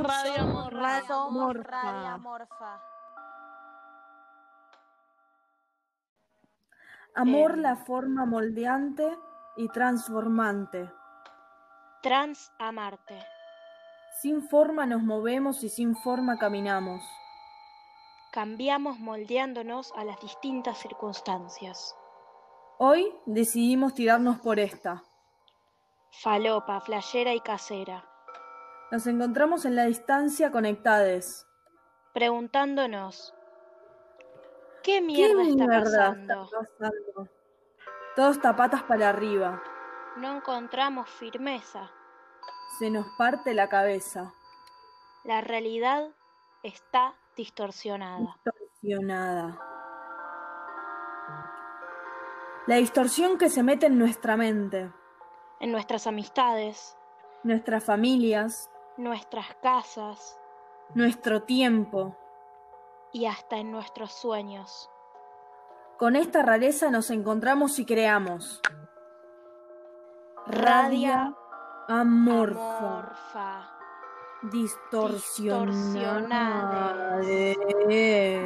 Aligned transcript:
Somos 0.00 0.12
Radio 0.12 0.34
Somos 0.34 0.72
Morfa. 0.72 1.02
Somos 1.06 1.32
Morfa. 1.32 1.82
Radio 1.82 2.18
Morfa. 2.18 2.80
Amor 7.14 7.50
Em. 7.52 7.60
la 7.60 7.76
forma 7.76 8.24
moldeante 8.24 9.18
y 9.56 9.68
transformante. 9.68 10.90
Trans 12.02 12.50
a 12.58 12.72
Marte. 12.72 13.18
Sin 14.22 14.48
forma 14.48 14.86
nos 14.86 15.02
movemos 15.02 15.62
y 15.64 15.68
sin 15.68 15.94
forma 15.96 16.38
caminamos. 16.38 17.02
Cambiamos 18.32 18.98
moldeándonos 19.00 19.92
a 19.96 20.04
las 20.04 20.18
distintas 20.20 20.78
circunstancias. 20.78 21.94
Hoy 22.78 23.12
decidimos 23.26 23.92
tirarnos 23.94 24.38
por 24.40 24.58
esta. 24.60 25.02
Falopa, 26.10 26.80
flayera 26.80 27.34
y 27.34 27.40
casera. 27.40 28.09
Nos 28.90 29.06
encontramos 29.06 29.64
en 29.64 29.76
la 29.76 29.84
distancia 29.84 30.50
conectades. 30.50 31.46
Preguntándonos. 32.12 33.34
¿Qué 34.82 34.94
¿Qué 34.94 35.00
mierda, 35.00 35.42
está 35.42 35.66
mierda 35.66 35.80
pasando? 35.82 36.44
está 36.44 36.58
pasando? 36.58 37.28
Todos 38.16 38.40
tapatas 38.40 38.82
para 38.82 39.08
arriba. 39.08 39.62
No 40.16 40.36
encontramos 40.36 41.08
firmeza. 41.08 41.90
Se 42.78 42.90
nos 42.90 43.06
parte 43.16 43.54
la 43.54 43.68
cabeza. 43.68 44.32
La 45.24 45.40
realidad 45.40 46.08
está 46.62 47.14
distorsionada. 47.36 48.36
Distorsionada. 48.44 49.60
La 52.66 52.76
distorsión 52.76 53.38
que 53.38 53.50
se 53.50 53.62
mete 53.62 53.86
en 53.86 53.98
nuestra 53.98 54.36
mente, 54.36 54.90
En 55.60 55.72
nuestras 55.72 56.06
amistades, 56.06 56.96
nuestras 57.42 57.84
familias, 57.84 58.70
nuestras 59.02 59.46
casas 59.62 60.38
nuestro 60.94 61.42
tiempo. 61.42 62.16
y 63.12 63.26
hasta 63.26 63.56
en 63.56 63.72
nuestros 63.72 64.12
sueños. 64.12 64.88
Con 65.98 66.14
esta 66.16 66.42
rareza 66.42 66.90
nos 66.90 67.10
encontramos 67.10 67.78
y 67.80 67.84
creamos. 67.84 68.60
Radia 70.46 71.34
amorfa. 71.88 72.98
Amorfa. 72.98 73.76
Distorsionada. 74.42 77.18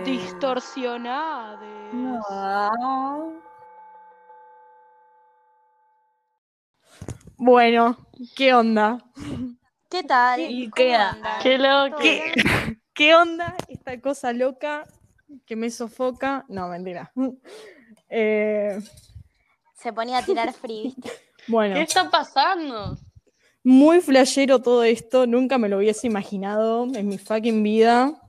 Distorsionades. 0.04 1.94
No. 1.94 3.32
Bueno, 7.36 7.96
¿qué 8.34 8.54
onda? 8.54 8.98
¿Qué 9.94 10.02
tal? 10.02 10.40
¿Y 10.40 10.70
¿Cómo 10.70 10.74
qué- 10.74 10.98
qué 11.40 11.58
¿Qué- 12.02 12.32
bien? 12.42 12.80
¿Qué 12.92 13.14
onda 13.14 13.54
esta 13.68 14.00
cosa 14.00 14.32
loca 14.32 14.84
que 15.46 15.54
me 15.54 15.70
sofoca? 15.70 16.44
No, 16.48 16.66
mentira. 16.66 17.12
Eh, 18.08 18.76
Se 19.76 19.92
ponía 19.92 20.18
a 20.18 20.22
tirar 20.24 20.52
free, 20.60 20.82
¿viste? 20.82 21.10
bueno, 21.46 21.76
¿Qué 21.76 21.82
está 21.82 22.10
pasando? 22.10 22.96
muy 23.62 24.00
flashero 24.00 24.60
todo 24.60 24.82
esto. 24.82 25.28
Nunca 25.28 25.58
me 25.58 25.68
lo 25.68 25.78
hubiese 25.78 26.08
imaginado 26.08 26.84
en 26.92 27.06
mi 27.08 27.18
fucking 27.18 27.62
vida. 27.62 28.20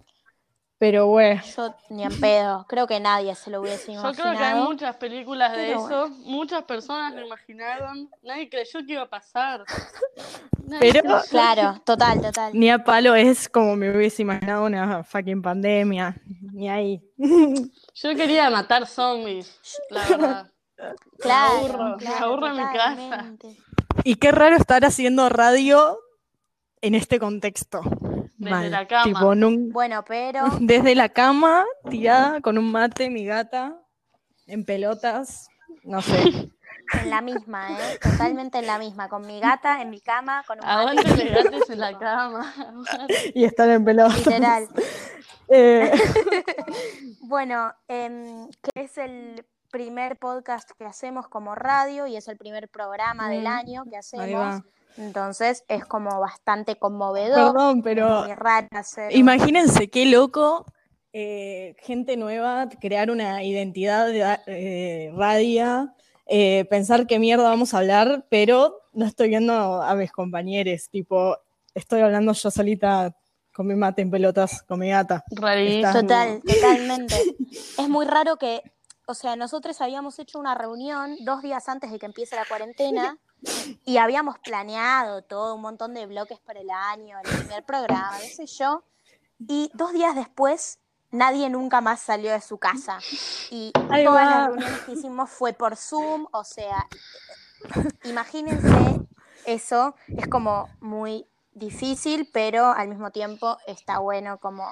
Pero 0.77 1.07
bueno, 1.07 1.41
Yo 1.55 1.73
ni 1.89 2.03
en 2.03 2.19
pedo. 2.19 2.65
Creo 2.67 2.85
que 2.85 2.99
nadie 2.99 3.33
se 3.35 3.49
lo 3.49 3.61
hubiese 3.61 3.93
Yo 3.93 3.99
imaginado. 3.99 4.13
creo 4.23 4.37
que 4.37 4.43
hay 4.43 4.61
muchas 4.61 4.95
películas 4.97 5.51
de 5.53 5.67
Pero 5.67 5.85
eso, 5.85 6.09
muchas 6.25 6.63
personas 6.63 7.13
lo 7.15 7.25
imaginaron, 7.25 8.09
nadie 8.21 8.49
creyó 8.49 8.79
que 8.85 8.93
iba 8.93 9.03
a 9.03 9.09
pasar. 9.09 9.63
Nadie 10.67 10.91
Pero- 10.91 11.01
creyó. 11.03 11.21
Claro, 11.29 11.81
total, 11.85 12.21
total. 12.21 12.51
ni 12.53 12.69
a 12.69 12.83
palo 12.83 13.15
es 13.15 13.47
como 13.47 13.75
me 13.77 13.95
hubiese 13.95 14.23
imaginado 14.23 14.65
una 14.65 15.03
fucking 15.03 15.41
pandemia. 15.41 16.15
Ni 16.51 16.69
ahí. 16.69 17.01
Yo 17.17 18.15
quería 18.15 18.49
matar 18.49 18.85
zombies, 18.85 19.59
la 19.89 20.05
verdad. 20.07 20.51
Claro, 21.19 21.53
aburro, 21.55 21.97
me 21.97 22.07
aburro 22.07 22.47
en 22.47 22.55
mi 22.57 22.63
casa. 22.77 23.33
Y 24.03 24.15
qué 24.15 24.33
raro 24.33 24.57
estar 24.57 24.83
haciendo 24.83 25.29
radio 25.29 25.97
en 26.81 26.95
este 26.95 27.17
contexto. 27.17 27.79
Desde 28.37 28.69
la 28.69 28.87
cama. 28.87 29.03
Tipo, 29.03 29.35
Bueno, 29.71 30.03
pero 30.05 30.43
desde 30.59 30.95
la 30.95 31.09
cama, 31.09 31.65
tirada 31.89 32.41
con 32.41 32.57
un 32.57 32.71
mate, 32.71 33.09
mi 33.09 33.25
gata, 33.25 33.75
en 34.47 34.65
pelotas, 34.65 35.47
no 35.83 36.01
sé. 36.01 36.49
en 36.93 37.09
la 37.09 37.21
misma, 37.21 37.71
¿eh? 37.71 37.99
Totalmente 38.01 38.59
en 38.59 38.67
la 38.67 38.77
misma. 38.77 39.09
Con 39.09 39.25
mi 39.25 39.39
gata, 39.39 39.81
en 39.81 39.89
mi 39.89 40.01
cama, 40.01 40.43
con 40.47 40.59
un 40.59 40.65
mate. 40.65 40.79
Aguante 40.79 41.21
elegantes 41.21 41.69
en 41.69 41.79
la 41.79 41.97
cama. 41.97 42.53
y 43.33 43.43
estar 43.45 43.69
en 43.69 43.83
pelotas. 43.85 44.17
Literal. 44.17 44.67
Eh, 45.47 45.91
Bueno, 47.21 47.73
em, 47.87 48.49
que 48.61 48.83
es 48.83 48.97
el 48.97 49.45
primer 49.71 50.17
podcast 50.17 50.71
que 50.77 50.85
hacemos 50.85 51.27
como 51.27 51.55
radio 51.55 52.07
y 52.07 52.15
es 52.15 52.27
el 52.27 52.37
primer 52.37 52.69
programa 52.69 53.29
del 53.29 53.43
Mm, 53.43 53.47
año 53.47 53.83
que 53.83 53.95
ahí 53.95 53.99
hacemos. 53.99 54.61
Entonces 54.97 55.63
es 55.67 55.85
como 55.85 56.19
bastante 56.19 56.77
conmovedor. 56.77 57.53
Perdón, 57.53 57.81
pero 57.81 58.25
imagínense 59.11 59.89
qué 59.89 60.05
loco, 60.05 60.65
eh, 61.11 61.75
gente 61.79 62.17
nueva, 62.17 62.69
crear 62.81 63.11
una 63.11 63.43
identidad 63.43 64.07
de 64.07 64.39
eh, 64.47 65.11
radia, 65.15 65.93
eh, 66.25 66.65
pensar 66.69 67.07
qué 67.07 67.19
mierda 67.19 67.49
vamos 67.49 67.73
a 67.73 67.79
hablar, 67.79 68.25
pero 68.29 68.81
no 68.93 69.05
estoy 69.05 69.29
viendo 69.29 69.81
a 69.81 69.95
mis 69.95 70.11
compañeros, 70.11 70.89
tipo, 70.89 71.37
estoy 71.73 72.01
hablando 72.01 72.33
yo 72.33 72.49
solita 72.49 73.15
con 73.53 73.67
mi 73.67 73.75
mate 73.75 74.01
en 74.01 74.11
pelotas, 74.11 74.61
con 74.63 74.79
mi 74.79 74.89
gata. 74.89 75.23
Total, 76.01 76.41
totalmente. 76.41 77.15
es 77.77 77.89
muy 77.89 78.05
raro 78.05 78.35
que, 78.35 78.61
o 79.07 79.13
sea, 79.13 79.35
nosotros 79.37 79.79
habíamos 79.79 80.19
hecho 80.19 80.39
una 80.39 80.55
reunión 80.55 81.15
dos 81.21 81.41
días 81.41 81.69
antes 81.69 81.91
de 81.91 81.99
que 81.99 82.05
empiece 82.05 82.35
la 82.35 82.45
cuarentena 82.45 83.17
y 83.85 83.97
habíamos 83.97 84.39
planeado 84.39 85.21
todo 85.21 85.55
un 85.55 85.61
montón 85.61 85.93
de 85.93 86.05
bloques 86.05 86.39
para 86.39 86.59
el 86.59 86.69
año, 86.69 87.17
el 87.23 87.37
primer 87.37 87.63
programa, 87.63 88.17
qué 88.19 88.29
sé 88.29 88.45
yo. 88.45 88.83
Y 89.39 89.69
dos 89.73 89.93
días 89.93 90.15
después, 90.15 90.79
nadie 91.11 91.49
nunca 91.49 91.81
más 91.81 91.99
salió 92.01 92.31
de 92.31 92.41
su 92.41 92.57
casa. 92.57 92.99
Y 93.51 93.71
Ahí 93.89 94.05
todas 94.05 94.25
las 94.25 94.47
reuniones 94.47 94.79
que 94.81 94.91
hicimos 94.93 95.29
fue 95.29 95.53
por 95.53 95.75
Zoom, 95.75 96.27
o 96.31 96.43
sea, 96.43 96.87
imagínense 98.03 99.01
eso, 99.45 99.95
es 100.07 100.27
como 100.27 100.69
muy 100.79 101.27
difícil, 101.53 102.29
pero 102.31 102.73
al 102.73 102.89
mismo 102.89 103.11
tiempo 103.11 103.57
está 103.65 103.99
bueno 103.99 104.39
como 104.39 104.69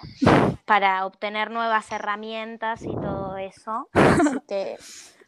para 0.65 1.05
obtener 1.05 1.49
nuevas 1.49 1.91
herramientas 1.91 2.83
y 2.83 2.93
todo 2.93 3.37
eso. 3.37 3.89
Así 3.93 4.39
que, 4.47 4.77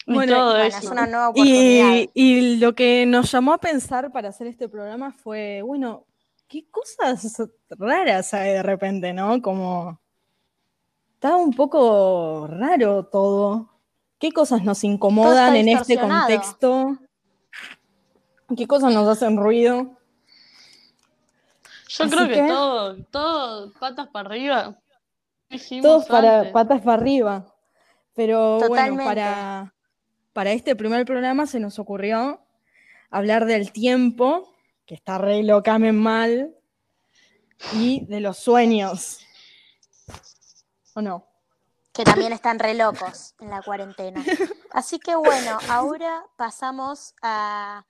Y 0.08 0.14
Bueno, 0.14 0.36
todo 0.36 0.50
bueno, 0.52 0.64
eso. 0.66 0.78
es 0.78 0.86
una 0.86 1.08
nueva 1.08 1.30
oportunidad. 1.30 1.94
Y, 1.94 2.10
y 2.14 2.58
lo 2.58 2.76
que 2.76 3.06
nos 3.08 3.32
llamó 3.32 3.54
a 3.54 3.58
pensar 3.58 4.12
para 4.12 4.30
hacer 4.30 4.48
este 4.48 4.70
programa 4.70 5.12
fue, 5.12 5.62
bueno, 5.64 6.06
qué 6.48 6.70
cosas 6.70 7.42
raras 7.70 8.34
hay 8.36 8.52
de 8.54 8.64
repente, 8.64 9.14
¿no? 9.14 9.42
Como 9.42 10.00
está 11.16 11.36
un 11.36 11.54
poco 11.54 12.48
raro 12.50 13.06
todo. 13.06 13.72
¿Qué 14.20 14.32
cosas 14.32 14.64
nos 14.64 14.84
incomodan 14.84 15.56
en 15.56 15.70
este 15.70 16.00
contexto? 16.00 16.98
¿Qué 18.56 18.68
cosas 18.68 18.94
nos 18.94 19.08
hacen 19.08 19.38
ruido? 19.38 19.98
Yo 21.90 22.04
Así 22.04 22.14
creo 22.16 22.28
que, 22.28 22.34
que- 22.36 22.48
todo, 22.48 22.96
todo 23.12 23.72
patas 23.80 24.08
para 24.10 24.30
arriba. 24.30 24.76
Todos 25.82 26.06
para 26.06 26.40
antes. 26.40 26.54
patas 26.54 26.82
para 26.82 26.94
arriba. 27.02 27.46
Pero 28.16 28.60
bueno, 28.68 29.04
para, 29.04 29.74
para 30.36 30.52
este 30.52 30.76
primer 30.76 31.06
programa 31.06 31.48
se 31.48 31.62
nos 31.62 31.80
ocurrió 31.80 32.42
hablar 33.10 33.46
del 33.46 33.72
tiempo, 33.72 34.54
que 34.86 34.94
está 34.94 35.18
re 35.18 35.44
locamen 35.44 35.98
mal, 35.98 36.54
y 37.72 38.06
de 38.08 38.20
los 38.20 38.38
sueños. 38.38 39.22
¿O 40.94 41.02
no? 41.02 41.26
que 41.94 42.04
también 42.04 42.34
están 42.34 42.60
re 42.60 42.74
locos 42.74 43.34
en 43.40 43.50
la 43.50 43.62
cuarentena. 43.62 44.22
Así 44.72 45.00
que 45.00 45.16
bueno, 45.16 45.58
ahora 45.70 46.26
pasamos 46.36 47.16
a- 47.22 47.86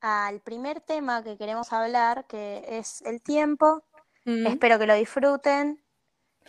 al 0.00 0.40
primer 0.40 0.80
tema 0.80 1.22
que 1.22 1.36
queremos 1.36 1.70
hablar, 1.70 2.26
que 2.26 2.64
es 2.66 3.02
el 3.02 3.20
tiempo. 3.20 3.84
Mm. 4.24 4.46
Espero 4.46 4.78
que 4.78 4.86
lo 4.86 4.94
disfruten 4.94 5.84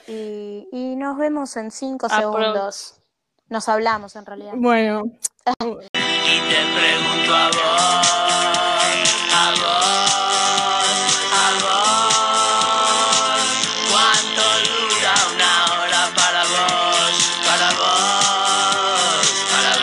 y, 0.08 0.70
y 0.72 0.96
nos 0.96 1.18
vemos 1.18 1.58
en 1.58 1.70
cinco 1.72 2.08
segundos. 2.08 3.02
Nos 3.50 3.70
hablamos 3.70 4.16
en 4.16 4.26
realidad. 4.26 4.54
Bueno, 4.56 5.04
Y 5.06 5.52
te 5.52 6.62
pregunto 6.76 7.36
a 7.36 7.48
vos, 7.50 8.08
a 9.34 9.52
vos, 9.62 10.10
a 11.32 11.46
vos, 11.62 13.44
¿cuánto 13.92 14.44
dura 14.66 15.14
una 15.36 15.54
hora 15.74 16.02
para 16.16 16.42
vos, 16.44 17.16
para 17.46 17.70
vos, 17.80 19.26
para 19.52 19.74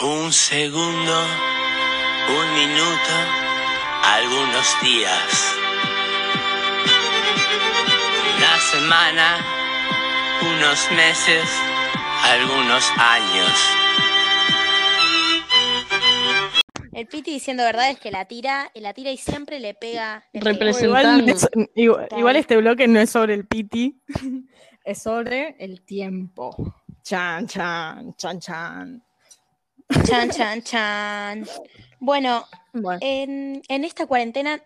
vos? 0.00 0.16
Un 0.24 0.32
segundo. 0.32 1.14
un 2.28 2.54
minuto, 2.54 3.14
algunos 4.02 4.66
días. 4.82 5.51
Semana, 8.92 9.38
unos 10.42 10.90
meses, 10.92 11.48
algunos 12.24 12.84
años. 12.98 13.50
El 16.92 17.06
Piti 17.06 17.32
diciendo 17.32 17.62
verdades 17.64 17.98
que 17.98 18.10
la 18.10 18.26
tira, 18.26 18.70
y 18.74 18.80
la 18.80 18.92
tira 18.92 19.10
y 19.10 19.16
siempre 19.16 19.60
le 19.60 19.72
pega. 19.72 20.24
le 20.34 20.40
pega. 20.40 20.52
Representa- 20.52 20.84
Igual, 20.84 21.28
es- 21.30 21.48
igual- 21.74 22.36
este 22.36 22.58
bloque 22.58 22.86
no 22.86 23.00
es 23.00 23.08
sobre 23.08 23.32
el 23.32 23.46
piti, 23.46 23.98
es 24.84 25.00
sobre 25.02 25.56
el 25.58 25.80
tiempo. 25.80 26.54
Chan, 27.02 27.46
chan, 27.46 28.14
chan, 28.16 28.40
chan. 28.40 29.02
Chan, 30.06 30.30
chan, 30.30 30.62
chan. 30.62 31.46
Bueno, 31.98 32.44
Bueno, 32.74 32.98
en, 33.00 33.62
en 33.68 33.84
esta 33.84 34.06
cuarentena, 34.06 34.60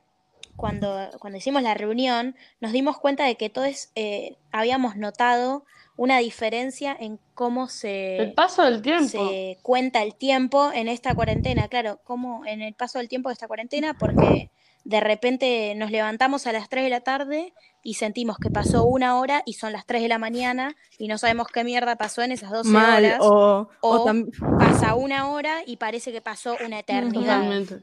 cuando, 0.57 1.11
cuando 1.21 1.39
hicimos 1.39 1.63
la 1.63 1.75
reunión, 1.75 2.35
nos 2.61 2.73
dimos 2.73 2.99
cuenta 2.99 3.25
de 3.25 3.37
que 3.37 3.51
todos 3.51 3.91
eh, 3.95 4.37
habíamos 4.53 4.97
notado 4.97 5.65
una 5.97 6.19
diferencia 6.19 6.95
en 6.99 7.19
cómo 7.35 7.65
El 7.65 7.71
se, 7.71 8.33
paso 8.37 8.63
del 8.63 8.83
tiempo. 8.83 9.09
se 9.09 9.59
cuenta 9.63 10.03
el 10.03 10.15
tiempo 10.15 10.71
en 10.73 10.89
esta 10.89 11.15
cuarentena. 11.15 11.69
Claro, 11.69 12.01
como 12.05 12.45
en 12.45 12.61
el 12.63 12.75
paso 12.75 12.99
del 12.99 13.09
tiempo 13.09 13.29
de 13.29 13.35
esta 13.35 13.47
cuarentena, 13.49 13.95
porque 13.95 14.51
de 14.85 15.01
repente 15.01 15.75
nos 15.75 15.91
levantamos 15.91 16.47
a 16.47 16.53
las 16.53 16.69
3 16.69 16.85
de 16.85 16.91
la 16.91 17.01
tarde 17.01 17.53
y 17.83 17.95
sentimos 17.95 18.37
que 18.39 18.51
pasó 18.51 18.85
una 18.85 19.19
hora 19.19 19.43
y 19.47 19.55
son 19.55 19.73
las 19.73 19.87
3 19.87 20.03
de 20.03 20.09
la 20.09 20.19
mañana 20.19 20.77
y 20.99 21.09
no 21.09 21.19
sabemos 21.19 21.49
qué 21.49 21.65
mierda 21.65 21.97
pasó 21.97 22.23
en 22.23 22.33
esas 22.33 22.51
12 22.51 22.69
mal. 22.71 23.05
horas. 23.05 23.19
O, 23.23 23.69
o 23.81 24.15
Pasa 24.59 24.95
una 24.95 25.31
hora 25.31 25.63
y 25.67 25.77
parece 25.79 26.13
que 26.13 26.21
pasó 26.21 26.57
una 26.65 26.79
eternidad. 26.81 27.41
Totalmente. 27.41 27.81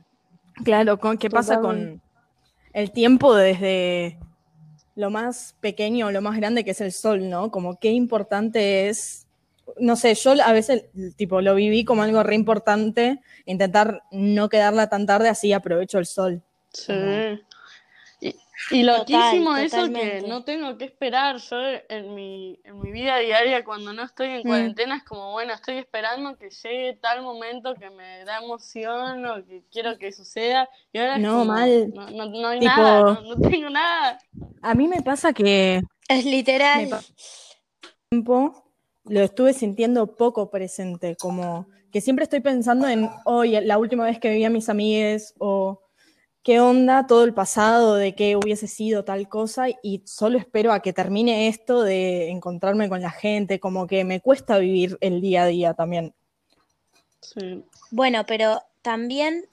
claro, 0.63 0.99
con, 0.99 1.17
¿qué 1.17 1.29
pasa 1.29 1.59
con 1.59 2.01
el 2.73 2.91
tiempo 2.91 3.35
desde 3.35 4.17
lo 4.95 5.09
más 5.09 5.55
pequeño 5.59 6.07
o 6.07 6.11
lo 6.11 6.21
más 6.21 6.37
grande 6.37 6.63
que 6.63 6.71
es 6.71 6.81
el 6.81 6.91
sol, 6.91 7.29
¿no? 7.29 7.51
Como 7.51 7.79
qué 7.79 7.91
importante 7.91 8.89
es. 8.89 9.27
No 9.79 9.95
sé, 9.95 10.13
yo 10.15 10.33
a 10.43 10.51
veces 10.51 10.85
tipo 11.15 11.41
lo 11.41 11.55
viví 11.55 11.85
como 11.85 12.03
algo 12.03 12.21
re 12.21 12.35
importante, 12.35 13.21
intentar 13.45 14.03
no 14.11 14.49
quedarla 14.49 14.89
tan 14.89 15.05
tarde, 15.05 15.29
así 15.29 15.53
aprovecho 15.53 15.99
el 15.99 16.05
sol. 16.05 16.41
Sí. 16.73 16.93
Y 18.71 18.83
loquísimo 18.83 19.49
Total, 19.51 19.63
eso 19.65 19.75
totalmente. 19.77 20.21
que 20.21 20.27
no 20.27 20.43
tengo 20.43 20.77
que 20.77 20.85
esperar. 20.85 21.37
Yo 21.37 21.57
en 21.89 22.15
mi, 22.15 22.59
en 22.63 22.79
mi 22.79 22.91
vida 22.91 23.17
diaria, 23.17 23.63
cuando 23.65 23.93
no 23.93 24.03
estoy 24.03 24.27
en 24.29 24.39
Mm. 24.39 24.43
cuarentena, 24.43 24.95
es 24.97 25.03
como, 25.03 25.31
bueno, 25.31 25.53
estoy 25.53 25.77
esperando 25.77 26.35
que 26.37 26.49
llegue 26.49 26.97
tal 27.01 27.21
momento 27.21 27.75
que 27.75 27.89
me 27.89 28.23
da 28.25 28.37
emoción 28.43 29.25
o 29.25 29.45
que 29.45 29.63
quiero 29.71 29.97
que 29.97 30.11
suceda. 30.11 30.69
Y 30.91 30.99
ahora 30.99 31.15
es 31.15 31.21
No, 31.21 31.31
como, 31.39 31.45
mal. 31.45 31.93
No, 31.93 32.09
no, 32.11 32.25
no 32.27 32.47
hay 32.47 32.59
Tipo- 32.59 32.75
nada, 32.77 33.01
no, 33.21 33.35
no 33.35 33.49
tengo 33.49 33.69
nada. 33.69 34.19
A 34.61 34.73
mí 34.75 34.87
me 34.87 35.01
pasa 35.01 35.33
que 35.33 35.81
Es 36.07 36.25
literal. 36.25 36.89
Tiempo 38.09 38.63
lo 39.05 39.21
estuve 39.21 39.53
sintiendo 39.53 40.15
poco 40.15 40.49
presente, 40.49 41.15
como 41.17 41.67
que 41.91 42.01
siempre 42.01 42.23
estoy 42.23 42.39
pensando 42.39 42.87
en 42.87 43.09
hoy, 43.25 43.59
la 43.61 43.77
última 43.77 44.05
vez 44.05 44.19
que 44.19 44.29
vi 44.31 44.43
a 44.45 44.49
mis 44.49 44.69
amigues 44.69 45.33
o 45.37 45.81
qué 46.43 46.59
onda 46.59 47.07
todo 47.07 47.23
el 47.23 47.33
pasado, 47.33 47.95
de 47.95 48.15
qué 48.15 48.35
hubiese 48.35 48.67
sido 48.67 49.05
tal 49.05 49.29
cosa 49.29 49.67
y 49.81 50.03
solo 50.05 50.37
espero 50.37 50.73
a 50.73 50.81
que 50.81 50.93
termine 50.93 51.47
esto 51.47 51.83
de 51.83 52.29
encontrarme 52.29 52.89
con 52.89 53.01
la 53.01 53.11
gente, 53.11 53.59
como 53.59 53.87
que 53.87 54.03
me 54.03 54.19
cuesta 54.19 54.57
vivir 54.57 54.97
el 55.01 55.21
día 55.21 55.43
a 55.43 55.47
día 55.47 55.73
también. 55.73 56.13
Sí. 57.21 57.63
Bueno, 57.91 58.25
pero 58.27 58.61
también 58.81 59.45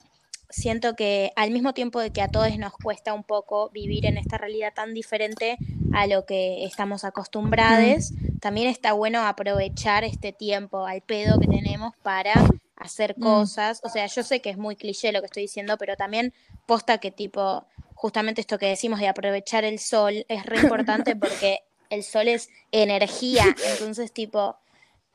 siento 0.49 0.95
que 0.95 1.31
al 1.37 1.51
mismo 1.51 1.73
tiempo 1.73 2.01
de 2.01 2.11
que 2.11 2.21
a 2.21 2.27
todos 2.27 2.57
nos 2.57 2.73
cuesta 2.73 3.13
un 3.13 3.23
poco 3.23 3.69
vivir 3.69 4.05
en 4.05 4.17
esta 4.17 4.37
realidad 4.37 4.73
tan 4.75 4.93
diferente 4.93 5.57
a 5.93 6.07
lo 6.07 6.25
que 6.25 6.65
estamos 6.65 7.05
acostumbrados, 7.05 8.11
también 8.41 8.67
está 8.67 8.91
bueno 8.93 9.21
aprovechar 9.25 10.03
este 10.03 10.33
tiempo 10.33 10.85
al 10.85 11.01
pedo 11.01 11.39
que 11.39 11.47
tenemos 11.47 11.93
para 12.03 12.33
hacer 12.81 13.15
Mm. 13.17 13.23
cosas. 13.23 13.79
O 13.83 13.89
sea, 13.89 14.05
yo 14.07 14.23
sé 14.23 14.41
que 14.41 14.49
es 14.49 14.57
muy 14.57 14.75
cliché 14.75 15.11
lo 15.11 15.19
que 15.21 15.27
estoy 15.27 15.43
diciendo, 15.43 15.77
pero 15.77 15.95
también 15.95 16.33
posta 16.65 16.97
que 16.97 17.11
tipo, 17.11 17.65
justamente 17.95 18.41
esto 18.41 18.57
que 18.57 18.67
decimos 18.67 18.99
de 18.99 19.07
aprovechar 19.07 19.63
el 19.63 19.79
sol 19.79 20.25
es 20.27 20.45
re 20.45 20.59
importante 20.59 21.15
porque 21.15 21.59
el 21.89 22.03
sol 22.03 22.27
es 22.27 22.49
energía. 22.71 23.45
Entonces, 23.73 24.11
tipo, 24.11 24.57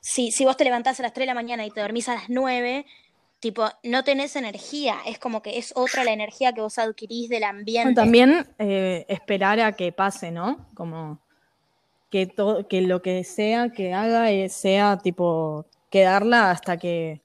si, 0.01 0.31
si 0.31 0.45
vos 0.45 0.57
te 0.57 0.65
levantás 0.65 1.01
a 1.01 1.03
las 1.03 1.13
3 1.13 1.23
de 1.25 1.27
la 1.27 1.35
mañana 1.35 1.67
y 1.67 1.71
te 1.71 1.81
dormís 1.81 2.09
a 2.09 2.15
las 2.15 2.29
9, 2.29 2.87
tipo, 3.41 3.69
no 3.83 4.05
tenés 4.05 4.37
energía. 4.37 4.99
Es 5.07 5.19
como 5.19 5.43
que 5.43 5.59
es 5.59 5.73
otra 5.75 6.05
la 6.05 6.13
energía 6.13 6.53
que 6.53 6.61
vos 6.61 6.79
adquirís 6.79 7.29
del 7.29 7.45
ambiente. 7.45 7.95
También 7.95 8.47
eh, 8.59 9.05
esperar 9.09 9.61
a 9.61 9.73
que 9.73 9.91
pase, 9.93 10.31
¿no? 10.31 10.69
Como 10.75 11.21
que, 12.11 12.27
todo, 12.27 12.69
que 12.69 12.83
lo 12.83 13.03
que 13.03 13.25
sea 13.25 13.71
que 13.71 13.93
haga 13.93 14.31
eh, 14.31 14.49
sea 14.49 14.99
tipo 14.99 15.67
quedarla 15.91 16.51
hasta 16.51 16.77
que 16.77 17.21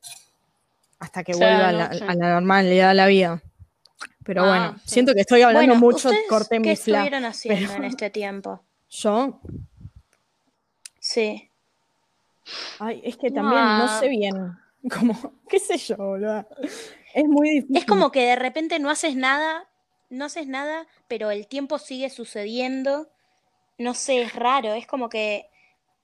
hasta 1.02 1.24
que 1.26 1.34
Sea 1.34 1.48
vuelva 1.50 1.68
a 1.68 1.72
la, 1.74 1.88
noche. 1.90 2.06
a 2.08 2.16
la 2.16 2.34
normalidad 2.36 2.88
de 2.90 2.94
la 2.96 3.08
vida. 3.08 3.42
Pero 4.24 4.44
Ah, 4.44 4.48
bueno, 4.48 4.76
sí. 4.86 4.94
siento 4.94 5.14
que 5.14 5.22
estoy 5.22 5.42
hablando 5.42 5.74
Bueno, 5.74 5.80
mucho, 5.86 6.08
¿ustedes 6.10 6.28
corté 6.30 6.56
¿Qué 6.56 6.70
mi 6.70 6.76
fla. 6.76 7.00
estuvieron 7.00 7.26
haciendo 7.26 7.68
pero- 7.68 7.84
en 7.84 7.90
este 7.90 8.10
tiempo? 8.10 8.64
Yo, 8.90 9.40
Sí. 11.00 11.50
ay, 12.80 13.02
es 13.04 13.18
que 13.18 13.32
también 13.32 13.62
no 13.62 13.86
Ah. 13.86 13.98
sé 14.00 14.08
bien, 14.10 14.54
como, 14.92 15.34
qué 15.50 15.60
sé 15.60 15.78
yo, 15.78 15.96
boludo. 15.98 16.48
Es 17.14 17.26
muy 17.26 17.50
difícil. 17.50 17.78
Es 17.78 17.86
como 17.86 18.12
que 18.12 18.22
de 18.26 18.36
repente 18.36 18.80
no 18.80 18.90
haces 18.90 19.16
nada, 19.16 19.68
no 20.10 20.26
haces 20.26 20.48
nada, 20.48 20.86
pero 21.08 21.32
el 21.32 21.48
tiempo 21.48 21.80
sigue 21.80 22.10
sucediendo. 22.10 23.10
No 23.78 23.94
sé, 23.96 24.22
es 24.22 24.36
raro. 24.36 24.74
Es 24.74 24.86
como 24.86 25.10
que 25.10 25.50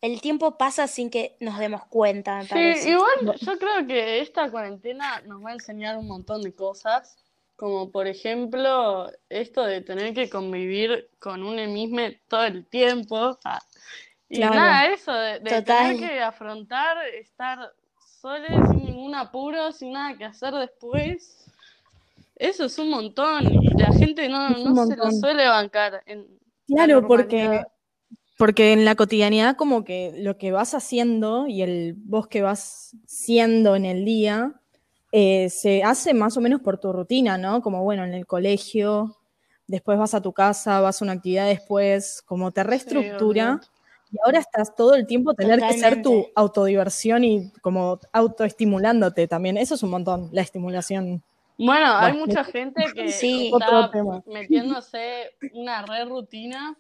el 0.01 0.21
tiempo 0.21 0.57
pasa 0.57 0.88
sin 0.88 1.09
que 1.09 1.38
nos 1.39 1.59
demos 1.59 1.85
cuenta, 1.85 2.39
me 2.39 2.45
Sí, 2.49 2.49
parece. 2.49 2.89
igual 2.89 3.35
yo 3.41 3.57
creo 3.57 3.88
que 3.88 4.19
esta 4.21 4.49
cuarentena 4.51 5.21
nos 5.21 5.44
va 5.44 5.49
a 5.49 5.53
enseñar 5.53 5.97
un 5.97 6.07
montón 6.07 6.41
de 6.44 6.53
cosas, 6.55 7.17
como 7.55 7.91
por 7.91 8.07
ejemplo 8.07 9.11
esto 9.29 9.63
de 9.63 9.81
tener 9.81 10.13
que 10.13 10.29
convivir 10.29 11.09
con 11.19 11.44
un 11.44 11.55
mismo 11.73 11.99
todo 12.27 12.45
el 12.45 12.65
tiempo. 12.65 13.38
Ah, 13.44 13.59
Y 14.29 14.39
Claro. 14.39 14.51
nada, 14.51 14.88
eso 14.94 15.13
de, 15.13 15.39
de 15.39 15.61
tener 15.61 15.97
que 15.97 16.21
afrontar 16.21 16.97
estar 17.07 17.73
soles, 18.21 18.69
sin 18.69 18.85
ningún 18.85 19.15
apuro, 19.15 19.71
sin 19.71 19.93
nada 19.93 20.17
que 20.17 20.25
hacer 20.25 20.53
después. 20.53 21.45
Eso 22.36 22.65
es 22.65 22.77
un 22.79 22.89
montón 22.89 23.48
y 23.48 23.75
la 23.77 23.91
gente 23.91 24.29
no, 24.29 24.57
no 24.57 24.75
se 24.75 24.95
lo 24.95 25.12
suele 25.12 25.48
bancar. 25.48 26.03
En 26.05 26.27
la 26.69 26.88
Claro, 26.88 27.05
porque. 27.07 27.63
Porque 28.38 28.72
en 28.72 28.86
la 28.86 28.96
cotidianidad 28.96 29.56
como 29.56 29.84
que 29.84 30.13
lo 30.17 30.38
que 30.38 30.51
vas 30.51 30.75
haciendo 30.75 31.48
y 31.48 31.63
el 31.63 31.96
vos 31.98 32.27
que 32.27 32.44
vas 32.44 32.96
siendo 33.06 33.75
en 33.75 33.86
el 33.86 34.06
día 34.06 34.53
eh, 35.12 35.50
se 35.50 35.84
hace 35.84 36.13
más 36.13 36.38
o 36.38 36.41
menos 36.41 36.62
por 36.62 36.77
tu 36.77 36.94
rutina, 36.94 37.38
¿no? 37.38 37.62
Como 37.62 37.84
bueno, 37.84 38.03
en 38.03 38.13
el 38.13 38.27
colegio, 38.27 39.17
después 39.65 39.98
vas 39.98 40.13
a 40.13 40.22
tu 40.22 40.34
casa, 40.34 40.79
vas 40.82 41.01
a 41.01 41.06
una 41.06 41.13
actividad 41.13 41.48
después, 41.48 42.22
como 42.25 42.51
te 42.51 42.63
reestructura. 42.63 43.60
y 44.12 44.17
ahora 44.24 44.39
estás 44.39 44.75
todo 44.75 44.94
el 44.94 45.08
tiempo 45.08 45.34
tener 45.34 45.60
que 45.60 45.77
ser 45.77 46.01
tu 46.01 46.27
autodiversión 46.36 47.24
y 47.24 47.51
como 47.62 48.00
autoestimulándote 48.13 49.27
también. 49.27 49.58
Eso 49.58 49.75
es 49.75 49.84
un 49.84 49.89
montón, 49.89 50.29
la 50.32 50.41
estimulación. 50.41 51.24
Bueno, 51.58 51.98
hay 51.98 52.13
mucha 52.13 52.44
gente 52.44 52.86
que 52.94 53.12
Sí. 53.12 53.50
Otro 53.51 53.86
está 53.86 54.03
metiéndose 54.27 55.32
una 55.53 55.82
re 55.82 56.06
rutina 56.06 56.77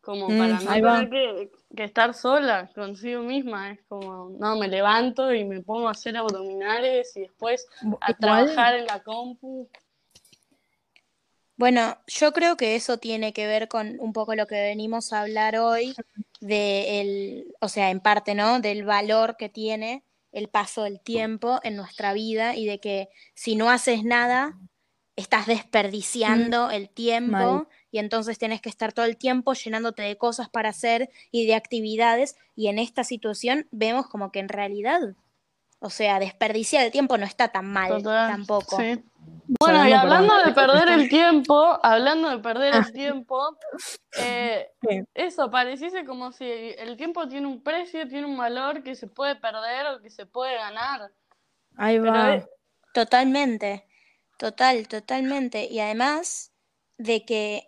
como 0.00 0.28
Mm, 0.28 0.38
para 0.38 0.60
no 0.60 0.72
tener 0.72 1.10
que, 1.10 1.50
que 1.76 1.84
estar 1.84 2.14
sola 2.14 2.70
consigo 2.74 3.22
misma. 3.22 3.72
Es 3.72 3.80
como, 3.88 4.30
no, 4.38 4.56
me 4.56 4.68
levanto 4.68 5.32
y 5.34 5.44
me 5.44 5.60
pongo 5.60 5.88
a 5.88 5.92
hacer 5.92 6.16
abdominales 6.16 7.16
y 7.16 7.20
después 7.20 7.66
a 8.00 8.12
Igual- 8.12 8.16
trabajar 8.18 8.76
en 8.76 8.86
la 8.86 9.02
compu. 9.02 9.68
Bueno, 11.56 11.98
yo 12.06 12.32
creo 12.32 12.56
que 12.56 12.74
eso 12.74 12.96
tiene 12.98 13.34
que 13.34 13.46
ver 13.46 13.68
con 13.68 14.00
un 14.00 14.14
poco 14.14 14.34
lo 14.34 14.46
que 14.46 14.54
venimos 14.54 15.12
a 15.12 15.20
hablar 15.20 15.56
hoy, 15.56 15.94
de 16.40 17.00
el, 17.02 17.54
o 17.60 17.68
sea, 17.68 17.90
en 17.90 18.00
parte, 18.00 18.34
¿no? 18.34 18.60
Del 18.60 18.84
valor 18.84 19.36
que 19.36 19.50
tiene 19.50 20.02
el 20.32 20.48
paso 20.48 20.84
del 20.84 21.00
tiempo 21.00 21.60
en 21.62 21.76
nuestra 21.76 22.14
vida 22.14 22.56
y 22.56 22.64
de 22.64 22.80
que 22.80 23.08
si 23.34 23.56
no 23.56 23.68
haces 23.68 24.04
nada, 24.04 24.56
estás 25.16 25.46
desperdiciando 25.46 26.70
el 26.70 26.88
tiempo 26.88 27.36
Mal. 27.36 27.68
Y 27.90 27.98
entonces 27.98 28.38
tienes 28.38 28.60
que 28.60 28.68
estar 28.68 28.92
todo 28.92 29.06
el 29.06 29.16
tiempo 29.16 29.52
llenándote 29.54 30.02
de 30.02 30.16
cosas 30.16 30.48
para 30.48 30.68
hacer 30.70 31.10
y 31.30 31.46
de 31.46 31.54
actividades 31.54 32.36
y 32.54 32.68
en 32.68 32.78
esta 32.78 33.04
situación 33.04 33.66
vemos 33.70 34.06
como 34.06 34.30
que 34.32 34.38
en 34.40 34.48
realidad, 34.48 35.00
o 35.80 35.90
sea, 35.90 36.18
desperdiciar 36.18 36.84
el 36.84 36.92
tiempo 36.92 37.18
no 37.18 37.24
está 37.26 37.48
tan 37.48 37.66
mal 37.66 38.02
Total, 38.02 38.30
tampoco. 38.30 38.76
sí. 38.78 39.02
Bueno, 39.60 39.86
y 39.88 39.92
hablando, 39.92 40.32
de 40.44 40.52
perder 40.52 40.88
el 40.88 41.08
tiempo, 41.08 41.78
hablando 41.82 42.30
de 42.30 42.38
perder 42.38 42.72
Ah. 42.74 42.84
el 42.86 42.92
tiempo, 42.92 43.58
eh, 44.18 44.70
eso, 45.12 45.50
pareciese 45.50 46.04
como 46.04 46.30
si 46.30 46.44
el 46.46 46.96
tiempo 46.96 47.26
tiene 47.28 47.48
un 47.48 47.60
precio, 47.62 48.06
tiene 48.08 48.26
un 48.26 48.36
valor 48.36 48.82
que 48.84 48.94
se 48.94 49.08
puede 49.08 49.34
perder 49.36 49.86
o 49.88 50.00
que 50.00 50.10
se 50.10 50.24
puede 50.24 50.54
ganar. 50.54 51.10
Ahí 51.76 51.98
va. 51.98 52.46
Totalmente, 52.94 53.84
total, 54.38 54.86
totalmente. 54.88 55.66
Y 55.66 55.80
además 55.80 56.52
de 56.98 57.24
que 57.24 57.66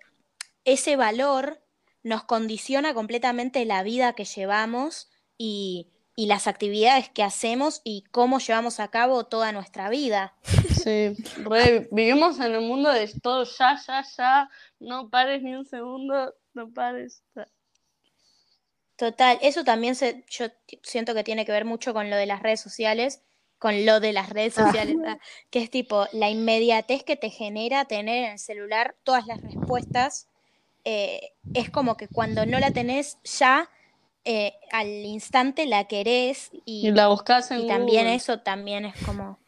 ese 0.64 0.96
valor 0.96 1.60
nos 2.02 2.24
condiciona 2.24 2.94
completamente 2.94 3.64
la 3.64 3.82
vida 3.82 4.12
que 4.14 4.24
llevamos 4.24 5.10
y, 5.38 5.92
y 6.16 6.26
las 6.26 6.46
actividades 6.46 7.08
que 7.08 7.22
hacemos 7.22 7.80
y 7.84 8.04
cómo 8.10 8.38
llevamos 8.38 8.80
a 8.80 8.88
cabo 8.88 9.24
toda 9.24 9.52
nuestra 9.52 9.88
vida. 9.88 10.34
Sí, 10.82 11.14
re, 11.44 11.88
vivimos 11.90 12.38
en 12.40 12.52
el 12.54 12.60
mundo 12.60 12.90
de 12.90 13.08
todo 13.22 13.44
ya, 13.44 13.78
ya, 13.86 14.04
ya, 14.16 14.50
no 14.80 15.08
pares 15.08 15.42
ni 15.42 15.54
un 15.54 15.64
segundo, 15.64 16.34
no 16.54 16.72
pares. 16.72 17.22
Total, 18.96 19.38
eso 19.42 19.64
también 19.64 19.94
se, 19.94 20.24
yo 20.28 20.46
siento 20.82 21.14
que 21.14 21.24
tiene 21.24 21.46
que 21.46 21.52
ver 21.52 21.64
mucho 21.64 21.94
con 21.94 22.10
lo 22.10 22.16
de 22.16 22.26
las 22.26 22.42
redes 22.42 22.60
sociales, 22.60 23.22
con 23.58 23.86
lo 23.86 24.00
de 24.00 24.12
las 24.12 24.28
redes 24.28 24.54
sociales, 24.54 24.96
ah, 25.06 25.18
que 25.50 25.62
es 25.62 25.70
tipo 25.70 26.06
la 26.12 26.30
inmediatez 26.30 27.04
que 27.04 27.16
te 27.16 27.30
genera 27.30 27.84
tener 27.84 28.24
en 28.24 28.32
el 28.32 28.38
celular 28.38 28.96
todas 29.02 29.26
las 29.26 29.40
respuestas. 29.40 30.28
Eh, 30.84 31.32
es 31.54 31.70
como 31.70 31.96
que 31.96 32.08
cuando 32.08 32.46
no 32.46 32.58
la 32.58 32.70
tenés 32.70 33.18
ya, 33.24 33.68
eh, 34.24 34.54
al 34.70 34.88
instante 34.88 35.66
la 35.66 35.84
querés 35.84 36.50
y, 36.64 36.88
Y 36.88 36.90
la 36.92 37.08
buscas 37.08 37.50
en 37.50 37.62
y 37.62 37.66
también 37.66 38.06
eso 38.06 38.40
también 38.40 38.84
es 38.84 38.94
como... 39.04 39.38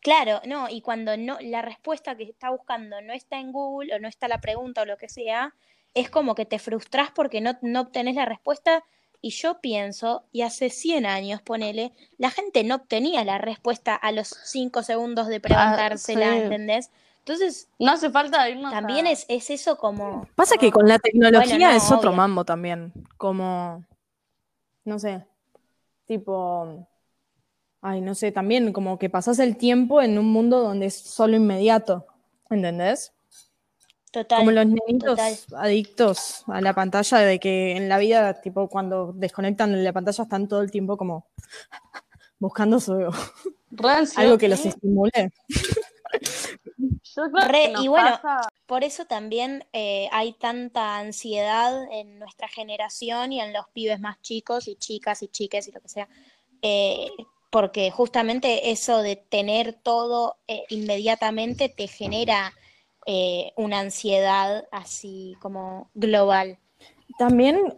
Claro, 0.00 0.40
no, 0.46 0.68
y 0.68 0.80
cuando 0.80 1.16
no, 1.16 1.36
la 1.40 1.60
respuesta 1.60 2.16
que 2.16 2.24
está 2.24 2.50
buscando 2.50 3.02
no 3.02 3.12
está 3.12 3.38
en 3.38 3.52
Google 3.52 3.94
o 3.94 3.98
no 3.98 4.08
está 4.08 4.28
la 4.28 4.40
pregunta 4.40 4.82
o 4.82 4.86
lo 4.86 4.96
que 4.96 5.08
sea, 5.08 5.54
es 5.94 6.08
como 6.08 6.34
que 6.34 6.46
te 6.46 6.58
frustras 6.58 7.10
porque 7.10 7.40
no, 7.40 7.58
no 7.60 7.82
obtenés 7.82 8.14
la 8.14 8.24
respuesta. 8.24 8.82
Y 9.22 9.30
yo 9.30 9.60
pienso, 9.60 10.24
y 10.32 10.40
hace 10.42 10.70
100 10.70 11.04
años, 11.04 11.42
ponele, 11.42 11.92
la 12.16 12.30
gente 12.30 12.64
no 12.64 12.76
obtenía 12.76 13.22
la 13.24 13.36
respuesta 13.36 13.94
a 13.94 14.12
los 14.12 14.28
5 14.28 14.82
segundos 14.82 15.28
de 15.28 15.40
preguntársela, 15.40 16.32
sí. 16.32 16.38
¿entendés? 16.38 16.90
Entonces, 17.20 17.68
No 17.78 17.92
hace 17.92 18.10
falta 18.10 18.48
irnos 18.48 18.72
también 18.72 19.06
a- 19.06 19.10
es, 19.12 19.24
es 19.28 19.50
eso 19.50 19.76
como... 19.76 20.26
Pasa 20.34 20.56
que 20.56 20.70
con 20.70 20.88
la 20.88 20.98
tecnología 20.98 21.56
Bueno, 21.56 21.70
no, 21.70 21.76
es 21.76 21.90
otro 21.92 22.10
obvio. 22.10 22.16
mambo 22.16 22.44
también. 22.44 22.92
Como, 23.16 23.84
no 24.84 24.98
sé, 24.98 25.24
tipo, 26.06 26.88
ay, 27.82 28.00
no 28.00 28.14
sé, 28.14 28.32
también 28.32 28.72
como 28.72 28.98
que 28.98 29.10
pasas 29.10 29.38
el 29.38 29.56
tiempo 29.56 30.00
en 30.02 30.18
un 30.18 30.26
mundo 30.32 30.60
donde 30.60 30.86
es 30.86 30.96
solo 30.98 31.36
inmediato, 31.36 32.06
¿entendés? 32.48 33.12
Total, 34.10 34.38
Como 34.40 34.50
los 34.50 34.66
nenitos 34.66 35.10
total. 35.10 35.38
adictos 35.56 36.42
a 36.48 36.60
la 36.60 36.74
pantalla, 36.74 37.18
de 37.18 37.38
que 37.38 37.76
en 37.76 37.88
la 37.88 37.98
vida, 37.98 38.40
tipo, 38.40 38.68
cuando 38.68 39.12
desconectan 39.12 39.72
de 39.72 39.82
la 39.84 39.92
pantalla 39.92 40.24
están 40.24 40.48
todo 40.48 40.62
el 40.62 40.70
tiempo 40.72 40.96
como 40.96 41.28
buscando 42.40 42.80
su, 42.80 42.94
algo 44.16 44.36
que 44.38 44.48
los 44.48 44.66
estimule. 44.66 45.30
Yo 47.16 47.30
creo 47.30 47.48
Re- 47.48 47.66
que 47.66 47.72
nos 47.72 47.84
y 47.84 47.88
bueno, 47.88 48.10
pasa- 48.22 48.48
Por 48.66 48.84
eso 48.84 49.04
también 49.04 49.64
eh, 49.72 50.08
hay 50.12 50.32
tanta 50.32 50.98
ansiedad 50.98 51.84
en 51.92 52.18
nuestra 52.18 52.48
generación 52.48 53.32
y 53.32 53.40
en 53.40 53.52
los 53.52 53.68
pibes 53.68 54.00
más 54.00 54.20
chicos 54.22 54.68
y 54.68 54.76
chicas 54.76 55.22
y 55.22 55.28
chiques 55.28 55.66
y 55.68 55.72
lo 55.72 55.80
que 55.80 55.88
sea. 55.88 56.08
Eh, 56.62 57.08
porque 57.50 57.90
justamente 57.90 58.70
eso 58.70 59.02
de 59.02 59.16
tener 59.16 59.72
todo 59.72 60.36
eh, 60.46 60.64
inmediatamente 60.68 61.68
te 61.68 61.88
genera 61.88 62.52
eh, 63.06 63.52
una 63.56 63.80
ansiedad 63.80 64.68
así 64.70 65.36
como 65.40 65.90
global. 65.94 66.58
También, 67.18 67.76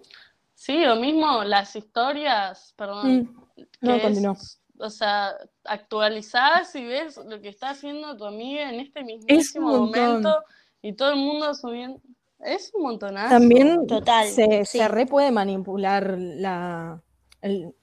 Sí, 0.55 0.79
lo 0.85 0.95
mismo, 0.95 1.43
las 1.43 1.75
historias, 1.75 2.73
perdón, 2.77 3.29
mm, 3.57 3.67
no, 3.81 3.95
es, 3.97 4.03
continúa. 4.03 4.37
O 4.79 4.91
sea, 4.91 5.33
actualizadas 5.65 6.75
y 6.75 6.85
ves 6.85 7.17
lo 7.17 7.41
que 7.41 7.49
está 7.49 7.71
haciendo 7.71 8.17
tu 8.17 8.25
amiga 8.25 8.69
en 8.71 8.81
este 8.81 9.05
mismísimo 9.05 9.69
montón. 9.69 10.01
momento 10.01 10.45
y 10.83 10.93
todo 10.95 11.11
el 11.11 11.17
mundo 11.17 11.55
subiendo. 11.55 12.01
Es 12.41 12.73
un 12.75 12.83
montonazo. 12.83 13.29
También 13.31 13.87
Total, 13.87 14.27
se, 14.27 14.65
sí. 14.65 14.79
se 14.79 14.89
re 14.89 15.07
puede 15.07 15.31
manipular 15.31 16.17
la. 16.19 17.01
el- 17.41 17.75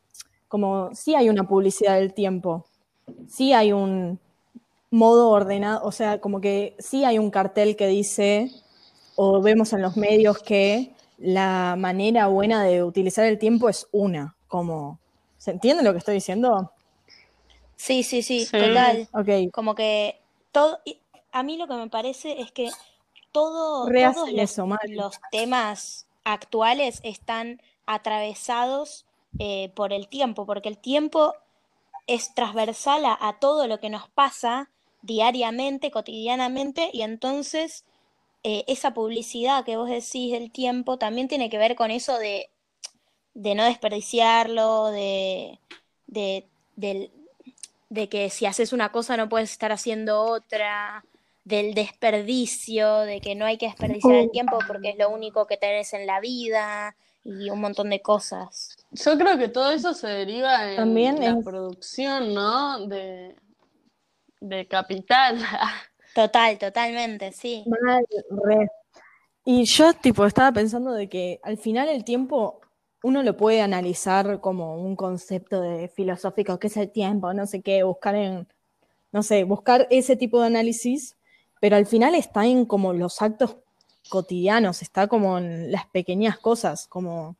como 0.47 0.89
sí 0.95 1.13
hay 1.15 1.29
una 1.29 1.47
publicidad 1.47 1.95
del 1.95 2.13
tiempo, 2.15 2.65
sí 3.27 3.53
hay 3.53 3.71
un 3.71 4.19
modo 4.89 5.29
ordenado, 5.29 5.85
o 5.85 5.91
sea, 5.91 6.19
como 6.19 6.41
que 6.41 6.75
sí 6.79 7.05
hay 7.05 7.19
un 7.19 7.29
cartel 7.29 7.75
que 7.75 7.85
dice, 7.85 8.51
o 9.15 9.41
vemos 9.43 9.73
en 9.73 9.83
los 9.83 9.95
medios 9.95 10.39
que 10.39 10.95
la 11.19 11.75
manera 11.77 12.25
buena 12.27 12.63
de 12.63 12.83
utilizar 12.83 13.25
el 13.25 13.37
tiempo 13.37 13.69
es 13.69 13.87
una, 13.91 14.35
como. 14.47 14.99
¿Se 15.37 15.51
entiende 15.51 15.83
lo 15.83 15.91
que 15.93 15.99
estoy 15.99 16.15
diciendo? 16.15 16.71
Sí, 17.79 18.03
sí, 18.03 18.21
sí, 18.23 18.45
Sí. 18.45 18.51
total. 18.59 19.07
Ok. 19.13 19.51
Como 19.51 19.73
que 19.73 20.21
todo, 20.51 20.79
a 21.31 21.43
mí 21.43 21.57
lo 21.57 21.67
que 21.67 21.75
me 21.75 21.89
parece 21.89 22.41
es 22.41 22.51
que 22.51 22.69
todo, 23.31 23.87
todos 23.89 24.31
los, 24.31 24.39
eso 24.39 24.67
mal. 24.67 24.79
los 24.91 25.19
temas 25.31 26.07
actuales 26.25 26.99
están 27.03 27.61
atravesados 27.85 29.05
eh, 29.39 29.69
por 29.75 29.93
el 29.93 30.07
tiempo, 30.09 30.45
porque 30.45 30.69
el 30.69 30.77
tiempo 30.77 31.33
es 32.07 32.33
transversal 32.35 33.05
a, 33.05 33.17
a 33.19 33.39
todo 33.39 33.67
lo 33.67 33.79
que 33.79 33.89
nos 33.89 34.09
pasa 34.09 34.69
diariamente, 35.01 35.91
cotidianamente, 35.91 36.89
y 36.93 37.03
entonces 37.03 37.85
eh, 38.43 38.65
esa 38.67 38.93
publicidad 38.93 39.65
que 39.65 39.77
vos 39.77 39.89
decís 39.89 40.33
del 40.33 40.51
tiempo 40.51 40.97
también 40.97 41.27
tiene 41.29 41.49
que 41.49 41.57
ver 41.59 41.75
con 41.75 41.91
eso 41.91 42.17
de, 42.19 42.49
de 43.33 43.55
no 43.55 43.63
desperdiciarlo, 43.65 44.87
de, 44.87 45.59
de, 46.07 46.47
del- 46.75 47.11
de 47.89 48.07
que 48.09 48.29
si 48.29 48.45
haces 48.45 48.71
una 48.73 48.91
cosa 48.91 49.17
no 49.17 49.29
puedes 49.29 49.51
estar 49.51 49.71
haciendo 49.71 50.21
otra, 50.21 51.03
del 51.43 51.73
desperdicio, 51.73 52.99
de 52.99 53.19
que 53.21 53.35
no 53.35 53.45
hay 53.45 53.57
que 53.57 53.65
desperdiciar 53.67 54.15
el 54.15 54.31
tiempo 54.31 54.59
porque 54.67 54.89
es 54.91 54.97
lo 54.97 55.09
único 55.09 55.47
que 55.47 55.57
tenés 55.57 55.93
en 55.93 56.05
la 56.05 56.19
vida 56.19 56.95
y 57.23 57.49
un 57.49 57.59
montón 57.61 57.89
de 57.89 58.01
cosas. 58.01 58.77
Yo 58.91 59.17
creo 59.17 59.37
que 59.37 59.47
todo 59.49 59.71
eso 59.71 59.93
se 59.93 60.07
deriva 60.07 60.69
en 60.69 60.75
También 60.77 61.19
la 61.19 61.37
es- 61.39 61.45
producción, 61.45 62.33
¿no? 62.33 62.87
De, 62.87 63.35
de 64.41 64.67
capital. 64.67 65.37
Total, 66.15 66.57
totalmente, 66.57 67.31
sí. 67.31 67.63
Mal, 67.67 68.03
re. 68.43 68.67
Y 69.45 69.63
yo, 69.65 69.93
tipo, 69.93 70.25
estaba 70.25 70.51
pensando 70.51 70.91
de 70.91 71.07
que 71.07 71.39
al 71.43 71.57
final 71.57 71.87
el 71.87 72.03
tiempo 72.03 72.58
uno 73.03 73.23
lo 73.23 73.37
puede 73.37 73.61
analizar 73.61 74.41
como 74.41 74.75
un 74.75 74.95
concepto 74.95 75.61
de 75.61 75.87
filosófico, 75.87 76.59
que 76.59 76.67
es 76.67 76.77
el 76.77 76.91
tiempo, 76.91 77.33
no 77.33 77.45
sé 77.47 77.61
qué, 77.61 77.83
buscar 77.83 78.15
en, 78.15 78.47
no 79.11 79.23
sé, 79.23 79.43
buscar 79.43 79.87
ese 79.89 80.15
tipo 80.15 80.41
de 80.41 80.47
análisis, 80.47 81.15
pero 81.61 81.75
al 81.75 81.85
final 81.85 82.15
está 82.15 82.45
en 82.45 82.65
como 82.65 82.93
los 82.93 83.21
actos 83.21 83.57
cotidianos, 84.09 84.81
está 84.81 85.07
como 85.07 85.37
en 85.37 85.71
las 85.71 85.85
pequeñas 85.87 86.37
cosas, 86.39 86.87
como 86.87 87.35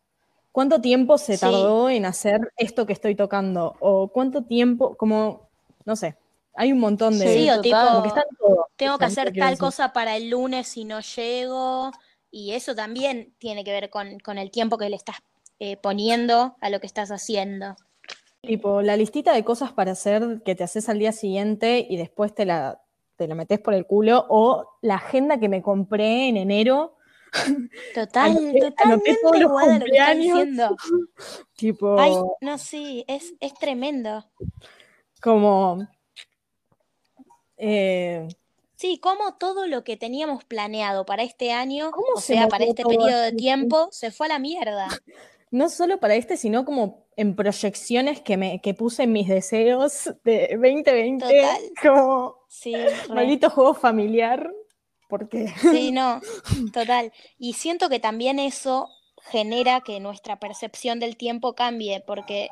cuánto 0.51 0.79
tiempo 0.81 1.17
se 1.17 1.35
Sí. 1.35 1.41
tardó 1.41 1.89
en 1.89 2.05
hacer 2.05 2.51
esto 2.57 2.85
que 2.85 2.93
estoy 2.93 3.15
tocando, 3.15 3.75
o 3.79 4.07
cuánto 4.09 4.43
tiempo, 4.43 4.95
como, 4.95 5.49
no 5.85 5.95
sé, 5.95 6.15
hay 6.53 6.71
un 6.71 6.79
montón 6.79 7.17
de... 7.17 7.33
Sí, 7.33 7.49
o 7.49 7.61
tipo, 7.61 7.77
como 7.77 8.01
que 8.01 8.07
está 8.09 8.21
en 8.29 8.35
todo. 8.37 8.67
tengo 8.75 8.97
que 8.97 9.05
hacer 9.05 9.33
tal 9.33 9.57
cosa 9.57 9.93
para 9.93 10.15
el 10.15 10.29
lunes 10.29 10.67
si 10.67 10.85
no 10.85 10.99
llego, 11.01 11.91
y 12.31 12.51
eso 12.51 12.75
también 12.75 13.33
tiene 13.39 13.63
que 13.63 13.71
ver 13.71 13.89
con, 13.89 14.19
con 14.19 14.37
el 14.37 14.51
tiempo 14.51 14.77
que 14.77 14.89
le 14.89 14.95
estás 14.95 15.17
eh, 15.59 15.77
poniendo 15.77 16.55
a 16.61 16.69
lo 16.69 16.79
que 16.79 16.87
estás 16.87 17.11
haciendo. 17.11 17.75
Tipo, 18.41 18.81
la 18.81 18.95
listita 18.95 19.33
de 19.33 19.43
cosas 19.43 19.73
para 19.73 19.91
hacer 19.91 20.41
que 20.45 20.55
te 20.55 20.63
haces 20.63 20.87
al 20.89 20.99
día 20.99 21.11
siguiente 21.11 21.85
y 21.89 21.97
después 21.97 22.33
te 22.33 22.45
la, 22.45 22.81
te 23.17 23.27
la 23.27 23.35
metes 23.35 23.59
por 23.59 23.73
el 23.73 23.85
culo, 23.85 24.25
o 24.29 24.77
la 24.81 24.95
agenda 24.95 25.39
que 25.39 25.49
me 25.49 25.61
compré 25.61 26.29
en 26.29 26.37
enero, 26.37 26.95
Total, 27.93 28.31
Anoté- 28.35 28.59
totalmente 28.59 29.37
igual 29.37 29.71
a 29.71 29.77
lo 29.79 29.85
que 29.85 29.91
estás 29.91 30.17
diciendo. 30.17 30.75
tipo, 31.57 31.99
Ay, 31.99 32.13
no, 32.41 32.57
sí, 32.57 33.05
es, 33.07 33.33
es 33.39 33.53
tremendo. 33.53 34.25
como... 35.21 35.87
eh, 37.57 38.27
Sí, 38.77 38.97
como 38.99 39.35
todo 39.35 39.67
lo 39.67 39.83
que 39.83 39.97
teníamos 39.97 40.45
planeado 40.45 41.05
para 41.05 41.23
este 41.23 41.51
año, 41.51 41.91
¿Cómo 41.91 42.13
o 42.15 42.21
se 42.21 42.35
sea, 42.35 42.47
para 42.47 42.63
este 42.63 42.83
periodo 42.85 43.19
de 43.23 43.33
tiempo, 43.33 43.89
se 43.91 44.09
fue 44.09 44.27
a 44.27 44.29
la 44.29 44.39
mierda. 44.39 44.87
no 45.51 45.69
solo 45.69 45.99
para 45.99 46.15
este, 46.15 46.37
sino 46.37 46.65
como 46.65 47.07
en 47.15 47.35
proyecciones 47.35 48.21
que, 48.21 48.37
me, 48.37 48.61
que 48.61 48.73
puse 48.73 49.03
en 49.03 49.11
mis 49.11 49.27
deseos 49.27 50.13
de 50.23 50.49
2020, 50.53 51.25
Total. 51.25 51.57
como 51.81 52.35
Sí, 52.47 52.73
maldito 53.09 53.49
juego 53.49 53.73
familiar, 53.73 54.51
porque... 55.07 55.47
Sí, 55.71 55.91
no, 55.91 56.19
total. 56.73 57.11
Y 57.37 57.53
siento 57.53 57.89
que 57.89 57.99
también 57.99 58.39
eso 58.39 58.87
genera 59.23 59.81
que 59.81 59.99
nuestra 59.99 60.39
percepción 60.39 60.99
del 60.99 61.17
tiempo 61.17 61.53
cambie, 61.53 62.01
porque 62.05 62.49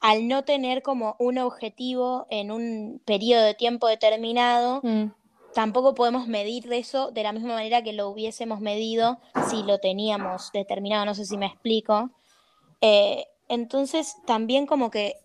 al 0.00 0.26
no 0.28 0.44
tener 0.44 0.82
como 0.82 1.16
un 1.18 1.38
objetivo 1.38 2.26
en 2.30 2.50
un 2.50 3.02
periodo 3.04 3.44
de 3.44 3.54
tiempo 3.54 3.88
determinado, 3.88 4.80
Mm. 4.82 5.12
tampoco 5.54 5.94
podemos 5.94 6.28
medir 6.28 6.72
eso 6.72 7.10
de 7.10 7.22
la 7.22 7.32
misma 7.32 7.54
manera 7.54 7.82
que 7.82 7.92
lo 7.92 8.08
hubiésemos 8.08 8.60
medido 8.60 9.18
si 9.50 9.62
lo 9.62 9.78
teníamos 9.78 10.50
determinado, 10.52 11.04
no 11.04 11.14
sé 11.14 11.24
si 11.24 11.36
me 11.36 11.46
explico. 11.46 12.10
Eh, 12.80 13.26
entonces, 13.48 14.14
también 14.26 14.66
como 14.66 14.90
que 14.90 15.16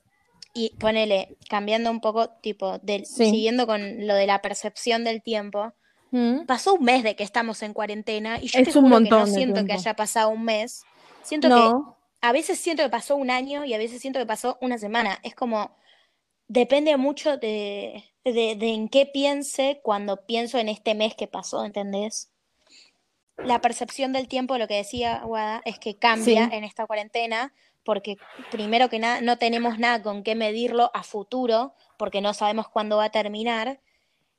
Y 0.56 0.70
ponele, 0.80 1.36
cambiando 1.50 1.90
un 1.90 2.00
poco, 2.00 2.30
tipo, 2.42 2.78
del, 2.80 3.08
Sí. 3.08 3.26
siguiendo 3.32 3.66
con 3.66 4.06
lo 4.06 4.14
de 4.14 4.28
la 4.28 4.40
percepción 4.42 5.04
del 5.04 5.24
tiempo, 5.24 5.74
Mm. 6.12 6.46
pasó 6.46 6.76
un 6.76 6.84
mes 6.84 7.02
de 7.04 7.16
que 7.16 7.24
estamos 7.24 7.64
en 7.64 7.74
cuarentena 7.74 8.38
y 8.40 8.48
yo 8.50 8.60
Es 8.60 8.70
te 8.72 8.78
un 8.78 8.86
juro 8.86 8.98
que 8.98 9.10
montón 9.10 9.20
no 9.22 9.26
siento 9.26 9.66
que 9.66 9.74
haya 9.74 9.96
pasado 9.96 10.30
un 10.30 10.44
mes. 10.46 10.84
Siento 11.24 11.50
que 11.50 11.72
a 12.22 12.32
veces 12.34 12.60
siento 12.60 12.84
que 12.84 12.90
pasó 12.90 13.16
un 13.16 13.32
año 13.32 13.66
y 13.66 13.74
a 13.74 13.80
veces 13.80 14.00
siento 14.02 14.20
que 14.20 14.28
pasó 14.28 14.60
una 14.62 14.78
semana. 14.78 15.20
Es 15.24 15.34
como, 15.34 15.76
depende 16.48 16.96
mucho 16.98 17.38
de, 17.38 18.04
de, 18.24 18.56
de 18.56 18.70
en 18.74 18.90
qué 18.90 19.08
piense 19.08 19.82
cuando 19.84 20.26
pienso 20.28 20.60
en 20.60 20.70
este 20.70 20.94
mes 20.96 21.16
que 21.16 21.28
pasó, 21.28 21.66
¿entendés? 21.66 22.33
La 23.38 23.60
percepción 23.62 24.14
del 24.14 24.28
tiempo, 24.28 24.58
lo 24.58 24.68
que 24.68 24.76
decía 24.76 25.22
Guada, 25.24 25.62
es 25.66 25.80
que 25.80 25.98
cambia 25.98 26.50
Sí. 26.50 26.56
en 26.56 26.64
esta 26.64 26.86
cuarentena 26.86 27.54
porque 27.84 28.18
primero 28.52 28.90
que 28.90 29.00
nada 29.00 29.22
no 29.22 29.38
tenemos 29.38 29.80
nada 29.80 30.02
con 30.02 30.24
qué 30.24 30.36
medirlo 30.36 30.92
a 30.94 31.04
futuro 31.04 31.74
porque 31.98 32.22
no 32.22 32.34
sabemos 32.34 32.70
cuándo 32.70 32.98
va 32.98 33.06
a 33.06 33.12
terminar 33.12 33.82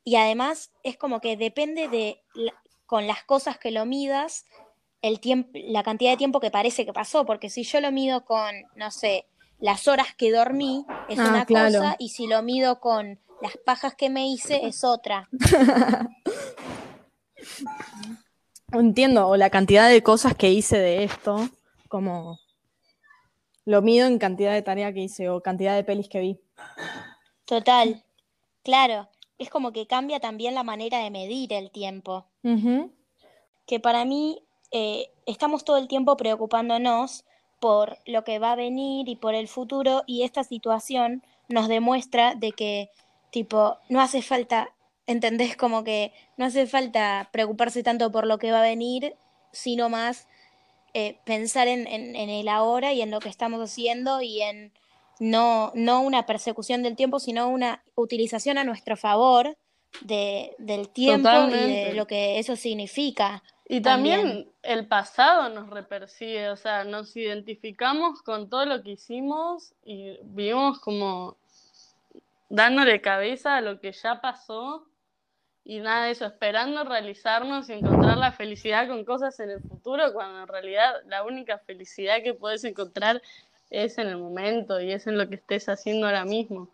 y 0.05 0.17
además 0.17 0.73
es 0.83 0.97
como 0.97 1.21
que 1.21 1.37
depende 1.37 1.89
de 1.89 2.23
la- 2.35 2.55
con 2.87 3.07
las 3.07 3.23
cosas 3.25 3.59
que 3.59 3.71
lo 3.71 3.85
midas 3.85 4.47
el 5.03 5.21
tiempo, 5.21 5.51
la 5.55 5.83
cantidad 5.83 6.13
de 6.13 6.17
tiempo 6.17 6.41
que 6.41 6.51
parece 6.51 6.87
que 6.87 6.93
pasó, 6.95 7.27
porque 7.27 7.51
si 7.51 7.63
yo 7.65 7.81
lo 7.83 7.93
mido 7.93 8.25
con, 8.25 8.55
no 8.75 8.91
sé, 8.91 9.27
las 9.59 9.87
horas 9.89 10.15
que 10.17 10.33
dormí, 10.33 10.87
es 11.11 11.19
Ah, 11.19 11.29
una 11.29 11.45
claro. 11.45 11.81
cosa, 11.81 11.97
y 11.99 12.09
si 12.09 12.27
lo 12.27 12.43
mido 12.43 12.81
con 12.81 13.21
las 13.43 13.59
pajas 13.59 13.95
que 13.95 14.09
me 14.09 14.27
hice, 14.29 14.67
es 14.67 14.83
otra. 14.85 15.29
entiendo, 18.73 19.29
o 19.29 19.37
la 19.37 19.51
cantidad 19.51 19.89
de 19.89 20.03
cosas 20.03 20.35
que 20.35 20.51
hice 20.51 20.79
de 20.79 21.05
esto, 21.05 21.49
como 21.89 22.39
lo 23.65 23.83
mido 23.83 24.07
en 24.07 24.19
cantidad 24.19 24.53
de 24.53 24.63
tarea 24.63 24.93
que 24.93 25.01
hice 25.01 25.29
o 25.29 25.41
cantidad 25.41 25.75
de 25.75 25.85
pelis 25.85 26.09
que 26.09 26.21
vi. 26.21 26.41
Total, 27.45 28.05
claro, 28.63 29.09
es 29.39 29.51
como 29.51 29.73
que 29.73 29.87
cambia 29.87 30.21
también 30.21 30.55
la 30.55 30.63
manera 30.63 30.99
de 30.99 31.11
medir 31.11 31.53
el 31.53 31.71
tiempo. 31.71 32.27
Que 33.67 33.81
para 33.81 34.05
mí 34.05 34.43
eh, 34.71 35.11
estamos 35.27 35.65
todo 35.65 35.79
el 35.79 35.89
tiempo 35.89 36.17
preocupándonos 36.17 37.25
por 37.61 37.97
lo 38.05 38.25
que 38.25 38.39
va 38.39 38.53
a 38.53 38.57
venir 38.57 39.09
y 39.09 39.17
por 39.17 39.35
el 39.35 39.49
futuro 39.49 40.03
y 40.07 40.23
esta 40.23 40.45
situación 40.45 41.23
nos 41.49 41.69
demuestra 41.69 42.35
de 42.35 42.53
que 42.53 42.91
tipo 43.31 43.79
no 43.89 44.01
hace 44.01 44.21
falta, 44.21 44.75
¿entendés? 45.07 45.57
Como 45.57 45.85
que 45.85 46.13
no 46.37 46.45
hace 46.47 46.67
falta 46.67 47.29
preocuparse 47.33 47.83
tanto 47.83 48.11
por 48.13 48.27
lo 48.27 48.39
que 48.39 48.53
va 48.53 48.59
a 48.61 48.63
venir, 48.63 49.15
sino 49.53 49.89
más 49.89 50.27
eh, 50.95 51.19
pensar 51.25 51.67
en, 51.69 51.87
en- 51.87 52.15
en 52.17 52.31
el 52.31 52.49
ahora 52.49 52.93
y 52.93 53.03
en 53.03 53.11
lo 53.11 53.19
que 53.21 53.29
estamos 53.29 53.61
haciendo 53.61 54.21
y 54.23 54.43
en 54.43 54.73
no, 55.21 55.73
no 55.75 56.01
una 56.03 56.27
persecución 56.27 56.83
del 56.83 56.97
tiempo, 56.97 57.19
sino 57.21 57.49
una 57.49 57.83
utilización 57.95 58.59
a 58.59 58.65
nuestro 58.65 58.97
favor 58.97 59.57
de, 60.01 60.55
del 60.59 60.89
tiempo 60.89 61.29
y 61.51 61.51
de 61.73 61.95
lo 61.95 62.07
que 62.07 62.39
eso 62.39 62.57
significa. 62.57 63.43
Y 63.69 63.81
también, 63.81 64.21
También. 64.21 64.53
el 64.63 64.87
pasado 64.89 65.49
nos 65.49 65.71
repersigue, 65.71 66.51
o 66.51 66.57
sea, 66.57 66.85
nos 66.85 67.17
identificamos 67.17 68.21
con 68.23 68.51
todo 68.51 68.67
lo 68.67 68.83
que 68.83 68.91
hicimos 68.93 69.73
y 69.85 70.19
vivimos 70.23 70.81
como 70.81 71.37
dándole 72.49 73.01
cabeza 73.01 73.57
a 73.57 73.61
lo 73.61 73.81
que 73.81 73.93
ya 73.93 74.21
pasó 74.21 74.87
y 75.65 75.81
nada 75.81 76.07
de 76.07 76.13
eso, 76.13 76.27
esperando 76.27 76.85
realizarnos 76.85 77.71
y 77.71 77.73
encontrar 77.73 78.19
la 78.19 78.33
felicidad 78.33 78.87
con 78.87 79.05
cosas 79.05 79.41
en 79.41 79.51
el 79.51 79.63
futuro, 79.63 80.13
cuando 80.13 80.43
en 80.43 80.49
realidad 80.49 80.93
la 81.07 81.25
única 81.25 81.59
felicidad 81.59 82.23
que 82.23 82.35
puedes 82.35 82.65
encontrar 82.65 83.23
es 83.71 83.97
en 83.97 84.09
el 84.09 84.19
momento 84.19 84.79
y 84.81 84.93
es 84.93 85.07
en 85.07 85.17
lo 85.17 85.27
que 85.29 85.37
estés 85.37 85.69
haciendo 85.71 86.07
ahora 86.07 86.27
mismo. 86.27 86.69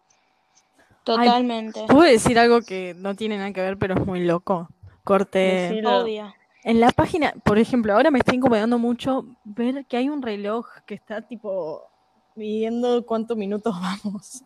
Totalmente. 1.05 1.81
¿Puedo 1.87 2.03
decir 2.03 2.39
algo 2.39 2.61
que 2.63 2.95
no 2.97 3.15
tiene 3.15 3.39
nada 3.39 3.53
que 3.53 3.61
ver, 3.61 3.79
pero 3.79 3.95
es 3.95 4.05
muy 4.05 4.25
loco? 4.25 4.69
Corte. 5.05 5.83
Obvio. 5.87 6.35
En 6.63 6.81
la 6.81 6.91
página, 6.91 7.33
por 7.45 7.59
ejemplo, 7.59 7.95
ahora 7.95 8.11
me 8.11 8.19
está 8.19 8.35
incomodando 8.35 8.79
mucho 8.79 9.25
ver 9.45 9.87
que 9.87 9.97
hay 9.97 10.09
un 10.09 10.21
reloj 10.21 10.67
que 10.85 10.95
está 10.95 11.23
tipo 11.23 11.89
midiendo 12.35 13.07
cuántos 13.07 13.37
minutos 13.37 13.75
vamos. 14.05 14.43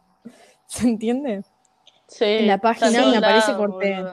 ¿Se 0.67 0.87
entiende? 0.87 1.45
Sí, 2.07 2.25
En 2.25 2.47
la 2.47 2.59
página 2.59 3.07
me 3.07 3.17
aparece 3.17 3.55
corte. 3.57 4.05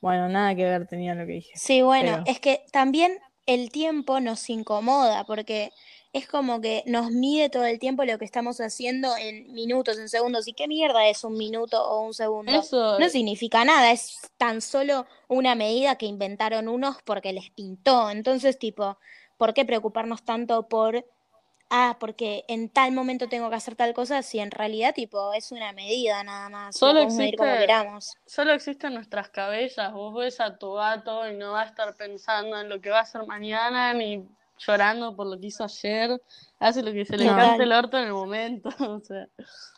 Bueno, 0.00 0.28
nada 0.28 0.54
que 0.54 0.64
ver 0.64 0.86
tenía 0.86 1.14
lo 1.14 1.26
que 1.26 1.32
dije. 1.34 1.52
Sí, 1.54 1.80
bueno, 1.82 2.12
Pero- 2.12 2.24
es 2.26 2.40
que 2.40 2.64
también 2.72 3.18
el 3.46 3.70
tiempo 3.70 4.20
nos 4.20 4.48
incomoda 4.50 5.24
porque 5.24 5.72
es 6.12 6.28
como 6.28 6.60
que 6.60 6.82
nos 6.86 7.10
mide 7.10 7.48
todo 7.48 7.64
el 7.64 7.78
tiempo 7.78 8.04
lo 8.04 8.18
que 8.18 8.24
estamos 8.24 8.60
haciendo 8.60 9.16
en 9.16 9.52
minutos, 9.52 9.98
en 9.98 10.08
segundos. 10.08 10.46
¿Y 10.46 10.52
qué 10.52 10.68
mierda 10.68 11.08
es 11.08 11.24
un 11.24 11.34
minuto 11.38 11.82
o 11.82 12.02
un 12.02 12.12
segundo? 12.14 12.52
Eso, 12.52 12.98
No 12.98 13.08
significa 13.08 13.64
nada, 13.64 13.92
es 13.92 14.18
tan 14.36 14.60
solo 14.60 15.06
una 15.28 15.54
medida 15.54 15.96
que 15.96 16.06
inventaron 16.06 16.68
unos 16.68 16.96
porque 17.04 17.32
les 17.32 17.50
pintó. 17.50 18.10
Entonces, 18.10 18.58
tipo, 18.58 18.98
¿por 19.38 19.54
qué 19.54 19.64
preocuparnos 19.64 20.22
tanto 20.24 20.68
por, 20.68 21.06
ah, 21.74 21.96
porque 21.98 22.44
en 22.48 22.68
tal 22.68 22.92
momento 22.92 23.28
tengo 23.28 23.48
que 23.50 23.56
hacer 23.56 23.74
tal 23.74 23.94
cosa, 23.94 24.22
si 24.22 24.38
en 24.38 24.50
realidad, 24.50 24.94
tipo, 24.94 25.32
es 25.32 25.50
una 25.50 25.72
medida 25.72 26.22
nada 26.22 26.48
más? 26.50 26.76
Solo 26.76 27.08
medir 27.08 27.36
como 27.36 27.50
existe- 27.50 27.60
queramos. 27.66 28.14
solo 28.26 28.52
existen 28.52 28.94
nuestras 28.94 29.30
cabezas. 29.30 29.92
Vos 29.92 30.14
ves 30.14 30.38
a 30.40 30.56
tu 30.58 30.74
gato 30.74 31.28
y 31.28 31.34
no 31.36 31.52
va 31.52 31.62
a 31.62 31.66
estar 31.66 31.94
pensando 31.96 32.60
en 32.60 32.68
lo 32.68 32.80
que 32.80 32.90
va 32.90 32.98
a 32.98 33.02
hacer 33.02 33.26
mañana 33.26 33.92
ni 33.94 34.24
llorando 34.58 35.16
por 35.16 35.26
lo 35.26 35.40
que 35.40 35.46
hizo 35.48 35.64
ayer. 35.64 36.20
Hace 36.60 36.82
lo 36.82 36.92
que 36.92 37.04
se 37.04 37.16
le 37.16 37.24
No. 37.24 37.34
cante 37.34 37.62
el 37.64 37.72
orto 37.72 37.98
en 37.98 38.04
el 38.04 38.12
momento. 38.12 38.68
O 38.78 39.00
sea, 39.00 39.26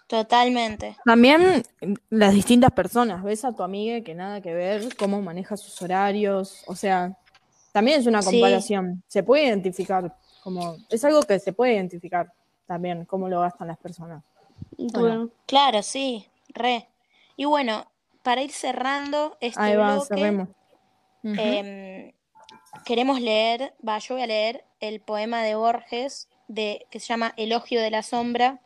Totalmente. 0.07 0.97
También 1.05 1.63
mm, 1.81 1.95
las 2.11 2.35
distintas 2.35 2.71
personas, 2.73 3.23
ves 3.23 3.45
a 3.45 3.53
tu 3.55 3.63
amiga 3.63 4.03
que 4.03 4.15
nada 4.15 4.41
que 4.41 4.53
ver, 4.53 4.95
cómo 4.97 5.23
maneja 5.23 5.57
sus 5.57 5.81
horarios, 5.81 6.63
o 6.67 6.75
sea, 6.77 7.17
también 7.73 8.01
es 8.01 8.07
una 8.07 8.21
Sí. 8.23 8.33
comparación, 8.33 9.03
se 9.09 9.23
puede 9.23 9.47
identificar, 9.47 10.15
como, 10.45 10.77
es 10.91 11.03
algo 11.07 11.23
que 11.23 11.39
se 11.39 11.55
puede 11.55 11.73
identificar 11.73 12.31
también, 12.67 13.07
cómo 13.07 13.31
lo 13.31 13.41
gastan 13.41 13.67
las 13.67 13.79
personas. 13.79 14.23
bueno. 14.77 15.31
Claro, 15.47 15.83
sí, 15.83 16.29
re. 16.49 16.87
Y 17.35 17.47
bueno, 17.47 17.91
para 18.23 18.43
ir 18.43 18.53
cerrando 18.53 19.39
este 19.41 19.59
Ahí 19.59 19.75
va, 19.75 19.95
bloque, 19.95 20.07
cerremos. 20.07 20.49
Em, 21.23 22.13
queremos 22.85 23.23
leer, 23.23 23.75
va, 23.87 23.99
yo 23.99 24.17
voy 24.17 24.23
a 24.23 24.27
leer 24.27 24.67
el 24.81 25.01
poema 25.01 25.43
de 25.43 25.55
Borges 25.55 26.29
de, 26.47 26.87
que 26.91 27.01
se 27.01 27.07
llama 27.07 27.33
Elogio 27.39 27.81
de 27.81 27.91
la 27.91 28.03
Sombra, 28.03 28.61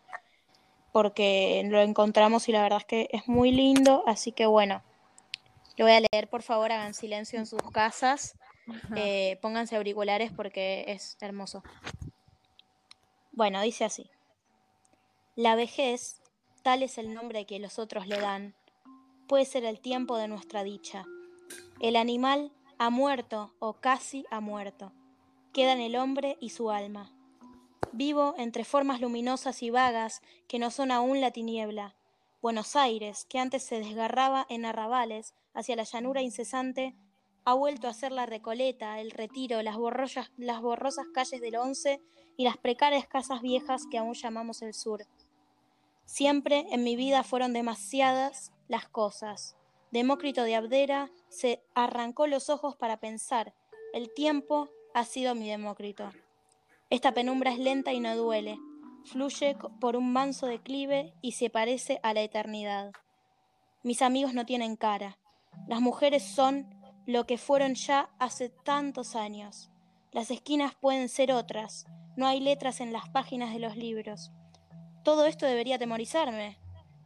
porque 0.91 1.63
lo 1.69 1.81
encontramos 1.81 2.49
y 2.49 2.53
la 2.53 2.63
verdad 2.63 2.81
es 2.81 2.87
que 2.87 3.09
es 3.13 3.29
muy 3.29 3.53
lindo, 3.53 4.03
así 4.09 4.33
que 4.33 4.47
bueno, 4.47 4.83
lo 5.77 5.85
voy 5.85 5.95
a 5.95 6.01
leer, 6.01 6.29
por 6.29 6.43
favor, 6.43 6.73
hagan 6.73 6.93
silencio 6.93 7.39
en 7.39 7.47
sus 7.47 7.63
casas, 7.71 8.37
eh, 8.97 9.39
pónganse 9.41 9.77
auriculares 9.77 10.33
porque 10.33 10.85
es 10.89 11.17
hermoso. 11.21 11.63
Bueno, 13.33 13.61
dice 13.63 13.85
así. 13.85 14.11
La 15.37 15.55
vejez, 15.55 16.21
tal 16.63 16.83
es 16.83 16.99
el 16.99 17.15
nombre 17.15 17.47
que 17.47 17.61
los 17.61 17.79
otros 17.79 18.07
le 18.07 18.19
dan, 18.19 18.55
puede 19.29 19.45
ser 19.45 19.65
el 19.65 19.79
tiempo 19.79 20.17
de 20.17 20.27
nuestra 20.27 20.65
dicha. 20.65 21.05
El 21.81 21.95
animal 21.95 22.51
ha 22.79 22.91
muerto 22.91 23.55
o 23.61 23.75
casi 23.75 24.25
ha 24.31 24.41
muerto. 24.41 24.93
Quedan 25.53 25.81
el 25.81 25.97
hombre 25.97 26.37
y 26.41 26.51
su 26.51 26.71
alma. 26.71 27.13
Vivo 27.93 28.35
entre 28.39 28.65
formas 28.65 29.01
luminosas 29.01 29.63
y 29.63 29.71
vagas 29.71 30.23
que 30.47 30.59
no 30.59 30.71
son 30.71 30.91
aún 30.91 31.21
la 31.21 31.31
tiniebla. 31.31 31.95
Buenos 32.43 32.77
Aires, 32.77 33.27
que 33.29 33.39
antes 33.39 33.63
se 33.63 33.81
desgarraba 33.81 34.47
en 34.49 34.65
arrabales 34.65 35.35
hacia 35.55 35.77
la 35.77 35.85
llanura 35.85 36.23
incesante, 36.23 36.95
ha 37.49 37.55
vuelto 37.55 37.89
a 37.89 37.95
ser 37.95 38.13
la 38.13 38.27
Recoleta, 38.27 39.01
el 39.01 39.11
Retiro, 39.11 39.63
las, 39.63 39.77
borrosas- 39.77 40.31
las 40.37 40.61
borrosas 40.61 41.07
calles 41.15 41.41
del 41.41 41.57
Once 41.57 42.03
y 42.37 42.45
las 42.45 42.59
precarias 42.59 43.07
casas 43.07 43.41
viejas 43.41 43.85
que 43.91 43.97
aún 43.97 44.13
llamamos 44.13 44.61
el 44.61 44.75
sur. 44.75 45.07
Siempre 46.05 46.67
en 46.73 46.85
mi 46.85 46.95
vida 46.95 47.23
fueron 47.23 47.55
demasiadas 47.55 48.53
las 48.69 48.87
cosas. 48.87 49.57
Demócrito 49.91 50.43
de 50.43 50.57
Abdera 50.57 51.11
se 51.31 51.63
arrancó 51.75 52.27
los 52.27 52.51
ojos 52.51 52.77
para 52.77 52.99
pensar. 52.99 53.55
El 53.95 54.13
tiempo 54.13 54.69
ha 54.93 55.07
sido 55.07 55.35
mi 55.35 55.49
Demócrito. 55.49 56.13
Esta 56.91 57.15
penumbra 57.15 57.51
es 57.51 57.59
lenta 57.59 57.95
y 57.95 58.01
no 58.01 58.15
duele. 58.15 58.59
Fluye 59.07 59.57
por 59.81 59.97
un 59.97 60.13
manso 60.13 60.47
declive 60.49 61.15
y 61.23 61.33
se 61.33 61.49
parece 61.49 61.99
a 62.03 62.13
la 62.13 62.21
eternidad. 62.21 62.93
Mis 63.83 64.03
amigos 64.03 64.35
no 64.35 64.45
tienen 64.45 64.77
cara. 64.77 65.17
Las 65.67 65.81
mujeres 65.81 66.23
son 66.23 66.78
lo 67.09 67.25
que 67.25 67.39
fueron 67.39 67.75
ya 67.75 68.11
hace 68.19 68.51
tantos 68.51 69.17
años. 69.17 69.71
Las 70.13 70.31
esquinas 70.31 70.75
pueden 70.75 71.09
ser 71.09 71.33
otras. 71.33 71.87
No 72.19 72.27
hay 72.27 72.39
letras 72.39 72.81
en 72.83 72.93
las 72.93 73.09
páginas 73.09 73.55
de 73.55 73.61
los 73.61 73.77
libros. 73.79 74.31
Todo 75.05 75.25
esto 75.25 75.47
debería 75.47 75.77
atemorizarme, 75.77 76.59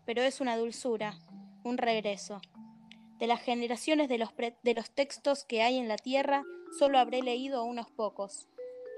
pero 0.05 0.23
es 0.23 0.41
una 0.41 0.57
dulzura, 0.57 1.21
un 1.63 1.79
regreso. 1.79 2.41
De 3.21 3.29
las 3.29 3.41
generaciones 3.43 4.09
de 4.09 4.19
los, 4.19 4.31
de 4.37 4.75
los 4.75 4.91
textos 4.91 5.45
que 5.45 5.63
hay 5.63 5.79
en 5.79 5.87
la 5.87 5.97
tierra, 5.99 6.43
solo 6.81 6.99
habré 6.99 7.23
leído 7.23 7.63
unos 7.63 7.89
pocos, 7.89 8.49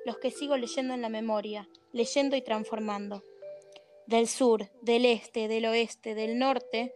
los 0.07 0.17
que 0.17 0.31
sigo 0.31 0.57
leyendo 0.57 0.95
en 0.95 1.03
la 1.03 1.11
memoria, 1.11 1.69
leyendo 1.93 2.35
y 2.35 2.41
transformando. 2.41 3.23
Del 4.07 4.27
sur, 4.27 4.71
del 4.81 5.05
este, 5.05 5.49
del 5.49 5.67
oeste, 5.67 6.15
del 6.15 6.39
norte, 6.39 6.95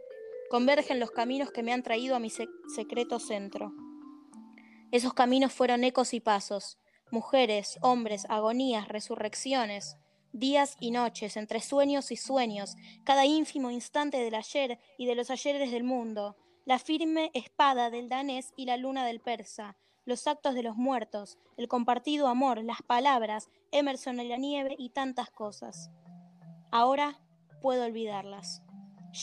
convergen 0.49 0.99
los 0.99 1.11
caminos 1.11 1.51
que 1.51 1.63
me 1.63 1.75
han 1.75 1.83
traído 1.83 2.17
a 2.17 2.21
mi 2.21 2.31
sec- 2.31 2.49
secreto 2.75 3.19
centro. 3.19 3.71
Esos 4.91 5.13
caminos 5.13 5.53
fueron 5.53 5.85
ecos 5.85 6.15
y 6.15 6.21
pasos, 6.21 6.79
mujeres, 7.11 7.79
hombres, 7.83 8.27
agonías, 8.29 8.89
resurrecciones, 8.89 9.97
días 10.33 10.77
y 10.81 10.91
noches, 10.91 11.37
entre 11.37 11.61
sueños 11.61 12.11
y 12.11 12.17
sueños, 12.17 12.77
cada 13.05 13.27
ínfimo 13.27 13.71
instante 13.71 14.19
del 14.19 14.35
ayer 14.35 14.79
y 14.97 15.07
de 15.07 15.15
los 15.15 15.31
ayeres 15.31 15.71
del 15.71 15.85
mundo, 15.85 16.37
la 16.65 16.79
firme 16.79 17.31
espada 17.35 17.91
del 17.91 18.09
danés 18.09 18.53
y 18.57 18.67
la 18.67 18.77
luna 18.77 19.05
del 19.07 19.21
persa, 19.21 19.77
los 20.05 20.27
actos 20.27 20.55
de 20.55 20.63
los 20.63 20.77
muertos, 20.77 21.39
el 21.57 21.69
compartido 21.69 22.29
amor, 22.29 22.63
las 22.65 22.83
palabras, 22.83 23.51
Emerson 23.73 24.21
en 24.21 24.29
la 24.29 24.37
nieve 24.37 24.75
y 24.79 24.91
tantas 24.91 25.31
cosas. 25.31 25.91
Ahora 26.71 27.21
puedo 27.61 27.85
olvidarlas. 27.85 28.63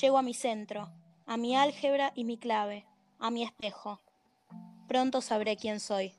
Llego 0.01 0.17
a 0.17 0.21
mi 0.21 0.33
centro, 0.33 0.91
a 1.25 1.37
mi 1.37 1.55
álgebra 1.55 2.11
y 2.15 2.23
mi 2.23 2.37
clave, 2.37 2.85
a 3.19 3.31
mi 3.31 3.43
espejo. 3.43 4.04
Pronto 4.87 5.21
sabré 5.21 5.57
quién 5.57 5.79
soy. 5.79 6.13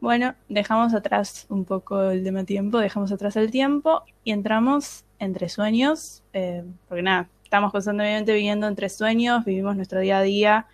Bueno, 0.00 0.34
dejamos 0.48 0.94
atrás 0.94 1.46
un 1.48 1.64
poco 1.64 2.10
el 2.10 2.22
tema 2.22 2.44
tiempo, 2.44 2.78
dejamos 2.78 3.10
atrás 3.12 3.34
el 3.36 3.50
tiempo 3.50 4.04
y 4.24 4.32
entramos 4.32 5.04
entre 5.18 5.48
sueños, 5.48 6.22
eh, 6.32 6.64
porque 6.86 7.02
nada, 7.02 7.28
estamos 7.42 7.72
constantemente 7.72 8.32
viviendo 8.32 8.68
entre 8.68 8.88
sueños, 8.88 9.44
vivimos 9.44 9.74
nuestro 9.74 10.00
día 10.00 10.18
a 10.18 10.22
día 10.22 10.66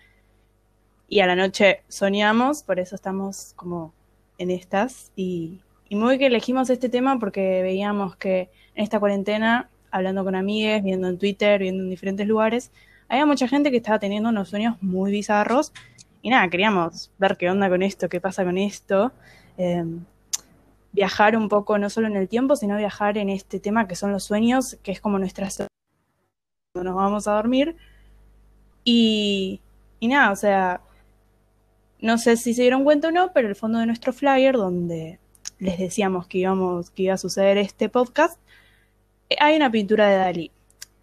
y 1.07 1.21
a 1.21 1.27
la 1.27 1.35
noche 1.35 1.81
soñamos, 1.87 2.63
por 2.63 2.79
eso 2.79 2.95
estamos 2.95 3.53
como 3.55 3.93
en 4.37 4.51
estas 4.51 5.11
y, 5.15 5.61
muy 5.89 6.17
que 6.17 6.25
elegimos 6.25 6.71
este 6.71 6.89
tema 6.89 7.19
porque 7.19 7.61
veíamos 7.61 8.15
que 8.15 8.49
en 8.75 8.83
esta 8.83 8.99
cuarentena, 8.99 9.69
hablando 9.91 10.23
con 10.23 10.33
amigues, 10.35 10.83
viendo 10.83 11.07
en 11.07 11.19
Twitter, 11.19 11.59
viendo 11.59 11.83
en 11.83 11.89
diferentes 11.89 12.27
lugares, 12.27 12.71
había 13.13 13.27
mucha 13.27 13.47
gente 13.47 13.69
que 13.69 13.77
estaba 13.77 13.99
teniendo 13.99 14.29
unos 14.29 14.49
sueños 14.49 14.75
muy 14.81 15.11
bizarros 15.11 15.71
y 16.23 16.31
nada, 16.31 16.49
queríamos 16.49 17.11
ver 17.19 17.37
qué 17.37 17.47
onda 17.47 17.69
con 17.69 17.83
esto, 17.83 18.09
qué 18.09 18.19
pasa 18.19 18.43
con 18.43 18.57
esto. 18.57 19.11
Eh, 19.59 19.85
viajar 20.93 21.37
un 21.37 21.47
poco, 21.47 21.77
no 21.77 21.91
solo 21.91 22.07
en 22.07 22.15
el 22.15 22.27
tiempo, 22.27 22.55
sino 22.55 22.75
viajar 22.75 23.19
en 23.19 23.29
este 23.29 23.59
tema 23.59 23.87
que 23.87 23.95
son 23.95 24.11
los 24.11 24.23
sueños, 24.23 24.77
que 24.81 24.91
es 24.91 24.99
como 24.99 25.19
nuestra 25.19 25.47
cuando 26.73 26.89
nos 26.89 26.95
vamos 26.95 27.27
a 27.27 27.33
dormir. 27.33 27.75
Y, 28.83 29.61
y 29.99 30.07
nada, 30.07 30.31
o 30.31 30.35
sea, 30.35 30.81
no 31.99 32.17
sé 32.17 32.35
si 32.35 32.55
se 32.55 32.63
dieron 32.63 32.83
cuenta 32.83 33.09
o 33.09 33.11
no, 33.11 33.31
pero 33.31 33.47
el 33.47 33.55
fondo 33.55 33.77
de 33.77 33.85
nuestro 33.85 34.11
flyer, 34.11 34.55
donde 34.55 35.19
les 35.59 35.77
decíamos 35.77 36.25
que 36.25 36.39
íbamos, 36.39 36.89
que 36.89 37.03
iba 37.03 37.13
a 37.13 37.17
suceder 37.17 37.59
este 37.59 37.89
podcast, 37.89 38.39
eh, 39.29 39.35
hay 39.39 39.55
una 39.55 39.69
pintura 39.69 40.07
de 40.07 40.17
Dalí. 40.17 40.51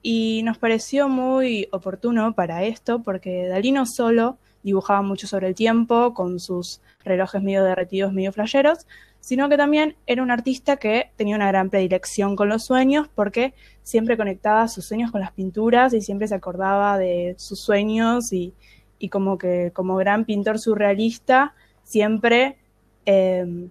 Y 0.03 0.43
nos 0.45 0.59
pareció 0.59 1.09
muy 1.09 1.69
oportuno 1.73 2.35
para 2.35 2.65
esto, 2.65 3.03
porque 3.03 3.47
Dalí 3.49 3.73
no 3.73 3.85
solo 3.87 4.39
dibujaba 4.63 5.03
mucho 5.03 5.27
sobre 5.27 5.49
el 5.49 5.55
tiempo, 5.55 6.15
con 6.15 6.41
sus 6.41 6.81
relojes 7.05 7.43
medio 7.43 7.65
derretidos, 7.65 8.13
medio 8.13 8.33
flayeros, 8.33 8.87
sino 9.21 9.49
que 9.49 9.57
también 9.57 9.97
era 10.07 10.23
un 10.23 10.31
artista 10.31 10.77
que 10.77 11.11
tenía 11.17 11.37
una 11.37 11.49
gran 11.49 11.69
predilección 11.69 12.37
con 12.37 12.49
los 12.49 12.65
sueños, 12.65 13.09
porque 13.15 13.55
siempre 13.83 14.17
conectaba 14.17 14.69
sus 14.69 14.87
sueños 14.87 15.11
con 15.11 15.21
las 15.21 15.33
pinturas 15.33 15.93
y 15.93 16.01
siempre 16.01 16.29
se 16.29 16.35
acordaba 16.35 16.99
de 16.99 17.35
sus 17.39 17.61
sueños 17.61 18.33
y, 18.33 18.55
y 18.99 19.09
como 19.11 19.37
que 19.37 19.73
como 19.75 19.97
gran 19.97 20.25
pintor 20.25 20.59
surrealista, 20.59 21.55
siempre, 21.83 22.57
eh, 23.05 23.69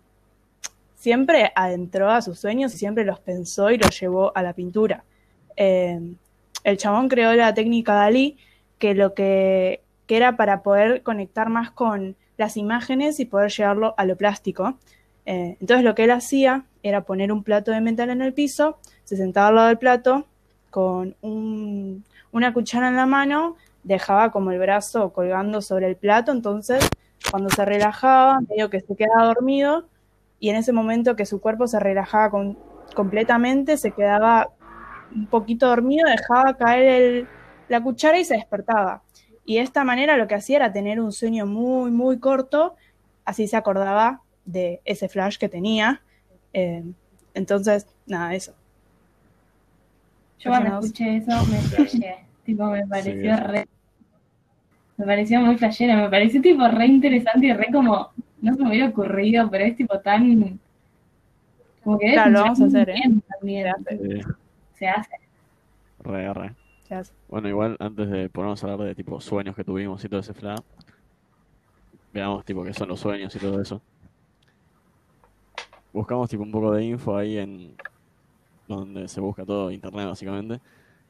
siempre 0.95 1.51
adentró 1.55 2.11
a 2.11 2.21
sus 2.21 2.39
sueños 2.39 2.73
y 2.75 2.77
siempre 2.77 3.05
los 3.05 3.19
pensó 3.19 3.71
y 3.71 3.77
los 3.77 3.99
llevó 3.99 4.35
a 4.35 4.43
la 4.43 4.53
pintura. 4.53 5.03
Eh, 5.59 5.99
el 6.63 6.77
chabón 6.77 7.09
creó 7.09 7.33
la 7.33 7.53
técnica 7.53 7.93
Dalí, 7.93 8.37
que 8.79 8.95
lo 8.95 9.13
que 9.13 9.81
era 10.07 10.35
para 10.37 10.63
poder 10.63 11.03
conectar 11.03 11.49
más 11.49 11.69
con 11.69 12.15
las 12.37 12.57
imágenes 12.57 13.19
y 13.19 13.25
poder 13.25 13.51
llevarlo 13.51 13.93
a 13.97 14.05
lo 14.05 14.15
plástico. 14.15 14.75
Eh, 15.25 15.57
entonces 15.59 15.83
lo 15.83 15.93
que 15.93 16.05
él 16.05 16.11
hacía 16.11 16.63
era 16.81 17.01
poner 17.01 17.31
un 17.31 17.43
plato 17.43 17.71
de 17.71 17.81
metal 17.81 18.09
en 18.09 18.21
el 18.21 18.33
piso, 18.33 18.79
se 19.03 19.17
sentaba 19.17 19.49
al 19.49 19.55
lado 19.55 19.67
del 19.67 19.77
plato 19.77 20.25
con 20.71 21.15
un, 21.21 22.03
una 22.31 22.53
cuchara 22.53 22.87
en 22.87 22.95
la 22.95 23.05
mano, 23.05 23.57
dejaba 23.83 24.31
como 24.31 24.51
el 24.51 24.59
brazo 24.59 25.11
colgando 25.11 25.61
sobre 25.61 25.87
el 25.87 25.97
plato, 25.97 26.31
entonces 26.31 26.87
cuando 27.29 27.49
se 27.49 27.65
relajaba, 27.65 28.39
medio 28.49 28.69
que 28.69 28.79
se 28.79 28.95
quedaba 28.95 29.25
dormido 29.25 29.85
y 30.39 30.49
en 30.49 30.55
ese 30.55 30.71
momento 30.71 31.15
que 31.15 31.25
su 31.25 31.41
cuerpo 31.41 31.67
se 31.67 31.79
relajaba 31.79 32.31
completamente, 32.95 33.77
se 33.77 33.91
quedaba 33.91 34.49
un 35.13 35.25
poquito 35.27 35.67
dormido, 35.67 36.07
dejaba 36.07 36.55
caer 36.55 36.83
el, 36.83 37.27
la 37.67 37.81
cuchara 37.81 38.19
y 38.19 38.25
se 38.25 38.35
despertaba. 38.35 39.03
Y 39.45 39.55
de 39.55 39.61
esta 39.61 39.83
manera 39.83 40.17
lo 40.17 40.27
que 40.27 40.35
hacía 40.35 40.57
era 40.57 40.71
tener 40.71 40.99
un 40.99 41.11
sueño 41.11 41.45
muy, 41.45 41.91
muy 41.91 42.19
corto, 42.19 42.75
así 43.25 43.47
se 43.47 43.57
acordaba 43.57 44.21
de 44.45 44.81
ese 44.85 45.09
flash 45.09 45.37
que 45.37 45.49
tenía. 45.49 46.01
Eh, 46.53 46.83
entonces, 47.33 47.87
nada, 48.05 48.33
eso. 48.33 48.53
Yo 50.39 50.51
cuando 50.51 50.79
escuché 50.79 51.17
eso 51.17 51.31
me 51.47 51.57
flashé, 51.59 52.15
tipo 52.45 52.65
me 52.65 52.85
pareció 52.87 53.35
sí. 53.35 53.43
re... 53.43 53.67
Me 54.97 55.05
pareció 55.05 55.39
muy 55.39 55.57
flashero, 55.57 55.95
me 55.95 56.09
pareció 56.09 56.41
tipo 56.41 56.67
re 56.67 56.85
interesante 56.85 57.47
y 57.47 57.53
re 57.53 57.67
como... 57.71 58.09
No 58.41 58.55
se 58.55 58.63
me 58.63 58.69
hubiera 58.69 58.87
ocurrido, 58.87 59.49
pero 59.49 59.65
es 59.65 59.75
tipo 59.75 59.99
tan... 59.99 60.59
Como 61.83 61.97
que 61.97 62.13
claro, 62.13 62.31
lo 62.31 62.41
vamos 62.41 62.61
a 62.61 62.65
hacer, 62.65 62.89
¿eh? 62.89 63.01
También. 63.27 63.73
Sí. 63.89 64.21
Se 64.79 64.87
hace. 64.87 65.11
Re, 65.99 66.33
re. 66.33 66.55
Bueno, 67.27 67.49
igual 67.49 67.75
antes 67.79 68.09
de 68.09 68.29
ponernos 68.29 68.63
a 68.63 68.71
hablar 68.71 68.87
de 68.87 68.95
tipo 68.95 69.19
sueños 69.21 69.55
que 69.55 69.63
tuvimos 69.63 70.03
y 70.03 70.09
todo 70.09 70.21
ese 70.21 70.33
fla, 70.33 70.55
veamos 72.13 72.43
tipo 72.45 72.63
qué 72.63 72.73
son 72.73 72.87
los 72.87 72.99
sueños 72.99 73.35
y 73.35 73.39
todo 73.39 73.61
eso. 73.61 73.81
Buscamos 75.93 76.29
tipo 76.29 76.43
un 76.43 76.51
poco 76.51 76.71
de 76.71 76.85
info 76.85 77.17
ahí 77.17 77.37
en 77.37 77.75
donde 78.67 79.07
se 79.07 79.19
busca 79.19 79.45
todo 79.45 79.69
internet 79.69 80.07
básicamente. 80.07 80.61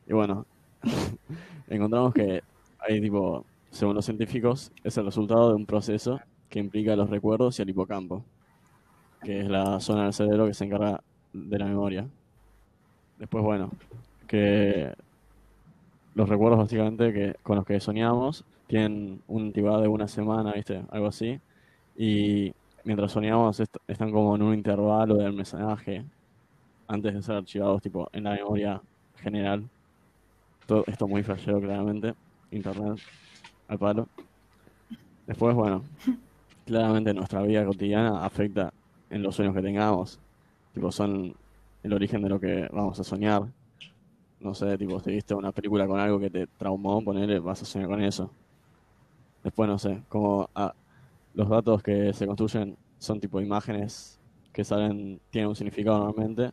Y 0.08 0.14
bueno, 0.14 0.46
encontramos 1.68 2.14
que 2.14 2.44
hay 2.80 3.00
tipo, 3.00 3.46
según 3.70 3.96
los 3.96 4.06
científicos, 4.06 4.72
es 4.84 4.98
el 4.98 5.06
resultado 5.06 5.50
de 5.50 5.56
un 5.56 5.66
proceso 5.66 6.20
que 6.50 6.60
implica 6.60 6.96
los 6.96 7.10
recuerdos 7.10 7.60
y 7.60 7.62
el 7.62 7.70
hipocampo, 7.70 8.26
que 9.22 9.42
es 9.42 9.48
la 9.48 9.80
zona 9.80 10.06
del 10.06 10.14
cerebro 10.14 10.48
que 10.48 10.54
se 10.54 10.66
encarga 10.66 11.04
de 11.34 11.60
la 11.60 11.66
memoria. 11.66 12.08
Después, 13.20 13.44
bueno, 13.44 13.70
que 14.28 14.94
los 16.16 16.28
recuerdos 16.30 16.60
básicamente 16.60 17.14
que 17.14 17.36
con 17.44 17.58
los 17.58 17.66
que 17.66 17.80
soñamos 17.80 18.46
tienen 18.68 19.22
una 19.28 19.46
antigüedad 19.46 19.82
de 19.82 19.88
una 19.88 20.08
semana, 20.08 20.54
¿viste? 20.54 20.84
Algo 20.90 21.08
así. 21.08 21.40
Y 21.98 22.54
mientras 22.84 23.12
soñamos 23.12 23.60
est 23.60 23.76
están 23.88 24.12
como 24.12 24.36
en 24.36 24.42
un 24.42 24.54
intervalo 24.54 25.16
de 25.16 25.26
almacenaje 25.26 26.06
antes 26.88 27.14
de 27.14 27.22
ser 27.22 27.36
archivados 27.36 27.82
tipo 27.82 28.10
en 28.14 28.24
la 28.24 28.32
memoria 28.32 28.82
general. 29.18 29.68
Todo 30.66 30.84
esto 30.88 31.08
muy 31.08 31.24
flashero 31.24 31.60
claramente. 31.60 32.14
Internet 32.52 33.00
al 33.68 33.78
palo. 33.78 34.08
Después, 35.28 35.56
bueno, 35.56 35.84
claramente 36.66 37.14
nuestra 37.14 37.42
vida 37.42 37.66
cotidiana 37.66 38.26
afecta 38.26 38.74
en 39.10 39.22
los 39.24 39.36
sueños 39.36 39.54
que 39.54 39.62
tengamos. 39.62 40.20
Tipo, 40.74 40.92
son 40.92 41.36
el 41.84 41.94
origen 41.94 42.22
de 42.22 42.30
lo 42.30 42.40
que 42.40 42.68
vamos 42.72 43.00
a 43.00 43.04
soñar 43.04 43.44
no 44.40 44.54
sé, 44.54 44.78
tipo, 44.78 45.00
si 45.00 45.12
viste 45.12 45.34
una 45.36 45.52
película 45.52 45.86
con 45.88 46.00
algo 46.00 46.20
que 46.20 46.30
te 46.30 46.48
traumó, 46.48 47.04
ponele, 47.04 47.40
vas 47.40 47.62
a 47.62 47.66
soñar 47.66 47.90
con 47.90 48.02
eso. 48.02 48.32
Después, 49.44 49.70
no 49.70 49.78
sé, 49.78 50.02
como 50.10 50.50
ah, 50.56 50.74
los 51.34 51.50
datos 51.50 51.84
que 51.84 52.14
se 52.14 52.26
construyen 52.28 52.78
son 53.00 53.20
tipo 53.20 53.42
imágenes 53.42 54.20
que 54.54 54.64
salen, 54.64 55.20
tienen 55.30 55.50
un 55.50 55.56
significado 55.56 56.00
normalmente, 56.00 56.52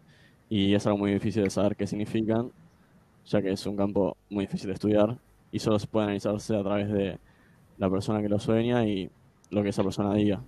y 0.49 0.75
es 0.75 0.87
algo 0.87 0.99
muy 0.99 1.13
difícil 1.13 1.45
de 1.45 1.51
saber 1.51 1.77
qué 1.77 1.87
significan, 1.87 2.51
ya 3.27 3.43
que 3.43 3.53
es 3.53 3.67
un 3.67 3.77
campo 3.77 4.17
muy 4.31 4.47
difícil 4.47 4.69
de 4.69 4.75
estudiar, 4.75 5.19
y 5.53 5.59
solo 5.59 5.79
se 5.79 5.87
puede 5.87 6.07
analizarse 6.07 6.57
a 6.57 6.63
través 6.63 6.91
de 6.91 7.19
la 7.79 7.91
persona 7.91 8.21
que 8.23 8.29
lo 8.29 8.39
sueña 8.39 8.85
y 8.85 9.11
lo 9.51 9.63
que 9.63 9.71
esa 9.71 9.83
persona 9.83 10.15
diga. 10.15 10.43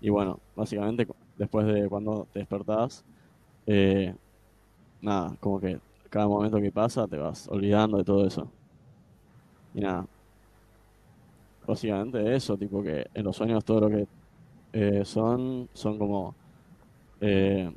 Y 0.00 0.10
bueno, 0.10 0.40
básicamente, 0.54 1.06
después 1.36 1.66
de 1.66 1.88
cuando 1.88 2.26
te 2.32 2.40
despertás, 2.40 3.04
eh, 3.66 4.14
nada, 5.00 5.36
como 5.40 5.60
que 5.60 5.78
cada 6.10 6.28
momento 6.28 6.60
que 6.60 6.72
pasa 6.72 7.06
te 7.06 7.16
vas 7.18 7.48
olvidando 7.48 7.98
de 7.98 8.04
todo 8.04 8.26
eso. 8.26 8.50
Y 9.74 9.80
nada. 9.80 10.06
Básicamente 11.66 12.34
eso, 12.34 12.56
tipo 12.56 12.82
que 12.82 13.06
en 13.12 13.24
los 13.24 13.36
sueños 13.36 13.64
todo 13.64 13.80
lo 13.80 13.88
que 13.88 14.06
eh, 14.72 15.04
son, 15.04 15.68
son 15.72 15.98
como 15.98 16.34
eh, 17.20 17.72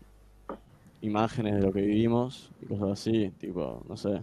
imágenes 1.01 1.55
de 1.55 1.61
lo 1.61 1.71
que 1.71 1.81
vivimos 1.81 2.51
y 2.61 2.65
cosas 2.65 2.89
así, 2.91 3.31
tipo, 3.39 3.81
no 3.87 3.97
sé. 3.97 4.21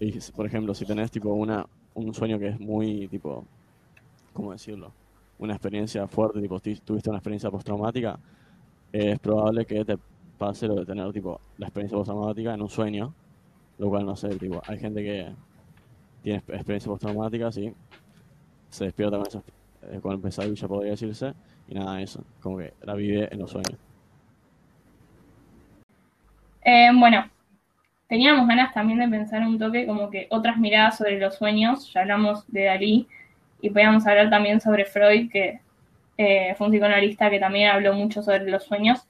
Y, 0.00 0.18
por 0.32 0.46
ejemplo, 0.46 0.74
si 0.74 0.84
tenés 0.84 1.10
tipo 1.10 1.30
una, 1.30 1.66
un 1.94 2.14
sueño 2.14 2.38
que 2.38 2.48
es 2.48 2.60
muy, 2.60 3.08
tipo, 3.08 3.44
¿cómo 4.32 4.52
decirlo? 4.52 4.92
Una 5.38 5.54
experiencia 5.54 6.06
fuerte, 6.08 6.40
tipo, 6.40 6.60
ti- 6.60 6.80
tuviste 6.80 7.10
una 7.10 7.18
experiencia 7.18 7.50
postraumática, 7.50 8.18
es 8.92 9.18
probable 9.20 9.66
que 9.66 9.84
te 9.84 9.98
pase 10.38 10.66
lo 10.68 10.76
de 10.76 10.86
tener, 10.86 11.12
tipo, 11.12 11.40
la 11.58 11.66
experiencia 11.68 11.98
postraumática 11.98 12.54
en 12.54 12.62
un 12.62 12.68
sueño, 12.70 13.14
lo 13.78 13.88
cual 13.90 14.06
no 14.06 14.16
sé, 14.16 14.28
tipo, 14.38 14.62
hay 14.66 14.78
gente 14.78 15.02
que 15.02 15.34
tiene 16.22 16.40
exp- 16.40 16.54
experiencia 16.54 16.90
postraumática, 16.90 17.52
sí, 17.52 17.72
se 18.70 18.84
despierta 18.86 19.18
con 19.18 19.26
esa, 19.26 19.42
eh, 19.82 20.00
con 20.00 20.20
pesadilla, 20.20 20.68
podría 20.68 20.92
decirse, 20.92 21.34
y 21.68 21.74
nada 21.74 22.00
eso, 22.02 22.24
como 22.40 22.58
que 22.58 22.72
la 22.82 22.94
vive 22.94 23.28
en 23.32 23.38
los 23.40 23.50
sueños. 23.50 23.78
Eh, 26.64 26.90
bueno, 26.94 27.24
teníamos 28.08 28.48
ganas 28.48 28.74
también 28.74 29.00
de 29.00 29.08
pensar 29.08 29.42
un 29.46 29.58
toque 29.58 29.86
como 29.86 30.10
que 30.10 30.26
otras 30.30 30.58
miradas 30.58 30.98
sobre 30.98 31.18
los 31.20 31.36
sueños, 31.36 31.92
ya 31.92 32.00
hablamos 32.02 32.46
de 32.52 32.64
Dalí 32.64 33.08
y 33.60 33.70
podíamos 33.70 34.06
hablar 34.06 34.30
también 34.30 34.60
sobre 34.60 34.84
Freud, 34.84 35.30
que 35.30 35.60
eh, 36.16 36.54
fue 36.56 36.66
un 36.66 36.72
psicoanalista 36.72 37.30
que 37.30 37.38
también 37.38 37.70
habló 37.70 37.94
mucho 37.94 38.22
sobre 38.22 38.50
los 38.50 38.64
sueños. 38.64 39.06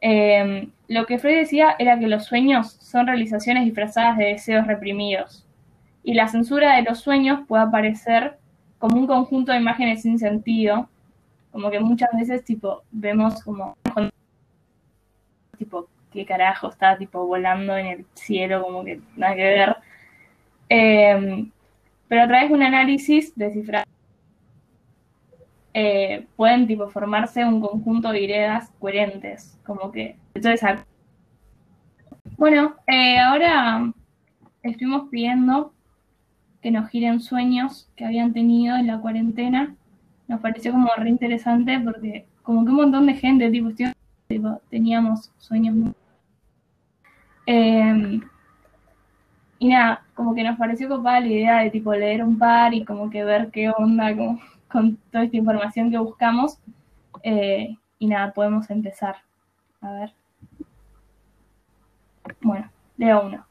Eh, 0.00 0.68
lo 0.86 1.06
que 1.06 1.18
Freud 1.18 1.36
decía 1.36 1.74
era 1.78 1.98
que 1.98 2.06
los 2.06 2.24
sueños 2.24 2.72
son 2.80 3.06
realizaciones 3.06 3.64
disfrazadas 3.64 4.16
de 4.16 4.26
deseos 4.26 4.66
reprimidos 4.66 5.44
y 6.04 6.14
la 6.14 6.28
censura 6.28 6.76
de 6.76 6.82
los 6.82 7.00
sueños 7.00 7.40
puede 7.46 7.64
aparecer 7.64 8.38
como 8.78 8.96
un 8.96 9.06
conjunto 9.06 9.52
de 9.52 9.58
imágenes 9.58 10.02
sin 10.02 10.18
sentido, 10.18 10.88
como 11.50 11.70
que 11.70 11.80
muchas 11.80 12.10
veces 12.16 12.44
tipo 12.44 12.82
vemos 12.90 13.42
como 13.42 13.76
tipo 15.58 15.88
qué 16.12 16.24
carajo 16.24 16.70
está 16.70 16.96
tipo 16.96 17.26
volando 17.26 17.76
en 17.76 17.86
el 17.86 18.06
cielo, 18.14 18.62
como 18.62 18.84
que 18.84 19.00
nada 19.16 19.34
que 19.34 19.42
ver. 19.42 19.76
Eh, 20.70 21.48
pero 22.08 22.22
a 22.22 22.26
través 22.26 22.48
de 22.48 22.54
un 22.54 22.62
análisis 22.62 23.34
descifrado 23.36 23.86
eh, 25.74 26.26
pueden 26.36 26.66
tipo 26.66 26.88
formarse 26.88 27.44
un 27.44 27.60
conjunto 27.60 28.10
de 28.10 28.22
ideas 28.22 28.70
coherentes, 28.80 29.58
como 29.64 29.92
que 29.92 30.16
entonces 30.34 30.62
bueno, 32.36 32.76
eh, 32.86 33.18
ahora 33.18 33.92
estuvimos 34.62 35.08
pidiendo 35.10 35.72
que 36.62 36.70
nos 36.70 36.88
giren 36.90 37.20
sueños 37.20 37.88
que 37.96 38.04
habían 38.04 38.32
tenido 38.32 38.76
en 38.76 38.86
la 38.86 39.00
cuarentena. 39.00 39.74
Nos 40.28 40.40
pareció 40.40 40.72
como 40.72 40.88
re 40.96 41.08
interesante 41.08 41.80
porque 41.80 42.26
como 42.42 42.64
que 42.64 42.70
un 42.70 42.76
montón 42.76 43.06
de 43.06 43.14
gente, 43.14 43.50
tipo, 43.50 43.70
tipo, 44.28 44.60
teníamos 44.70 45.32
sueños 45.38 45.74
muy... 45.74 45.92
Eh, 47.46 48.20
y 49.58 49.68
nada, 49.68 50.04
como 50.18 50.34
que 50.34 50.42
nos 50.42 50.58
pareció 50.58 50.88
copada 50.88 51.20
la 51.20 51.28
idea 51.28 51.58
de 51.60 51.70
tipo 51.70 51.94
leer 51.94 52.24
un 52.24 52.36
par 52.36 52.74
y 52.74 52.84
como 52.84 53.08
que 53.08 53.22
ver 53.22 53.52
qué 53.52 53.70
onda 53.70 54.16
como- 54.16 54.40
con 54.66 54.96
toda 55.12 55.22
esta 55.22 55.36
información 55.36 55.92
que 55.92 55.98
buscamos. 55.98 56.58
Eh, 57.22 57.76
y 58.00 58.06
nada, 58.08 58.32
podemos 58.32 58.68
empezar. 58.68 59.14
A 59.80 59.92
ver. 59.92 60.12
Bueno, 62.40 62.68
leo 62.96 63.26
uno. 63.26 63.46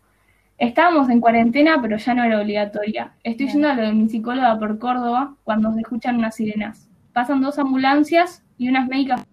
Estábamos 0.57 1.09
en 1.09 1.21
cuarentena, 1.21 1.81
pero 1.81 1.95
ya 1.95 2.13
no 2.13 2.23
era 2.25 2.41
obligatoria. 2.41 3.13
Estoy 3.23 3.47
yendo 3.47 3.69
a 3.69 3.73
lo 3.73 3.83
de 3.83 3.93
mi 3.93 4.09
psicóloga 4.09 4.59
por 4.59 4.77
Córdoba 4.77 5.35
cuando 5.45 5.71
se 5.71 5.79
escuchan 5.79 6.17
unas 6.17 6.35
sirenas. 6.35 6.89
Pasan 7.13 7.39
dos 7.39 7.57
ambulancias 7.59 8.43
y 8.57 8.67
unas 8.67 8.89
médicas 8.89 9.25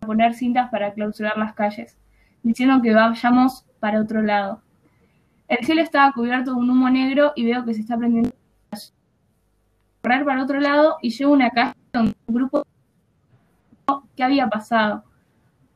a 0.00 0.06
poner 0.06 0.32
cintas 0.32 0.70
para 0.70 0.94
clausurar 0.94 1.36
las 1.36 1.52
calles, 1.52 1.98
diciendo 2.42 2.80
que 2.80 2.94
vayamos 2.94 3.66
para 3.78 4.00
otro 4.00 4.22
lado. 4.22 4.62
El 5.50 5.66
cielo 5.66 5.82
estaba 5.82 6.12
cubierto 6.12 6.52
de 6.52 6.60
un 6.60 6.70
humo 6.70 6.88
negro 6.88 7.32
y 7.34 7.44
veo 7.44 7.64
que 7.64 7.74
se 7.74 7.80
está 7.80 7.98
prendiendo. 7.98 8.30
Correr 10.00 10.24
para 10.24 10.44
otro 10.44 10.60
lado 10.60 10.98
y 11.02 11.10
llego 11.10 11.32
a 11.32 11.34
una 11.34 11.50
calle 11.50 11.74
donde 11.92 12.14
un 12.28 12.34
grupo 12.36 12.64
¿qué 14.14 14.22
había 14.22 14.48
pasado? 14.48 15.02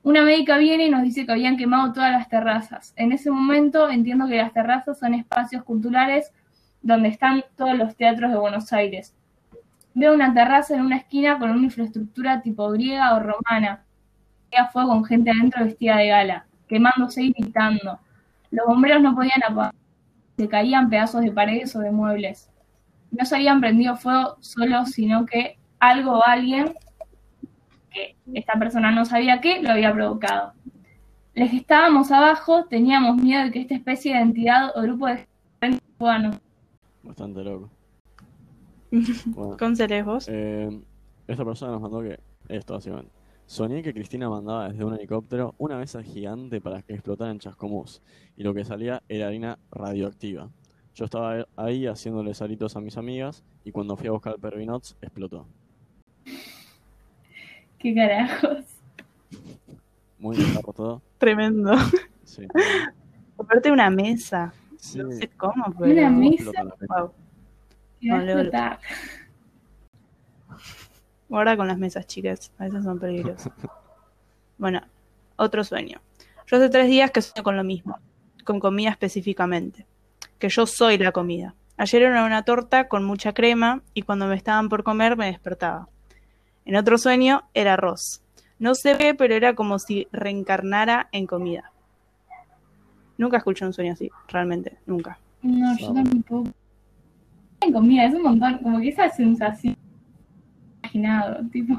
Una 0.05 0.23
médica 0.23 0.59
viene 0.59 0.87
y 0.87 0.91
nos 0.91 1.03
dice 1.03 1.27
que 1.27 1.33
habían 1.33 1.57
quemado 1.57 1.93
todas 1.93 2.13
las 2.13 2.29
terrazas. 2.29 2.95
En 2.95 3.11
ese 3.11 3.33
momento 3.33 3.91
entiendo 3.91 4.29
que 4.29 4.37
las 4.37 4.53
terrazas 4.53 4.97
son 5.01 5.13
espacios 5.13 5.65
culturales 5.65 6.33
donde 6.81 7.09
están 7.09 7.43
todos 7.57 7.77
los 7.77 7.97
teatros 7.97 8.31
de 8.31 8.39
Buenos 8.39 8.73
Aires. 8.73 9.13
Veo 9.93 10.15
una 10.15 10.33
terraza 10.33 10.77
en 10.77 10.83
una 10.83 10.99
esquina 10.99 11.37
con 11.41 11.51
una 11.51 11.65
infraestructura 11.65 12.41
tipo 12.43 12.71
griega 12.71 13.17
o 13.17 13.19
romana. 13.19 13.83
Había 14.53 14.69
fuego 14.69 14.91
con 14.91 15.05
gente 15.05 15.33
adentro 15.33 15.65
vestida 15.65 15.97
de 15.97 16.07
gala, 16.07 16.47
quemándose 16.69 17.25
y 17.25 17.33
gritando. 17.33 17.99
Los 18.55 18.67
bomberos 18.67 19.03
no 19.03 19.15
podían 19.15 19.43
apagar. 19.47 19.75
Se 20.37 20.49
caían 20.49 20.89
pedazos 20.91 21.21
de 21.23 21.33
paredes 21.33 21.75
o 21.77 21.81
de 21.81 21.91
muebles. 21.91 22.51
No 23.11 23.25
se 23.25 23.37
habían 23.37 23.61
prendido 23.61 23.97
fuego 23.97 24.37
solo, 24.41 24.85
sino 24.87 25.27
que 25.27 25.59
algo 25.79 26.19
o 26.19 26.25
alguien 26.27 26.75
que 27.91 28.17
esta 28.35 28.59
persona 28.59 28.91
no 28.91 29.05
sabía 29.05 29.41
qué 29.41 29.63
lo 29.63 29.71
había 29.71 29.93
provocado. 29.93 30.53
Les 31.35 31.51
que 31.51 31.57
estábamos 31.59 32.11
abajo 32.11 32.65
teníamos 32.67 33.17
miedo 33.17 33.45
de 33.45 33.51
que 33.51 33.61
esta 33.63 33.75
especie 33.75 34.15
de 34.15 34.21
entidad 34.21 34.77
o 34.77 34.83
grupo 34.83 35.07
de 35.07 35.27
gente 35.61 35.85
pueda 35.99 36.19
nos- 36.19 36.41
Bastante 37.03 37.43
loco. 37.45 37.71
Bueno, 39.27 39.57
¿Cómo 39.59 39.75
se 39.75 39.89
lees 39.89 40.05
vos? 40.05 40.27
eh, 40.31 40.81
esta 41.27 41.45
persona 41.45 41.73
nos 41.73 41.81
mandó 41.83 42.01
que 42.03 42.19
esto 42.49 42.75
básicamente. 42.75 43.11
Soñé 43.47 43.83
que 43.83 43.93
Cristina 43.93 44.29
mandaba 44.29 44.69
desde 44.69 44.85
un 44.85 44.95
helicóptero 44.95 45.55
una 45.59 45.77
mesa 45.77 46.03
gigante 46.03 46.61
para 46.61 46.83
que 46.83 46.95
explotara 46.95 47.31
en 47.31 47.39
Chascomús 47.39 48.03
y 48.37 48.43
lo 48.43 48.55
que 48.55 48.65
salía 48.65 49.03
era 49.09 49.27
harina 49.27 49.59
radioactiva. 49.71 50.51
Yo 50.95 51.05
estaba 51.05 51.47
ahí 51.57 51.87
haciéndole 51.87 52.35
salitos 52.35 52.77
a 52.77 52.81
mis 52.81 52.97
amigas 52.97 53.45
y 53.65 53.73
cuando 53.73 53.97
fui 53.97 54.09
a 54.09 54.13
buscar 54.13 54.35
el 54.35 54.41
Pervinots 54.41 54.97
explotó. 55.03 55.47
¿Qué 57.79 57.95
carajos? 57.95 58.65
Muy 60.19 60.37
bizarro 60.37 60.73
todo. 60.73 61.03
Tremendo. 61.19 61.75
Sí. 62.25 62.47
Aparte 63.39 63.71
una 63.71 63.91
mesa. 63.91 64.55
Sí. 64.79 64.99
No 64.99 65.13
sé 65.13 65.29
cómo, 65.37 65.75
pero... 65.79 65.93
Una 65.93 66.11
mesa. 66.11 66.53
Wow. 66.89 67.13
No. 68.01 68.17
Guarda 71.29 71.57
con 71.57 71.69
las 71.69 71.79
mesas, 71.79 72.07
chicas. 72.07 72.53
A 72.59 72.65
veces 72.65 72.85
son 72.85 72.99
peligrosas. 72.99 73.53
Bueno, 74.57 74.83
otro 75.35 75.65
sueño. 75.65 76.01
Yo 76.47 76.59
hace 76.59 76.69
tres 76.69 76.87
días 76.87 77.11
que 77.11 77.21
sueño 77.21 77.43
con 77.43 77.57
lo 77.57 77.65
mismo. 77.65 77.99
Con 78.45 78.61
comida 78.61 78.91
específicamente. 78.91 79.85
Que 80.39 80.49
yo 80.49 80.65
soy 80.65 80.97
la 80.97 81.11
comida. 81.11 81.57
Ayer 81.77 82.03
era 82.03 82.25
una 82.25 82.45
torta 82.45 82.87
con 82.87 83.05
mucha 83.05 83.33
crema 83.33 83.83
y 83.95 84.03
cuando 84.03 84.29
me 84.29 84.37
estaban 84.37 84.69
por 84.69 84.85
comer 84.85 85.17
me 85.17 85.27
despertaba. 85.27 85.89
En 86.65 86.77
otro 86.77 86.99
sueño 86.99 87.43
era 87.53 87.73
arroz. 87.73 88.23
No 88.61 88.77
sé 88.77 88.97
qué, 88.97 89.15
pero 89.15 89.35
era 89.35 89.55
como 89.55 89.81
si 89.81 90.07
reencarnara 90.13 91.09
en 91.11 91.27
comida. 91.27 91.73
Nunca 93.19 93.39
escuché 93.39 93.67
un 93.67 93.73
sueño 93.73 93.93
así, 93.93 94.11
realmente, 94.29 94.79
nunca. 94.87 95.19
No, 95.43 95.77
yo 95.77 95.93
tampoco. 95.93 96.45
En 97.61 97.73
comida, 97.73 98.05
es 98.07 98.15
un 98.15 98.23
montón, 98.23 98.59
como 98.59 98.81
que 98.81 98.89
esa 98.89 99.09
sensación 99.11 99.77
imaginado, 100.99 101.41
tipo, 101.51 101.79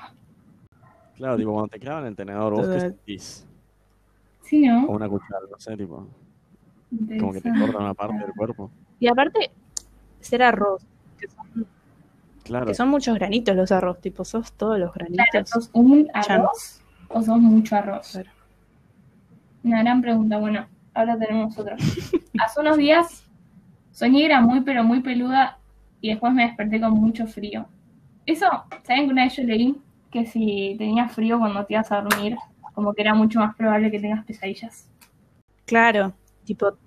Claro, 1.15 1.38
tipo 1.38 1.54
cuando 1.54 1.69
te 1.69 1.80
clavan 1.80 2.06
el 2.06 2.15
tenedor, 2.15 2.54
vos 2.54 2.67
qué 2.67 2.80
sentís? 2.80 3.47
sí, 4.41 4.67
¿no? 4.67 4.86
O 4.86 4.91
una 4.95 5.08
cuchara, 5.10 5.39
no 5.49 5.58
sé, 5.60 5.78
tipo, 5.78 6.08
De 6.91 7.17
como 7.17 7.32
que 7.34 7.41
te 7.41 7.49
cortan 7.58 7.82
una 7.84 7.93
parte 7.93 8.17
del 8.19 8.34
cuerpo. 8.34 8.69
Y 8.99 9.08
aparte, 9.08 9.51
ser 10.19 10.43
arroz, 10.43 10.84
que 11.17 11.28
son, 11.28 11.65
Claro, 12.43 12.65
que 12.67 12.75
son 12.75 12.89
muchos 12.89 13.15
granitos 13.15 13.56
los 13.56 13.71
arroz, 13.71 13.99
tipo, 14.01 14.23
sos 14.25 14.51
todos 14.54 14.78
los 14.78 14.91
Claro, 14.91 15.08
granitos. 15.15 15.49
¿Sos 15.49 15.69
un 15.73 16.08
arroz 16.13 16.82
o 17.10 17.21
sos 17.21 17.39
mucho 17.39 17.75
arroz? 17.75 18.12
Claro. 18.12 18.30
Una 19.63 19.82
gran 19.82 20.01
pregunta. 20.01 20.38
Bueno, 20.38 20.67
ahora 20.93 21.17
tenemos 21.17 21.58
otra. 21.58 21.75
Hace 22.39 22.60
unos 22.60 22.78
días 22.78 23.23
soñé 23.91 24.25
era 24.25 24.41
muy, 24.41 24.62
pero 24.62 24.84
muy 24.84 24.99
peluda 25.01 25.58
y 26.01 26.10
después 26.10 26.34
me 26.34 26.45
desperté 26.45 26.80
con 26.80 26.91
mucho 26.93 27.25
frío. 27.25 27.65
Eso, 28.25 28.45
¿saben 28.83 29.05
que 29.07 29.13
una 29.13 29.23
vez 29.23 29.35
yo 29.35 29.43
leí 29.43 29.75
que 30.11 30.25
si 30.25 30.75
tenías 30.77 31.11
frío 31.13 31.39
cuando 31.39 31.65
te 31.65 31.73
ibas 31.73 31.91
a 31.91 32.01
dormir, 32.01 32.38
como 32.73 32.93
que 32.93 33.01
era 33.01 33.13
mucho 33.15 33.39
más 33.39 33.55
probable 33.55 33.89
que 33.91 33.99
tengas 33.99 34.25
pesadillas? 34.25 34.88
Claro, 35.65 36.13
tipo, 36.43 36.77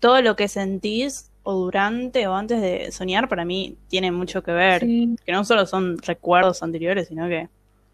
todo 0.00 0.22
lo 0.22 0.36
que 0.36 0.48
sentís 0.48 1.32
o 1.42 1.54
durante 1.54 2.26
o 2.26 2.34
antes 2.34 2.60
de 2.60 2.92
soñar 2.92 3.28
para 3.28 3.44
mí 3.44 3.78
tiene 3.88 4.12
mucho 4.12 4.42
que 4.42 4.52
ver. 4.52 4.92
Sí, 4.92 5.16
Que 5.24 5.32
no 5.32 5.44
solo 5.44 5.66
son 5.66 5.98
recuerdos 5.98 6.62
anteriores, 6.62 7.08
sino 7.08 7.28
que 7.28 7.50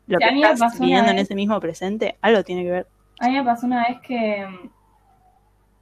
lo 0.06 0.20
Sí, 0.20 0.22
que 0.22 0.30
estás 0.30 0.66
viviendo 0.72 1.10
en 1.12 1.18
ese 1.18 1.34
mismo 1.34 1.60
presente, 1.60 2.18
algo 2.22 2.44
tiene 2.44 2.64
que 2.64 2.70
ver. 2.70 2.88
A 3.20 3.28
mí 3.28 3.36
me 3.36 3.42
pasó 3.44 3.66
una 3.66 3.88
vez 3.88 4.00
que 4.02 4.46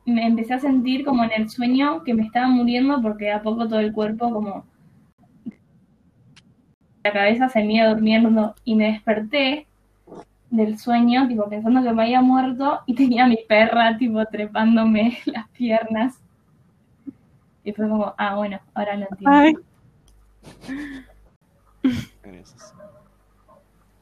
mm, 0.05 0.13
me 0.13 0.27
empecé 0.27 0.53
a 0.55 0.59
sentir 0.61 1.05
como 1.07 1.25
en 1.25 1.33
el 1.33 1.49
sueño 1.49 2.03
que 2.05 2.13
me 2.13 2.23
estaba 2.25 2.49
muriendo 2.49 3.01
porque 3.01 3.33
a 3.33 3.43
poco 3.43 3.67
todo 3.67 3.81
el 3.81 3.93
cuerpo 3.95 4.31
como 4.31 4.67
la 7.03 7.13
cabeza 7.13 7.49
se 7.49 7.65
me 7.65 7.75
iba 7.75 7.89
durmiendo 7.89 8.55
y 8.65 8.75
me 8.75 8.93
desperté 8.93 9.67
del 10.51 10.79
sueño, 10.79 11.29
tipo 11.29 11.49
pensando 11.49 11.83
que 11.83 11.93
me 11.93 12.03
había 12.03 12.21
muerto 12.23 12.81
y 12.87 12.95
tenía 12.95 13.25
a 13.25 13.29
mi 13.29 13.39
perra 13.49 13.97
tipo 13.97 14.25
trepándome 14.27 15.19
las 15.27 15.49
piernas. 15.51 16.21
Y 17.63 17.73
fue 17.73 17.89
como, 17.89 18.15
ah, 18.17 18.37
bueno, 18.37 18.59
ahora 18.75 18.97
lo 18.97 19.07
entiendo. 19.11 19.37
Ay, 19.37 19.55
en 22.23 22.35
esas. 22.35 22.75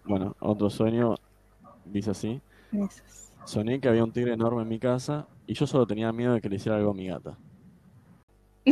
Bueno, 0.05 0.35
otro 0.41 0.71
sueño 0.71 1.17
dice 1.85 2.13
así. 2.13 2.41
Esos. 2.73 3.33
Soñé 3.45 3.81
que 3.81 3.89
había 3.89 4.05
un 4.05 4.13
tigre 4.13 4.35
enorme 4.35 4.63
en 4.63 4.69
mi 4.69 4.79
casa 4.79 5.27
y 5.47 5.55
yo 5.55 5.67
solo 5.67 5.87
tenía 5.87 6.13
miedo 6.13 6.35
de 6.35 6.41
que 6.41 6.49
le 6.49 6.57
hiciera 6.57 6.77
algo 6.77 6.91
a 6.91 6.95
mi 6.95 7.07
gata. 7.07 7.37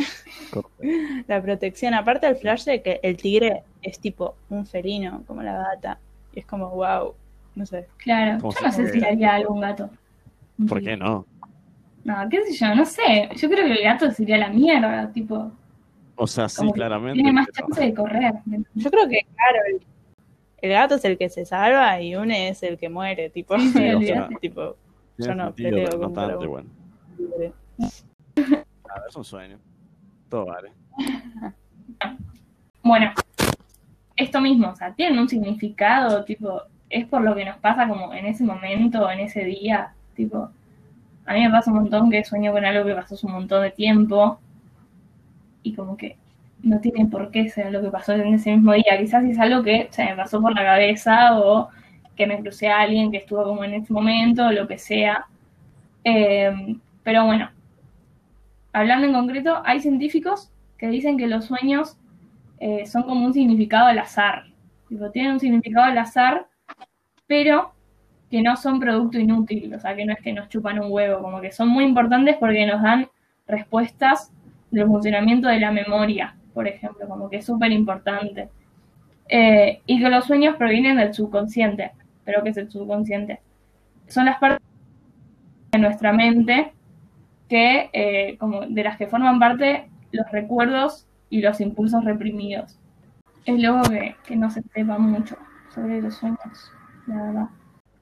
La 1.29 1.43
protección, 1.43 1.95
aparte 1.95 2.27
del 2.27 2.37
flash 2.37 2.65
de 2.65 2.83
que 2.83 3.01
el 3.03 3.17
tigre 3.17 3.63
es 3.83 3.99
tipo 3.99 4.37
un 4.49 4.67
felino, 4.67 5.23
como 5.27 5.43
la 5.43 5.53
gata. 5.57 5.99
Y 6.33 6.41
es 6.41 6.47
como, 6.47 6.69
wow, 6.71 7.15
no 7.55 7.67
sé. 7.67 7.87
Claro, 7.99 8.39
yo 8.39 8.67
no 8.67 8.73
sé 8.73 8.93
si 8.93 9.05
haría 9.05 9.35
algo 9.35 9.55
un 9.55 9.61
gato. 9.61 9.91
¿Por 10.69 10.83
qué 10.83 10.97
no? 10.97 11.27
No, 12.05 12.15
qué 12.31 12.45
sé 12.45 12.55
yo, 12.55 12.75
no 12.75 12.85
sé. 12.85 13.29
Yo 13.37 13.49
creo 13.51 13.67
que 13.67 13.73
el 13.73 13.83
gato 13.83 14.11
sería 14.11 14.39
la 14.39 14.49
mierda, 14.49 15.11
tipo, 15.13 15.51
O 16.17 16.27
sea, 16.27 16.49
sí, 16.49 16.71
claramente. 16.73 17.15
tiene 17.15 17.33
más 17.33 17.47
pero- 17.53 17.67
chance 17.69 17.81
de 17.85 17.95
correr. 17.95 18.35
Yo 18.75 18.91
creo 18.91 19.09
que, 19.09 19.21
claro, 19.35 19.59
el, 19.69 19.87
el 20.63 20.71
gato 20.71 20.95
es 20.95 21.05
el 21.05 21.19
que 21.19 21.29
se 21.29 21.45
salva 21.45 22.01
y 22.01 22.15
une 22.15 22.49
es 22.49 22.63
el 22.63 22.79
que 22.79 22.89
muere, 22.89 23.29
tipo. 23.31 23.59
Sí, 23.59 23.69
sí, 23.71 23.79
o 23.79 23.81
sea, 23.81 23.97
olvídate. 23.97 24.35
tipo, 24.41 24.77
tiene 25.17 25.29
yo 25.29 25.35
no 25.35 25.53
peleo 25.53 25.99
un 26.41 26.49
bueno. 26.49 26.69
tigre. 27.17 27.53
A 27.79 28.45
ver, 28.47 28.67
es 29.09 29.17
un 29.17 29.25
sueño. 29.25 29.59
Todo 30.29 30.47
vale. 30.47 30.73
Bueno, 32.83 33.11
esto 34.15 34.41
mismo, 34.41 34.69
o 34.69 34.77
sea, 34.77 34.95
tienen 34.95 35.19
un 35.19 35.29
significado, 35.29 36.25
tipo, 36.25 36.63
es 36.89 37.05
por 37.07 37.23
lo 37.23 37.35
que 37.35 37.45
nos 37.45 37.57
pasa 37.59 37.89
como 37.89 38.15
en 38.15 38.27
ese 38.27 38.45
momento, 38.45 39.11
en 39.11 39.19
ese 39.19 39.43
día, 39.43 39.93
tipo, 40.15 40.51
a 41.27 41.35
mí 41.35 41.43
me 41.43 41.51
pasa 41.51 41.73
un 41.73 41.79
montón 41.79 42.11
que 42.11 42.25
sueño 42.25 42.53
con 42.53 42.65
algo 42.65 42.87
que 42.87 42.95
pasó 42.95 43.17
hace 43.17 43.27
un 43.27 43.33
montón 43.33 43.63
de 43.63 43.73
tiempo 43.73 44.39
y 45.65 45.75
como 45.75 45.97
que 45.97 46.17
no 46.63 46.81
tiene 46.81 47.07
por 47.07 47.33
qué 47.33 47.49
ser 47.49 47.73
lo 47.73 47.83
que 47.83 47.91
pasó 47.91 48.13
en 48.13 48.35
ese 48.35 48.55
mismo 48.55 48.73
día, 48.73 48.99
quizás 48.99 49.25
es 49.25 49.39
algo 49.41 49.65
que 49.65 49.89
se 49.91 50.05
me 50.05 50.15
pasó 50.15 50.41
por 50.41 50.55
la 50.55 50.63
cabeza 50.63 51.39
o 51.41 51.69
que 52.15 52.27
me 52.27 52.41
crucé 52.41 52.69
a 52.69 52.81
alguien 52.81 53.11
que 53.11 53.19
estuvo 53.19 53.43
como 53.43 53.65
en 53.65 53.75
ese 53.75 53.93
momento 53.93 54.47
o 54.47 54.53
lo 54.53 54.67
que 54.69 54.79
sea. 54.79 55.27
Eh, 56.05 56.77
pero 57.03 57.27
bueno, 57.27 57.51
hablando 58.77 59.07
en 59.07 59.15
concreto, 59.15 59.63
hay 59.65 59.81
científicos 59.81 60.51
que 60.77 60.89
dicen 60.89 61.17
que 61.17 61.27
los 61.27 61.47
sueños 61.47 61.97
eh, 62.61 62.85
son 62.85 63.05
como 63.05 63.25
un 63.25 63.33
significado 63.33 63.87
al 63.87 63.99
azar. 63.99 64.45
Tipo, 64.91 65.11
tienen 65.11 65.33
un 65.33 65.41
significado 65.41 65.87
al 65.87 65.97
azar, 65.97 66.47
pero 67.27 67.73
que 68.31 68.43
no 68.43 68.55
son 68.57 68.79
producto 68.79 69.19
inútil, 69.19 69.75
o 69.75 69.81
sea, 69.81 69.97
que 69.97 70.05
no 70.05 70.13
es 70.13 70.21
que 70.21 70.35
nos 70.35 70.51
chupan 70.51 70.79
un 70.79 70.93
huevo, 70.93 71.23
como 71.23 71.41
que 71.41 71.53
son 71.53 71.69
muy 71.69 71.85
importantes 71.85 72.37
porque 72.39 72.67
nos 72.67 72.83
dan 72.83 73.09
respuestas 73.47 74.31
del 74.71 74.87
funcionamiento 74.87 75.49
de 75.49 75.59
la 75.59 75.71
memoria, 75.71 76.37
por 76.53 76.69
ejemplo, 76.69 77.09
como 77.09 77.31
que 77.31 77.37
es 77.37 77.47
súper 77.47 77.73
importante. 77.73 78.51
Eh, 79.31 79.81
y 79.87 79.99
que 79.99 80.11
los 80.11 80.27
sueños 80.27 80.57
provienen 80.57 80.99
del 80.99 81.15
subconsciente, 81.15 81.93
pero 82.27 82.43
¿qué 82.43 82.51
es 82.51 82.59
el 82.59 82.71
subconsciente? 82.71 83.41
Son 84.07 84.27
las 84.27 84.39
partes 84.39 84.61
de 85.73 85.79
nuestra 85.79 86.13
mente 86.13 86.75
que, 87.49 87.91
eh, 87.93 88.37
como 88.39 88.63
de 88.67 88.85
las 88.85 88.97
que 88.99 89.07
forman 89.07 89.39
parte 89.39 89.89
los 90.13 90.31
recuerdos 90.33 91.07
y 91.31 91.41
los 91.41 91.61
impulsos 91.61 92.05
reprimidos. 92.05 92.79
Es 93.45 93.61
luego 93.61 93.83
que, 93.85 94.17
que 94.27 94.37
no 94.37 94.51
se 94.51 94.63
sepa 94.75 94.99
mucho 94.99 95.37
sobre 95.75 96.01
los 96.03 96.17
sueños, 96.17 96.73
la 97.07 97.23
verdad. 97.23 97.47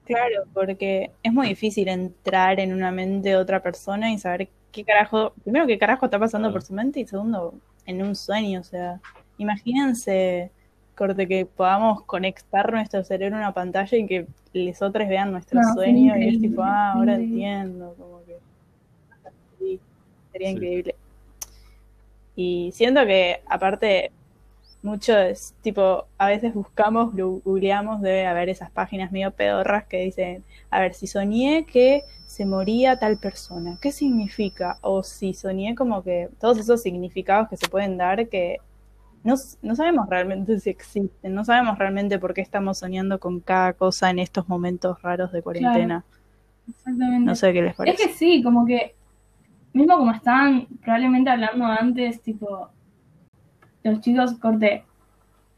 Claro, 0.04 0.44
porque 0.52 1.10
es 1.22 1.32
muy 1.32 1.48
difícil 1.48 1.88
entrar 1.88 2.60
en 2.60 2.74
una 2.74 2.90
mente 2.90 3.30
de 3.30 3.36
otra 3.36 3.62
persona 3.62 4.12
y 4.12 4.18
saber 4.18 4.48
qué 4.72 4.84
carajo, 4.84 5.32
primero 5.42 5.66
qué 5.66 5.78
carajo 5.78 6.06
está 6.06 6.18
pasando 6.18 6.48
Claro. 6.48 6.52
por 6.52 6.62
su 6.62 6.74
mente 6.74 7.00
y 7.00 7.06
segundo, 7.06 7.54
en 7.86 8.02
un 8.02 8.14
sueño, 8.14 8.60
o 8.60 8.64
sea, 8.64 9.00
imagínense, 9.38 10.50
corte, 10.94 11.26
que 11.26 11.46
podamos 11.46 12.02
conectar 12.04 12.70
nuestro 12.72 13.02
cerebro 13.04 13.36
a 13.36 13.40
una 13.40 13.54
pantalla 13.54 13.96
y 13.98 14.06
que 14.06 14.26
los 14.52 14.82
otros 14.82 15.08
vean 15.08 15.32
nuestro 15.32 15.60
No, 15.60 15.72
sueño 15.74 16.16
y 16.18 16.28
es 16.28 16.40
tipo, 16.40 16.62
ah, 16.62 16.92
ahora 16.92 17.12
increíble. 17.14 17.44
entiendo, 17.54 17.94
como 17.98 18.24
que 18.24 18.38
sería 20.34 20.48
Sí. 20.50 20.54
increíble. 20.56 20.94
Y 22.36 22.70
siento 22.74 23.06
que 23.06 23.40
aparte 23.48 24.10
mucho 24.82 25.16
es 25.16 25.54
tipo, 25.62 26.06
a 26.18 26.26
veces 26.28 26.52
buscamos, 26.52 27.14
googleamos, 27.14 28.02
debe 28.02 28.26
haber 28.26 28.48
esas 28.50 28.70
páginas 28.70 29.12
medio 29.12 29.30
pedorras 29.30 29.86
que 29.86 29.98
dicen, 30.00 30.44
a 30.70 30.80
ver, 30.80 30.92
si 30.94 31.06
soñé 31.06 31.64
que 31.64 32.02
se 32.26 32.44
moría 32.44 32.98
tal 32.98 33.16
persona, 33.16 33.78
¿qué 33.80 33.92
significa? 33.92 34.78
O 34.82 35.02
si 35.02 35.32
soñé 35.32 35.74
como 35.74 36.02
que 36.02 36.28
todos 36.40 36.58
esos 36.58 36.82
significados 36.82 37.48
que 37.48 37.56
se 37.56 37.68
pueden 37.68 37.96
dar 37.96 38.28
que 38.28 38.58
no, 39.22 39.36
no 39.62 39.74
sabemos 39.76 40.06
realmente 40.10 40.60
si 40.60 40.68
existen, 40.68 41.34
no 41.34 41.44
sabemos 41.46 41.78
realmente 41.78 42.18
por 42.18 42.34
qué 42.34 42.42
estamos 42.42 42.76
soñando 42.78 43.18
con 43.20 43.40
cada 43.40 43.72
cosa 43.72 44.10
en 44.10 44.18
estos 44.18 44.48
momentos 44.50 45.00
raros 45.00 45.32
de 45.32 45.40
cuarentena. 45.42 46.04
Exactamente. 46.68 47.20
No 47.24 47.34
sé 47.34 47.52
qué 47.54 47.62
les 47.62 47.70
Es 47.70 47.76
parece. 47.76 48.06
que 48.08 48.12
sí, 48.12 48.42
como 48.42 48.66
que, 48.66 48.94
mismo 49.74 49.98
como 49.98 50.12
estaban 50.12 50.66
probablemente 50.82 51.30
hablando 51.30 51.66
antes, 51.66 52.22
tipo, 52.22 52.70
los 53.82 54.00
chicos, 54.00 54.34
corte, 54.38 54.84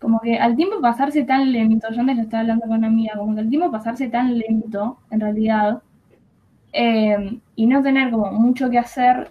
como 0.01 0.21
que 0.21 0.39
al 0.39 0.57
tiempo 0.57 0.81
pasarse 0.81 1.25
tan 1.25 1.53
lento, 1.53 1.89
yo 1.93 2.01
antes 2.01 2.17
lo 2.17 2.23
estaba 2.23 2.41
hablando 2.43 2.67
con 2.67 2.79
una 2.79 2.89
amiga, 2.89 3.17
como 3.17 3.35
que 3.35 3.41
al 3.43 3.49
tiempo 3.49 3.71
pasarse 3.71 4.09
tan 4.09 4.37
lento, 4.37 4.99
en 5.11 5.21
realidad, 5.21 5.83
eh, 6.73 7.39
y 7.55 7.67
no 7.67 7.83
tener 7.83 8.11
como 8.11 8.33
mucho 8.33 8.69
que 8.71 8.79
hacer, 8.79 9.31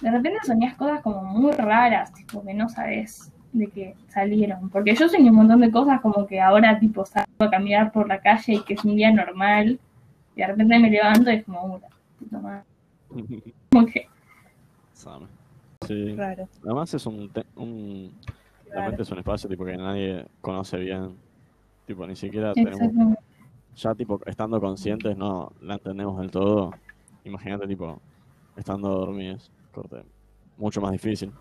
de 0.00 0.10
repente 0.10 0.38
soñás 0.44 0.74
cosas 0.74 1.02
como 1.02 1.22
muy 1.24 1.52
raras, 1.52 2.12
tipo, 2.12 2.44
que 2.44 2.54
no 2.54 2.68
sabes 2.68 3.32
de 3.52 3.66
qué 3.68 3.94
salieron. 4.08 4.68
Porque 4.70 4.94
yo 4.94 5.08
soñé 5.08 5.30
un 5.30 5.36
montón 5.36 5.60
de 5.60 5.70
cosas 5.70 6.00
como 6.00 6.26
que 6.26 6.40
ahora, 6.40 6.78
tipo, 6.78 7.04
salgo 7.04 7.26
a 7.38 7.50
caminar 7.50 7.92
por 7.92 8.06
la 8.08 8.20
calle 8.20 8.54
y 8.54 8.62
que 8.62 8.74
es 8.74 8.84
un 8.84 8.96
día 8.96 9.10
normal, 9.12 9.80
y 10.34 10.40
de 10.40 10.46
repente 10.46 10.78
me 10.78 10.90
levanto 10.90 11.30
y 11.30 11.36
es 11.36 11.44
como, 11.44 11.64
"Uh, 11.64 11.78
la 11.80 11.88
puta 12.18 12.38
madre". 12.38 12.64
Como 13.70 13.86
que, 13.86 14.06
Sí. 15.86 16.14
Raro. 16.16 16.48
Además 16.64 16.94
es 16.94 17.06
un, 17.06 17.28
te- 17.30 17.46
un 17.56 18.12
la 18.74 18.86
mente 18.88 19.02
es 19.02 19.10
un 19.10 19.18
espacio 19.18 19.48
tipo 19.48 19.64
que 19.64 19.76
nadie 19.76 20.26
conoce 20.40 20.78
bien. 20.78 21.16
Tipo, 21.86 22.06
ni 22.06 22.16
siquiera 22.16 22.52
tenemos, 22.52 23.16
ya 23.76 23.94
tipo 23.94 24.20
estando 24.26 24.60
conscientes 24.60 25.16
no 25.16 25.52
la 25.60 25.74
entendemos 25.74 26.18
del 26.18 26.30
todo. 26.30 26.72
Imagínate 27.24 27.66
tipo 27.68 28.00
estando 28.56 28.88
dormidos, 28.88 29.50
corte. 29.72 30.02
Mucho 30.56 30.80
más 30.80 30.92
difícil. 30.92 31.32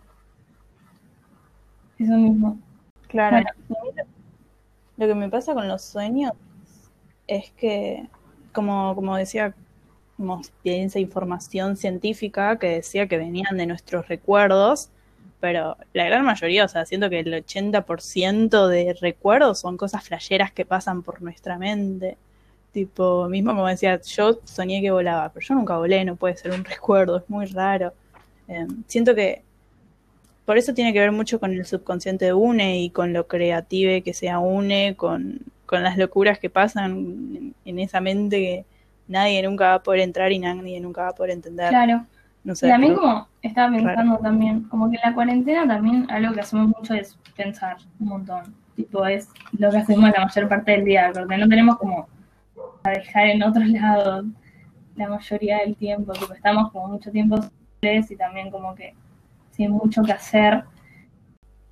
Eso 1.97 2.13
mismo. 2.13 2.59
Claro, 3.07 3.37
Bueno. 3.69 4.03
lo 4.97 5.07
que 5.07 5.15
me 5.15 5.29
pasa 5.29 5.53
con 5.53 5.67
los 5.67 5.81
sueños 5.81 6.33
es 7.27 7.51
que, 7.51 8.07
como, 8.53 8.93
como 8.93 9.15
decía, 9.15 9.55
esa 10.63 10.99
información 10.99 11.77
científica 11.77 12.57
que 12.57 12.67
decía 12.67 13.07
que 13.07 13.17
venían 13.17 13.57
de 13.57 13.65
nuestros 13.65 14.07
recuerdos, 14.07 14.89
pero 15.39 15.77
la 15.93 16.05
gran 16.05 16.25
mayoría, 16.25 16.65
o 16.65 16.67
sea, 16.67 16.85
siento 16.85 17.09
que 17.09 17.19
el 17.19 17.33
80% 17.33 18.67
de 18.67 18.93
recuerdos 18.99 19.59
son 19.59 19.77
cosas 19.77 20.03
flasheras 20.03 20.51
que 20.51 20.65
pasan 20.65 21.03
por 21.03 21.21
nuestra 21.21 21.57
mente. 21.57 22.17
Tipo, 22.71 23.29
mismo 23.29 23.51
como 23.51 23.67
decía, 23.67 24.01
yo 24.01 24.39
soñé 24.45 24.81
que 24.81 24.91
volaba, 24.91 25.29
pero 25.29 25.45
yo 25.45 25.55
nunca 25.55 25.77
volé, 25.77 26.03
no 26.05 26.15
puede 26.15 26.37
ser 26.37 26.51
un 26.51 26.65
recuerdo, 26.65 27.17
es 27.17 27.29
muy 27.29 27.45
raro. 27.47 27.93
Eh, 28.47 28.67
siento 28.87 29.15
que 29.15 29.43
por 30.45 30.57
eso 30.57 30.73
tiene 30.73 30.93
que 30.93 30.99
ver 30.99 31.11
mucho 31.11 31.39
con 31.39 31.53
el 31.53 31.65
subconsciente 31.65 32.25
de 32.25 32.33
une 32.33 32.79
y 32.81 32.89
con 32.89 33.13
lo 33.13 33.27
creative 33.27 34.03
que 34.03 34.13
se 34.13 34.35
une, 34.35 34.95
con, 34.95 35.39
con 35.65 35.83
las 35.83 35.97
locuras 35.97 36.39
que 36.39 36.49
pasan 36.49 37.53
en 37.65 37.79
esa 37.79 38.01
mente 38.01 38.39
que 38.39 38.65
nadie 39.07 39.41
nunca 39.43 39.69
va 39.69 39.73
a 39.75 39.83
poder 39.83 40.01
entrar 40.01 40.31
y 40.31 40.39
nadie 40.39 40.79
nunca 40.79 41.03
va 41.03 41.09
a 41.09 41.15
poder 41.15 41.31
entender. 41.31 41.69
Claro. 41.69 42.05
No 42.43 42.53
sé, 42.53 42.67
también 42.67 42.93
pero- 42.93 43.01
como 43.07 43.27
estaba 43.41 43.75
pensando 43.75 44.17
también, 44.17 44.63
como 44.65 44.89
que 44.89 44.97
en 44.97 45.01
la 45.09 45.15
cuarentena 45.15 45.67
también 45.67 46.05
algo 46.11 46.33
que 46.33 46.41
hacemos 46.41 46.67
mucho 46.67 46.93
es 46.93 47.17
pensar 47.35 47.77
un 47.99 48.07
montón. 48.07 48.53
Tipo, 48.75 49.05
es 49.05 49.29
lo 49.57 49.71
que 49.71 49.77
hacemos 49.77 50.11
la 50.11 50.25
mayor 50.25 50.47
parte 50.47 50.71
del 50.73 50.85
día, 50.85 51.11
porque 51.13 51.37
no 51.37 51.47
tenemos 51.47 51.77
como 51.77 52.07
a 52.83 52.89
dejar 52.91 53.27
en 53.27 53.41
otros 53.41 53.67
lados 53.69 54.25
la 54.95 55.07
mayoría 55.09 55.59
del 55.59 55.75
tiempo. 55.75 56.13
Tipo, 56.13 56.33
estamos 56.33 56.71
como 56.71 56.89
mucho 56.89 57.09
tiempo 57.11 57.37
solos 57.81 58.11
y 58.11 58.15
también 58.15 58.51
como 58.51 58.75
que 58.75 58.93
sin 59.51 59.71
mucho 59.71 60.03
que 60.03 60.11
hacer. 60.11 60.65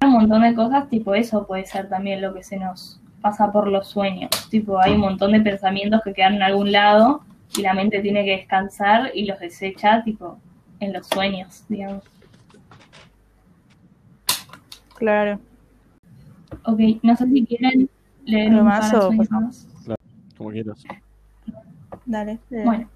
Un 0.01 0.11
montón 0.11 0.41
de 0.41 0.55
cosas, 0.55 0.89
tipo 0.89 1.13
eso 1.13 1.45
puede 1.45 1.65
ser 1.65 1.87
también 1.87 2.21
lo 2.21 2.33
que 2.33 2.43
se 2.43 2.57
nos 2.57 2.99
pasa 3.23 3.51
por 3.53 3.69
los 3.69 3.87
sueños. 3.87 4.29
Tipo, 4.49 4.79
hay 4.79 4.93
un 4.93 4.99
montón 4.99 5.31
de 5.31 5.39
pensamientos 5.39 6.01
que 6.03 6.13
quedan 6.13 6.35
en 6.35 6.43
algún 6.43 6.73
lado 6.73 7.23
y 7.57 7.61
la 7.61 7.73
mente 7.73 8.01
tiene 8.01 8.25
que 8.25 8.31
descansar 8.31 9.11
y 9.15 9.25
los 9.25 9.39
desecha, 9.39 10.03
tipo, 10.03 10.37
en 10.81 10.91
los 10.91 11.07
sueños, 11.07 11.63
digamos. 11.69 12.03
claro. 14.97 15.39
Ok, 16.65 16.79
no 17.01 17.15
sé 17.15 17.27
si 17.29 17.45
quieren 17.45 17.89
leer 18.25 18.49
¿Algo 18.49 18.61
un 18.61 18.67
más 18.67 18.93
o 18.93 19.01
sueños 19.01 19.27
pasamos? 19.27 19.67
más. 19.87 19.97
Como 20.37 20.51
quieras. 20.51 20.83
Dale. 22.05 22.39
Bueno, 22.49 22.89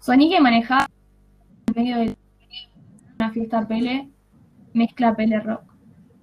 soñé 0.00 0.28
que 0.28 0.40
manejaba 0.40 0.86
en 1.68 1.74
medio 1.82 1.96
de 1.98 2.16
una 3.18 3.30
fiesta 3.30 3.66
pele, 3.66 4.08
mezcla 4.74 5.14
pele 5.14 5.40
rock. 5.40 5.62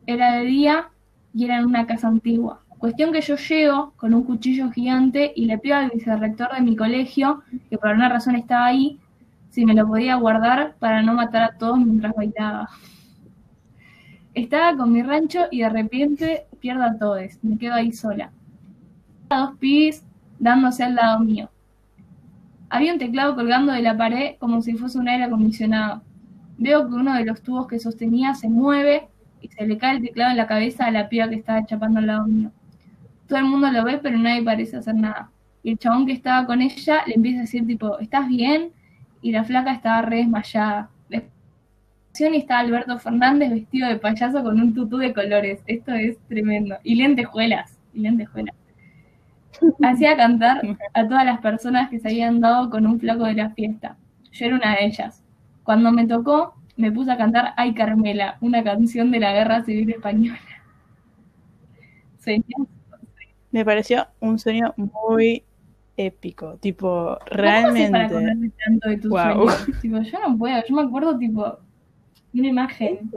Era 0.06 0.34
de 0.34 0.46
día 0.46 0.90
y 1.34 1.46
era 1.46 1.60
en 1.60 1.66
una 1.66 1.88
casa 1.88 2.08
antigua, 2.08 2.62
Cuestión 2.86 3.12
que 3.12 3.22
yo 3.22 3.36
llego 3.36 3.94
con 3.96 4.14
un 4.14 4.22
cuchillo 4.22 4.70
gigante 4.70 5.34
y 5.36 5.46
le 5.46 5.58
pido 5.58 5.76
al 5.76 5.90
vicerrector 5.90 6.54
de 6.54 6.62
mi 6.62 6.76
colegio, 6.76 7.42
que 7.68 7.80
por 7.80 7.90
alguna 7.90 8.10
razón 8.10 8.36
estaba 8.36 8.68
ahí, 8.68 9.00
si 9.50 9.66
me 9.66 9.74
lo 9.74 9.88
podía 9.88 10.18
guardar 10.18 10.76
para 10.78 11.02
no 11.02 11.16
matar 11.16 11.42
a 11.42 11.58
todos 11.58 11.80
mientras 11.80 12.14
bailaba. 12.14 12.70
Estaba 14.36 14.78
con 14.78 14.92
mi 14.92 15.02
rancho 15.02 15.48
y 15.50 15.62
de 15.62 15.70
repente 15.70 16.46
pierdo 16.60 16.84
a 16.84 16.96
todos, 16.96 17.24
me 17.42 17.58
quedo 17.58 17.74
ahí 17.74 17.92
sola. 17.92 18.32
A 19.30 19.40
dos 19.40 19.58
pibes 19.58 20.06
dándose 20.38 20.84
al 20.84 20.94
lado 20.94 21.22
mío. 21.22 21.50
Había 22.70 22.94
un 22.94 23.00
teclado 23.00 23.34
colgando 23.34 23.74
de 23.74 23.82
la 23.82 23.98
pared 23.98 24.36
como 24.38 24.62
si 24.62 24.76
fuese 24.76 25.00
un 25.00 25.10
aire 25.10 25.24
acondicionado. 25.24 26.04
Veo 26.60 26.88
que 26.88 26.94
uno 26.94 27.16
de 27.16 27.26
los 27.26 27.42
tubos 27.42 27.66
que 27.66 27.80
sostenía 27.80 28.36
se 28.36 28.48
mueve 28.48 29.08
y 29.42 29.48
se 29.48 29.66
le 29.66 29.80
cae 29.80 29.96
el 29.96 30.04
teclado 30.04 30.30
en 30.30 30.38
la 30.38 30.46
cabeza 30.46 30.86
a 30.86 30.92
la 30.92 31.10
piba 31.10 31.28
que 31.28 31.36
estaba 31.38 31.66
chapando 31.66 31.98
al 31.98 32.06
lado 32.06 32.28
mío. 32.28 32.52
Todo 33.28 33.40
el 33.40 33.46
mundo 33.46 33.72
lo 33.72 33.84
ve, 33.84 34.00
pero 34.02 34.18
nadie 34.18 34.44
parece 34.44 34.78
hacer 34.78 34.96
nada. 34.96 35.32
Y 35.64 35.72
el 35.72 35.78
chabón 35.78 36.06
que 36.06 36.14
estaba 36.14 36.46
con 36.46 36.62
ella 36.62 37.04
le 37.08 37.16
empieza 37.16 37.40
a 37.40 37.42
decir 37.42 37.66
tipo, 37.66 37.98
¿estás 38.00 38.28
bien? 38.28 38.72
Y 39.22 39.32
la 39.32 39.44
flaca 39.44 39.74
estaba 39.74 40.04
re 40.04 40.18
desmayada. 40.18 40.90
Y 42.18 42.38
estaba 42.38 42.62
Alberto 42.62 42.98
Fernández 42.98 43.50
vestido 43.50 43.90
de 43.90 43.98
payaso 43.98 44.42
con 44.42 44.60
un 44.62 44.74
tutú 44.74 44.98
de 44.98 45.14
colores. 45.14 45.62
Esto 45.68 45.94
es 45.94 46.18
tremendo. 46.30 46.78
Y 46.84 46.96
lentejuelas. 46.96 47.78
Y 47.94 48.00
lentejuelas. 48.00 48.56
Hacía 49.84 50.16
cantar 50.16 50.62
a 50.94 51.08
todas 51.08 51.26
las 51.26 51.40
personas 51.40 51.90
que 51.90 52.00
se 52.00 52.08
habían 52.08 52.40
dado 52.40 52.70
con 52.70 52.86
un 52.86 53.00
flaco 53.00 53.26
de 53.26 53.34
la 53.34 53.50
fiesta. 53.50 53.98
Yo 54.32 54.46
era 54.46 54.56
una 54.56 54.76
de 54.76 54.86
ellas. 54.86 55.24
Cuando 55.64 55.92
me 55.92 56.08
tocó, 56.08 56.56
me 56.78 56.92
puse 56.92 57.12
a 57.12 57.18
cantar 57.18 57.54
Ay 57.58 57.74
Carmela, 57.74 58.38
una 58.40 58.64
canción 58.64 59.12
de 59.12 59.20
la 59.20 59.34
Guerra 59.34 59.64
Civil 59.64 59.90
Española. 59.90 60.40
Me 63.56 63.64
pareció 63.64 64.06
un 64.20 64.38
sueño 64.38 64.74
muy 64.76 65.42
épico, 65.96 66.58
tipo, 66.58 67.18
realmente. 67.26 67.90
para 67.90 68.10
tanto 68.10 68.90
de 68.90 68.98
tus 68.98 69.10
sueños? 69.10 69.66
Tipo, 69.82 70.02
yo 70.02 70.20
no 70.20 70.38
puedo, 70.38 70.62
yo 70.68 70.76
me 70.76 70.82
acuerdo, 70.82 71.18
tipo, 71.18 71.60
una 72.34 72.48
imagen. 72.50 73.10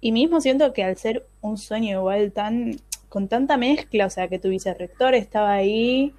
Y 0.00 0.12
mismo 0.12 0.40
siento 0.40 0.72
que 0.72 0.84
al 0.84 0.96
ser 0.96 1.26
un 1.40 1.58
sueño 1.58 1.98
igual 1.98 2.30
tan 2.30 2.76
con 3.08 3.26
tanta 3.26 3.56
mezcla, 3.56 4.06
o 4.06 4.10
sea, 4.10 4.28
que 4.28 4.38
tu 4.38 4.50
vicerrector 4.50 5.16
estaba 5.16 5.54
ahí, 5.54 6.14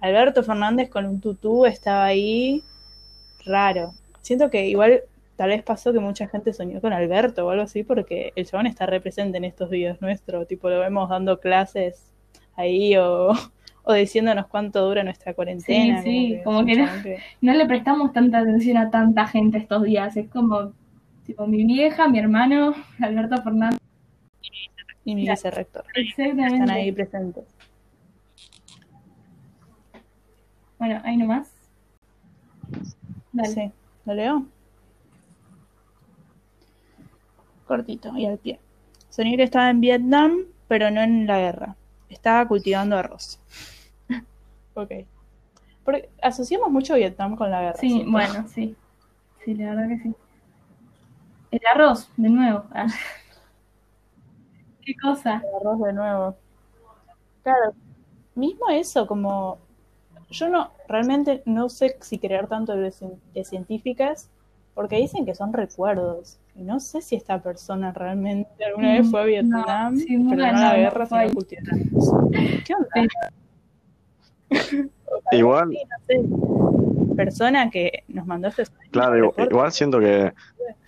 Alberto 0.00 0.42
Fernández 0.42 0.88
con 0.88 1.04
un 1.04 1.20
tutú 1.20 1.66
estaba 1.66 2.06
ahí, 2.06 2.62
raro. 3.44 3.92
Siento 4.22 4.48
que 4.48 4.68
igual 4.68 5.02
tal 5.36 5.50
vez 5.50 5.62
pasó 5.62 5.92
que 5.92 6.00
mucha 6.00 6.28
gente 6.28 6.52
soñó 6.52 6.80
con 6.80 6.92
Alberto 6.92 7.46
o 7.46 7.50
algo 7.50 7.64
así, 7.64 7.82
porque 7.82 8.32
el 8.36 8.46
chabón 8.46 8.66
está 8.66 8.86
represente 8.86 9.38
en 9.38 9.44
estos 9.44 9.70
videos 9.70 10.00
nuestros, 10.00 10.46
tipo 10.46 10.68
lo 10.68 10.80
vemos 10.80 11.08
dando 11.08 11.40
clases 11.40 12.12
ahí 12.56 12.96
o, 12.96 13.30
o 13.82 13.92
diciéndonos 13.92 14.46
cuánto 14.46 14.84
dura 14.86 15.02
nuestra 15.02 15.34
cuarentena. 15.34 16.02
Sí, 16.02 16.34
sí, 16.36 16.40
como 16.44 16.64
que, 16.64 16.76
no, 17.40 17.52
le 17.52 17.66
prestamos 17.66 18.12
tanta 18.12 18.38
atención 18.38 18.76
a 18.76 18.90
tanta 18.90 19.26
gente 19.26 19.58
estos 19.58 19.82
días, 19.82 20.16
es 20.16 20.28
como 20.28 20.72
tipo 21.26 21.46
mi 21.46 21.64
vieja, 21.64 22.08
mi 22.08 22.18
hermano, 22.18 22.74
Alberto 23.00 23.42
Fernández 23.42 23.80
y 25.04 25.14
mi 25.14 25.28
vicerrector. 25.28 25.84
Exactamente. 25.94 26.54
Están 26.54 26.70
ahí 26.70 26.92
presentes. 26.92 27.44
Bueno, 30.78 31.00
ahí 31.04 31.16
nomás. 31.16 31.50
Dale. 33.32 33.48
Sí, 33.48 33.72
¿lo 34.04 34.14
leo? 34.14 34.46
Cortito 37.66 38.16
y 38.16 38.26
al 38.26 38.38
pie. 38.38 38.60
Soñé 39.10 39.36
que 39.36 39.42
estaba 39.42 39.70
en 39.70 39.80
Vietnam, 39.80 40.44
pero 40.68 40.90
no 40.90 41.00
en 41.00 41.26
la 41.26 41.38
guerra. 41.38 41.76
Estaba 42.08 42.46
cultivando 42.46 42.96
arroz. 42.96 43.40
ok. 44.74 44.90
Porque 45.84 46.08
asociamos 46.22 46.70
mucho 46.70 46.94
Vietnam 46.94 47.36
con 47.36 47.50
la 47.50 47.60
guerra. 47.60 47.78
Sí, 47.78 48.04
bueno, 48.06 48.46
sí. 48.48 48.76
Sí, 49.44 49.54
la 49.54 49.70
verdad 49.70 49.88
que 49.88 49.98
sí. 49.98 50.14
El 51.50 51.60
arroz, 51.72 52.10
de 52.16 52.28
nuevo. 52.30 52.64
Ah. 52.72 52.86
¿Qué 54.82 54.94
cosa? 55.00 55.42
El 55.46 55.60
arroz 55.60 55.80
de 55.80 55.92
nuevo. 55.92 56.36
Claro, 57.42 57.74
mismo 58.34 58.68
eso, 58.70 59.06
como 59.06 59.58
yo 60.30 60.48
no, 60.48 60.70
realmente 60.88 61.42
no 61.46 61.68
sé 61.68 61.96
si 62.00 62.18
creer 62.18 62.48
tanto 62.48 62.74
de, 62.74 62.92
científicas, 63.44 64.30
porque 64.74 64.96
dicen 64.96 65.24
que 65.24 65.34
son 65.34 65.52
recuerdos. 65.52 66.38
Y 66.56 66.62
no 66.62 66.78
sé 66.78 67.02
si 67.02 67.16
esta 67.16 67.42
persona 67.42 67.92
realmente 67.92 68.64
alguna 68.64 68.92
vez 68.92 69.10
fue 69.10 69.20
a 69.20 69.24
Vietnam, 69.24 69.96
pero 70.06 70.20
no 70.20 70.36
la 70.36 70.76
guerra, 70.76 71.06
sino 71.06 71.40
¿Qué 72.64 72.74
onda? 72.74 73.08
igual. 75.32 75.76
persona 77.16 77.70
que 77.70 78.04
nos 78.08 78.26
mandó 78.26 78.48
este. 78.48 78.66
Claro, 78.90 79.34
igual 79.36 79.72
siento 79.72 79.98
que. 79.98 80.32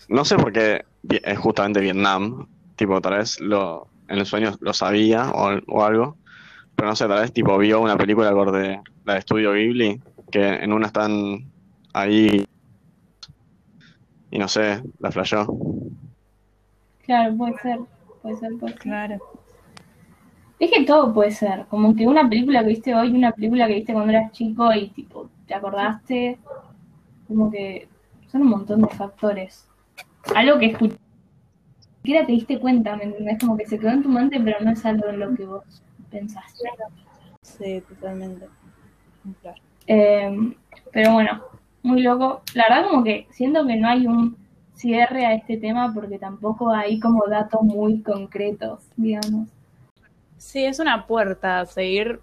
No 0.09 0.25
sé 0.25 0.37
por 0.37 0.53
qué 0.53 0.85
es 1.09 1.39
justamente 1.39 1.81
Vietnam, 1.81 2.47
tipo, 2.77 3.01
tal 3.01 3.19
vez 3.19 3.41
lo, 3.41 3.89
en 4.09 4.19
los 4.19 4.29
sueños 4.29 4.57
lo 4.61 4.73
sabía 4.73 5.31
o, 5.31 5.83
algo, 5.83 6.17
pero 6.77 6.89
no 6.89 6.97
sé, 6.97 7.09
tal 7.09 7.23
vez 7.23 7.33
tipo 7.33 7.57
vio 7.59 7.81
una 7.81 7.97
película 7.97 8.31
de 8.31 8.81
la 9.05 9.15
de 9.15 9.19
Estudio 9.19 9.53
Ghibli, 9.53 10.01
que 10.31 10.47
en 10.47 10.73
una 10.73 10.87
están 10.87 11.51
ahí 11.93 12.47
y 14.31 14.39
no 14.39 14.49
sé, 14.49 14.83
la 14.99 15.11
flashó. 15.11 15.47
Claro, 17.05 17.37
puede 17.37 17.59
ser, 17.59 17.81
puede 18.23 18.37
ser, 18.37 18.59
puede 18.59 18.73
ser. 18.73 18.83
Claro. 18.83 19.19
Es 20.59 20.71
que 20.71 20.85
todo 20.85 21.13
puede 21.13 21.31
ser, 21.31 21.67
como 21.67 21.95
que 21.95 22.07
una 22.07 22.29
película 22.29 22.63
que 22.63 22.69
viste 22.69 22.95
hoy, 22.95 23.13
una 23.13 23.33
película 23.33 23.67
que 23.67 23.75
viste 23.75 23.93
cuando 23.93 24.13
eras 24.13 24.33
chico 24.33 24.73
y 24.73 24.89
tipo, 24.89 25.29
te 25.47 25.55
acordaste, 25.55 26.39
como 27.29 27.51
que 27.51 27.89
son 28.29 28.43
un 28.43 28.49
montón 28.49 28.83
de 28.83 28.89
factores. 28.89 29.69
Algo 30.35 30.59
que 30.59 30.67
escuché 30.67 30.97
siquiera 32.07 32.25
te 32.25 32.33
diste 32.33 32.61
cuenta, 32.61 32.95
¿me 32.95 33.03
entendés? 33.03 33.37
Como 33.41 33.57
que 33.57 33.67
se 33.67 33.81
quedó 33.81 33.91
en 33.91 34.05
tu 34.05 34.09
mente, 34.09 34.39
pero 34.39 34.61
no 34.61 34.71
es 34.71 34.87
algo 34.87 35.09
en 35.09 35.19
lo 35.19 35.35
que 35.35 35.45
vos 35.45 35.65
pensaste. 36.09 36.69
Sí, 37.43 37.83
totalmente. 37.89 38.47
Eh, 39.89 40.55
pero 40.93 41.15
bueno, 41.15 41.43
muy 41.87 42.03
loco. 42.03 42.43
La 42.55 42.65
verdad 42.69 42.89
como 42.91 43.05
que 43.05 43.27
siento 43.31 43.67
que 43.67 43.77
no 43.77 43.89
hay 43.89 44.07
un 44.07 44.37
cierre 44.75 45.25
a 45.25 45.35
este 45.35 45.57
tema 45.57 45.93
porque 45.95 46.19
tampoco 46.19 46.71
hay 46.71 47.01
como 47.01 47.27
datos 47.27 47.63
muy 47.63 48.03
concretos, 48.03 48.81
digamos. 48.97 49.49
Sí, 50.37 50.65
es 50.65 50.79
una 50.79 51.07
puerta 51.07 51.61
a 51.61 51.67
seguir 51.67 52.21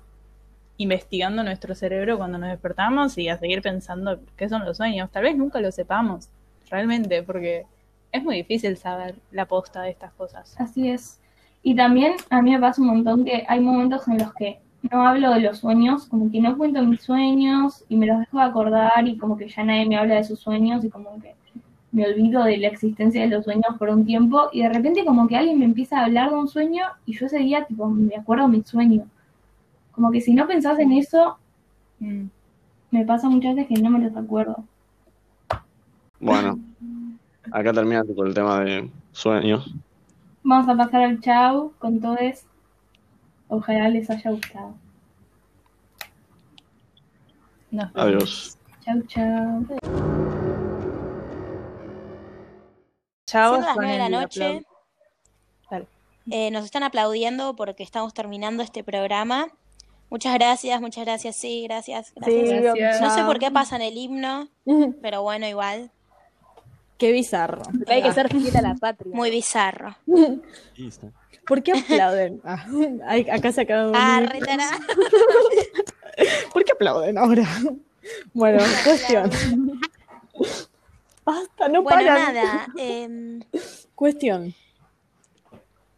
investigando 0.78 1.44
nuestro 1.44 1.76
cerebro 1.76 2.18
cuando 2.18 2.38
nos 2.38 2.50
despertamos 2.50 3.18
y 3.18 3.30
a 3.30 3.38
seguir 3.38 3.62
pensando 3.62 4.20
qué 4.38 4.50
son 4.50 4.66
los 4.66 4.78
sueños. 4.78 5.10
Tal 5.12 5.24
vez 5.24 5.36
nunca 5.36 5.60
lo 5.60 5.72
sepamos, 5.72 6.30
realmente, 6.70 7.24
porque 7.24 7.66
es 8.12 8.24
muy 8.24 8.36
difícil 8.36 8.78
saber 8.78 9.16
la 9.32 9.46
posta 9.46 9.82
de 9.82 9.90
estas 9.92 10.14
cosas. 10.14 10.56
Así 10.60 10.90
es. 10.90 11.20
Y 11.64 11.76
también 11.76 12.14
a 12.30 12.42
mí 12.42 12.52
me 12.52 12.60
pasa 12.60 12.82
un 12.82 12.88
montón 12.88 13.26
que 13.26 13.46
hay 13.48 13.60
momentos 13.60 14.08
en 14.08 14.18
los 14.20 14.34
que 14.34 14.60
no 14.92 15.08
hablo 15.08 15.34
de 15.34 15.42
los 15.42 15.60
sueños, 15.60 16.06
como 16.08 16.30
que 16.32 16.42
no 16.42 16.58
cuento 16.58 16.84
mis 16.84 17.02
sueños 17.02 17.84
y 17.90 17.96
me 17.96 18.06
los 18.06 18.20
dejo 18.20 18.38
de 18.38 18.44
acordar 18.44 19.08
y 19.08 19.18
como 19.18 19.38
que 19.38 19.48
ya 19.48 19.64
nadie 19.64 19.86
me 19.86 19.98
habla 19.98 20.16
de 20.16 20.24
sus 20.24 20.40
sueños 20.40 20.84
y 20.84 20.90
como 20.90 21.20
que 21.22 21.36
me 21.92 22.06
olvido 22.06 22.44
de 22.44 22.58
la 22.58 22.68
existencia 22.68 23.22
de 23.22 23.28
los 23.28 23.46
sueños 23.46 23.78
por 23.78 23.90
un 23.90 24.06
tiempo 24.06 24.50
y 24.52 24.64
de 24.64 24.70
repente 24.70 25.06
como 25.06 25.28
que 25.28 25.38
alguien 25.38 25.60
me 25.60 25.66
empieza 25.66 26.00
a 26.00 26.06
hablar 26.06 26.30
de 26.30 26.36
un 26.36 26.48
sueño 26.48 26.86
y 27.06 27.14
yo 27.14 27.26
ese 27.28 27.40
día 27.40 27.66
tipo 27.66 27.88
me 27.88 28.16
acuerdo 28.16 28.48
de 28.48 28.58
mi 28.58 28.64
sueño. 28.64 29.06
Como 29.92 30.12
que 30.12 30.22
si 30.22 30.34
no 30.34 30.48
pensás 30.48 30.80
en 30.80 30.92
eso, 30.92 31.38
mm, 32.00 32.24
me 32.92 33.06
pasa 33.06 33.30
muchas 33.30 33.56
veces 33.56 33.76
que 33.76 33.82
no 33.82 33.90
me 33.90 34.00
los 34.00 34.16
acuerdo. 34.16 34.64
Bueno, 36.20 36.60
Acá 37.52 37.74
termina 37.74 38.04
con 38.04 38.28
el 38.28 38.34
tema 38.34 38.62
de 38.62 38.90
sueños. 39.12 39.74
Vamos 40.44 40.68
a 40.70 40.76
pasar 40.76 41.04
al 41.04 41.20
chau 41.20 41.74
con 41.78 42.00
todos. 42.00 42.46
Ojalá 43.48 43.90
les 43.90 44.10
haya 44.10 44.32
gustado. 44.32 44.76
Adiós. 47.96 48.58
Chau, 48.86 49.02
chau. 49.08 49.66
Chao. 53.26 53.56
Son 53.56 53.66
las 53.66 53.76
nueve 53.76 53.94
de 53.94 53.98
la 53.98 54.10
noche. 54.10 54.64
Eh, 56.32 56.52
nos 56.52 56.64
están 56.64 56.84
aplaudiendo 56.84 57.56
porque 57.56 57.84
estamos 57.84 58.14
terminando 58.14 58.64
este 58.64 58.84
programa. 58.84 59.48
Muchas 60.10 60.34
gracias, 60.36 60.80
muchas 60.80 61.06
gracias, 61.06 61.36
sí, 61.36 61.64
gracias, 61.64 62.14
gracias. 62.16 63.02
No 63.02 63.10
sé 63.10 63.24
por 63.24 63.40
qué 63.40 63.50
pasan 63.52 63.82
el 63.82 63.98
himno, 63.98 64.48
pero 65.02 65.24
bueno, 65.24 65.48
igual. 65.48 65.92
Qué 67.04 67.12
bizarro. 67.12 67.64
Hay 67.88 68.02
que 68.02 68.14
ser 68.14 68.30
fiel 68.30 68.56
a 68.56 68.62
la 68.62 68.76
patria. 68.76 69.14
Muy 69.14 69.30
bizarro. 69.30 69.94
¿Por 71.46 71.62
qué 71.62 71.74
aplauden? 71.74 72.40
Ah, 72.46 72.66
acá 73.34 73.52
se 73.52 73.60
acaba 73.60 73.88
de 73.88 73.92
Ah, 73.94 74.22
¿Por 76.54 76.64
qué 76.64 76.72
aplauden 76.72 77.18
ahora? 77.18 77.46
Bueno, 78.34 78.64
cuestión. 78.86 79.30
Basta, 81.26 81.68
no 81.68 81.84
bueno, 81.84 82.04
nada. 82.04 82.68
Em, 82.78 83.42
cuestión. 83.96 84.56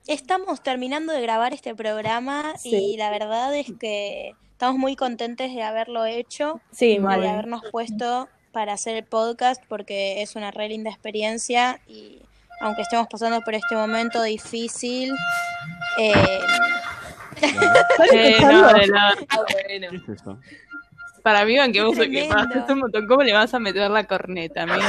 estamos 0.08 0.64
terminando 0.64 1.14
de 1.14 1.22
grabar 1.22 1.54
este 1.54 1.76
programa 1.76 2.58
Sí. 2.58 2.94
y 2.94 2.98
la 2.98 3.12
verdad 3.12 3.56
es 3.56 3.68
que 3.80 4.34
estamos 4.54 4.80
muy 4.80 4.96
contentes 4.96 5.54
de 5.54 5.62
haberlo 5.62 6.08
hecho 6.08 6.62
Sí, 6.72 6.94
y 6.94 6.98
de 7.00 7.14
habernos 7.30 7.62
puesto 7.72 8.28
para 8.56 8.72
hacer 8.72 8.96
el 8.96 9.04
podcast 9.04 9.62
porque 9.68 10.22
es 10.22 10.38
una 10.38 10.50
re 10.50 10.70
linda 10.70 10.90
experiencia 10.90 11.82
y 11.90 12.22
aunque 12.62 12.84
estemos 12.84 13.06
pasando 13.12 13.42
por 13.42 13.54
este 13.54 13.76
momento 13.76 14.24
difícil, 14.24 15.12
eh, 16.00 16.14
Eh, 18.14 18.38
no. 18.40 18.70
Ah, 18.70 19.40
bueno. 19.52 19.88
¿Qué 19.90 19.98
es 19.98 20.22
eso? 20.22 20.40
Para 21.22 21.44
mí, 21.44 21.58
aunque 21.58 21.84
vos 21.84 21.98
que 21.98 22.30
pasaste 22.32 22.72
un 22.72 22.80
montón, 22.80 23.06
¿cómo 23.08 23.24
le 23.24 23.34
vas 23.34 23.54
a 23.54 23.60
meter 23.60 23.92
la 23.92 24.06
corneta, 24.06 24.64
amigo? 24.64 24.80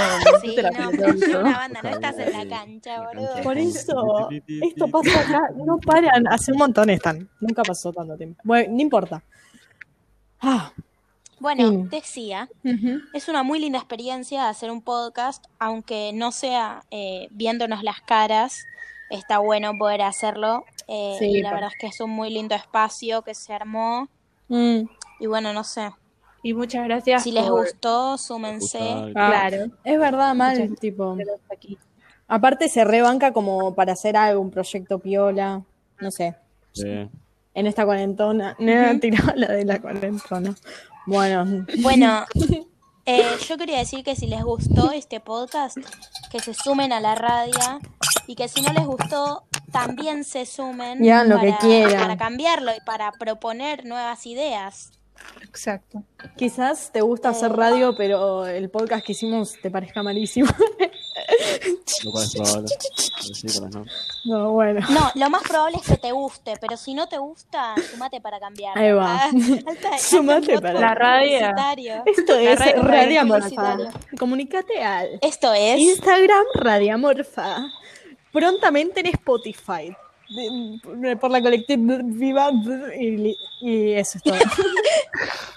sí, 0.41 0.55
la 0.55 0.71
no, 0.71 0.91
pero 0.93 1.41
una 1.41 1.59
banda, 1.59 1.81
no 1.83 1.89
estás 1.89 2.19
en 2.19 2.33
la 2.33 2.57
cancha, 2.57 3.03
boludo. 3.03 3.43
Por 3.43 3.59
eso, 3.59 4.29
esto 4.47 4.87
pasa 4.87 5.21
acá, 5.23 5.41
no 5.57 5.79
paran, 5.79 6.29
hace 6.29 6.53
un 6.53 6.59
montón 6.59 6.91
están. 6.91 7.29
Nunca 7.41 7.65
pasó 7.65 7.93
tanto 7.93 8.17
tiempo. 8.17 8.41
Bueno, 8.45 8.75
no 8.77 8.81
importa. 8.81 9.25
Ah, 10.41 10.71
Bueno, 11.39 11.69
Sí. 11.71 11.77
decía, 11.91 12.49
es 13.13 13.29
una 13.29 13.43
muy 13.43 13.59
linda 13.59 13.79
experiencia 13.79 14.49
hacer 14.49 14.71
un 14.71 14.81
podcast, 14.83 15.45
aunque 15.59 16.13
no 16.15 16.33
sea 16.33 16.83
eh, 16.91 17.29
viéndonos 17.31 17.83
las 17.83 18.01
caras, 18.01 18.65
está 19.11 19.39
bueno 19.39 19.73
poder 19.79 20.03
hacerlo. 20.03 20.65
eh, 20.89 21.17
Sí, 21.19 21.27
y 21.27 21.43
la 21.43 21.51
pa- 21.51 21.55
verdad 21.57 21.71
es 21.75 21.79
que 21.81 21.87
es 21.89 22.01
un 22.01 22.11
muy 22.11 22.31
lindo 22.31 22.55
espacio 22.55 23.23
que 23.23 23.35
se 23.35 23.53
armó. 23.53 24.09
Mm, 24.49 24.83
Y 25.19 25.27
bueno, 25.27 25.53
no 25.53 25.65
sé, 25.65 25.91
Y 26.43 26.53
muchas 26.55 26.85
gracias 26.85 27.23
si 27.25 27.33
les 27.33 27.49
gustó, 27.51 28.17
súmense. 28.19 28.79
Ah. 28.81 29.09
Claro. 29.49 29.67
es 29.83 29.99
verdad, 29.99 30.35
mal, 30.35 30.77
tipo. 30.79 31.17
aquí. 31.53 31.77
Aparte 32.29 32.69
se 32.69 32.85
rebanca 32.85 33.33
como 33.33 33.75
para 33.75 33.93
hacer 33.95 34.17
algo, 34.17 34.41
un 34.41 34.51
proyecto 34.51 34.99
piola, 35.01 35.63
no 36.01 36.11
sé. 36.11 36.35
sí. 36.73 37.09
En 37.55 37.67
esta 37.67 37.85
cuarentona. 37.87 38.55
No, 38.59 39.01
tiraba 39.01 39.33
la 39.35 39.49
de 39.49 39.65
la 39.65 39.81
cuarentona. 39.81 40.55
Bueno, 41.07 41.65
Bueno, 41.79 42.27
eh, 43.07 43.25
yo 43.49 43.57
quería 43.57 43.79
decir 43.79 44.03
que 44.05 44.17
si 44.17 44.27
les 44.27 44.43
gustó 44.43 44.91
este 44.91 45.21
podcast, 45.21 45.79
que 46.31 46.41
se 46.41 46.53
sumen 46.53 46.93
a 46.93 47.01
la 47.01 47.15
radio 47.15 47.81
y 48.27 48.35
que 48.35 48.49
si 48.49 48.61
no 48.61 48.73
les 48.73 48.85
gustó, 48.85 49.45
también 49.71 50.25
se 50.25 50.47
sumen 50.47 51.05
Y 51.05 51.11
hagan 51.11 51.29
lo 51.29 51.41
que 51.41 51.55
quieran. 51.61 52.01
para 52.01 52.17
cambiarlo 52.17 52.73
y 52.73 52.81
para 52.85 53.13
proponer 53.13 53.85
nuevas 53.87 54.27
ideas. 54.27 54.93
Exacto. 55.43 56.03
quizás 56.37 56.91
te 56.93 57.01
gusta 57.01 57.31
hacer 57.31 57.53
radio, 57.53 57.95
pero 57.97 58.47
el 58.47 58.69
podcast 58.69 59.05
que 59.05 59.13
hicimos 59.13 59.55
te 59.63 59.71
parezca 59.71 60.03
malísimo. 60.03 60.49
Lo 62.05 62.11
cual 62.13 62.25
es 62.25 62.35
probable. 62.35 62.69
No. 63.71 63.85
No, 64.25 64.53
bueno. 64.53 64.81
No, 64.91 65.11
lo 65.15 65.31
más 65.31 65.43
probable 65.43 65.79
es 65.81 65.87
que 65.89 65.97
te 65.97 66.13
guste, 66.13 66.55
pero 66.61 66.77
si 66.77 66.95
no 66.95 67.07
te 67.09 67.19
gusta, 67.19 67.75
sumate 67.91 68.21
para 68.21 68.39
cambiarlo. 68.39 68.81
Ahí 68.83 68.93
va. 68.93 69.17
Ah, 69.25 69.31
alta- 69.67 69.99
Sumate 69.99 70.53
alta 70.55 70.61
para- 70.69 70.81
La 70.81 70.95
radio. 70.95 71.39
Esto 72.07 72.35
es 72.37 72.59
radio- 72.59 73.27
publicitario. 73.27 73.89
Comunicate 74.19 74.83
al 74.83 75.19
Esto 75.23 75.53
es. 75.55 75.79
Instagram 75.79 76.45
Radiamorfa. 76.55 77.67
Prontamente 78.33 79.01
en 79.01 79.07
Spotify. 79.07 79.97
Por 81.21 81.31
la 81.31 81.41
colectiva 81.41 82.51
y, 82.99 83.37
y 83.63 83.93
eso 83.93 84.19
es 84.19 84.25
todo. 84.25 84.35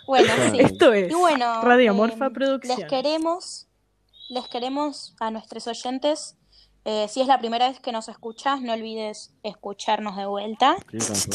Bueno, 0.08 0.34
sí. 0.52 0.60
Esto 0.60 0.92
es 0.92 1.12
Y 1.12 1.14
bueno, 1.14 1.62
Radiamorfa 1.62 2.28
eh, 2.28 2.32
Producción. 2.32 2.80
Les 2.80 2.88
queremos, 2.90 3.68
les 4.30 4.48
queremos 4.48 5.16
a 5.20 5.32
nuestros 5.32 5.68
oyentes. 5.68 6.36
eh, 6.86 7.08
si 7.10 7.20
es 7.22 7.28
la 7.28 7.38
primera 7.40 7.68
vez 7.68 7.80
que 7.82 7.92
nos 7.92 8.08
escuchas, 8.08 8.62
no 8.62 8.72
olvides 8.74 9.34
escucharnos 9.44 10.16
de 10.16 10.26
vuelta 10.26 10.78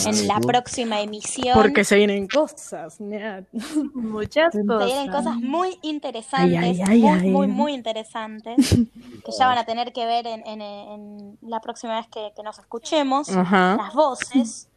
en 0.06 0.26
la 0.26 0.40
próxima 0.40 1.00
emisión. 1.02 1.54
Porque 1.54 1.84
se 1.84 1.96
vienen 1.96 2.26
cosas. 2.26 2.96
Muchas 3.94 4.52
Se 4.54 4.64
cosas. 4.66 4.86
vienen 4.86 5.10
cosas 5.12 5.36
muy 5.36 5.78
interesantes, 5.82 6.58
Ay, 6.58 6.80
ay, 6.80 6.82
ay, 6.88 7.00
muy, 7.00 7.08
ay. 7.10 7.30
muy, 7.30 7.46
muy 7.46 7.74
interesantes, 7.74 8.56
que 9.24 9.32
ya 9.38 9.46
van 9.46 9.58
a 9.58 9.64
tener 9.64 9.92
que 9.92 10.06
ver 10.06 10.26
en, 10.26 10.46
en- 10.46 10.62
en 10.62 11.38
la 11.42 11.60
próxima 11.60 11.96
vez 11.98 12.08
que, 12.08 12.32
que 12.34 12.42
nos 12.42 12.58
escuchemos, 12.58 13.28
Ajá. 13.28 13.76
las 13.76 13.94
voces. 13.94 14.68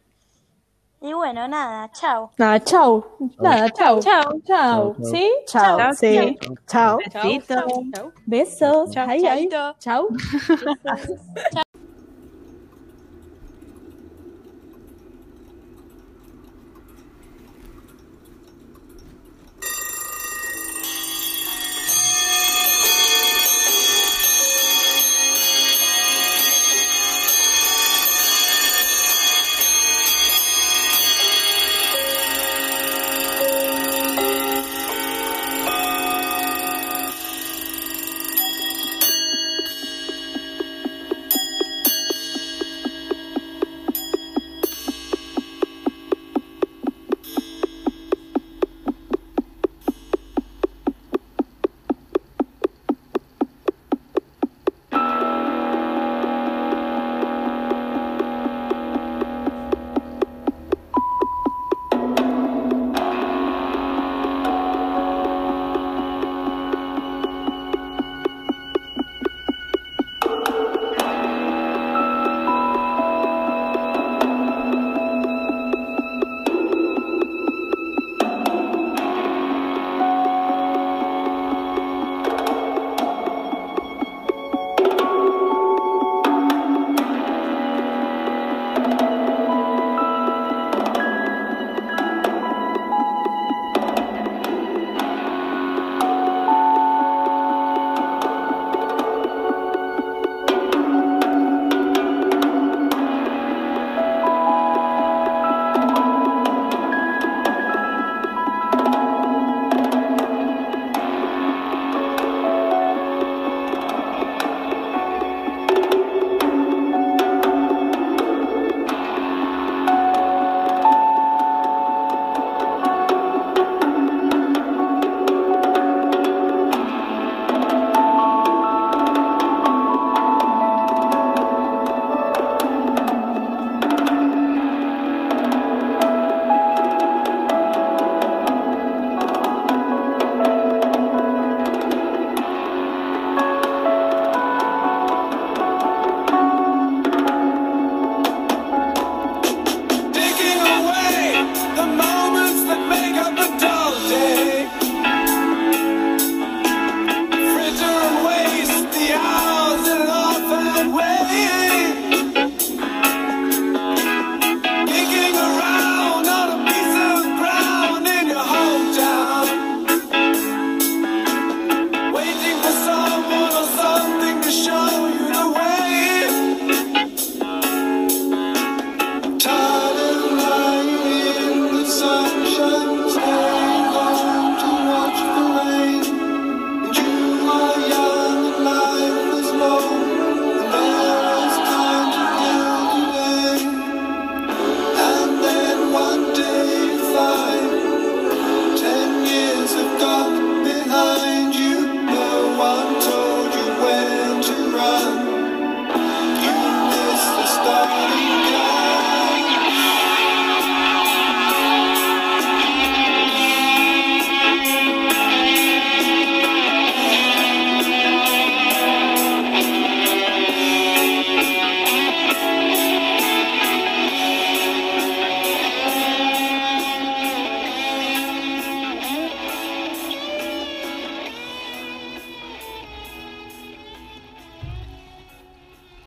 Y 1.00 1.12
bueno, 1.12 1.46
nada, 1.46 1.88
chao. 1.92 2.30
Nada, 2.38 2.58
chau. 2.58 3.04
Nada. 3.38 3.68
Chao. 3.70 4.00
Chau, 4.00 4.40
chau. 4.44 4.96
¿Sí? 5.10 5.30
Chau, 5.46 5.94
Sí. 5.94 6.36
Chau. 6.66 6.98
Besito. 7.22 8.12
Besos. 8.26 8.90
Chaito. 8.90 9.74
Chau. 9.78 10.08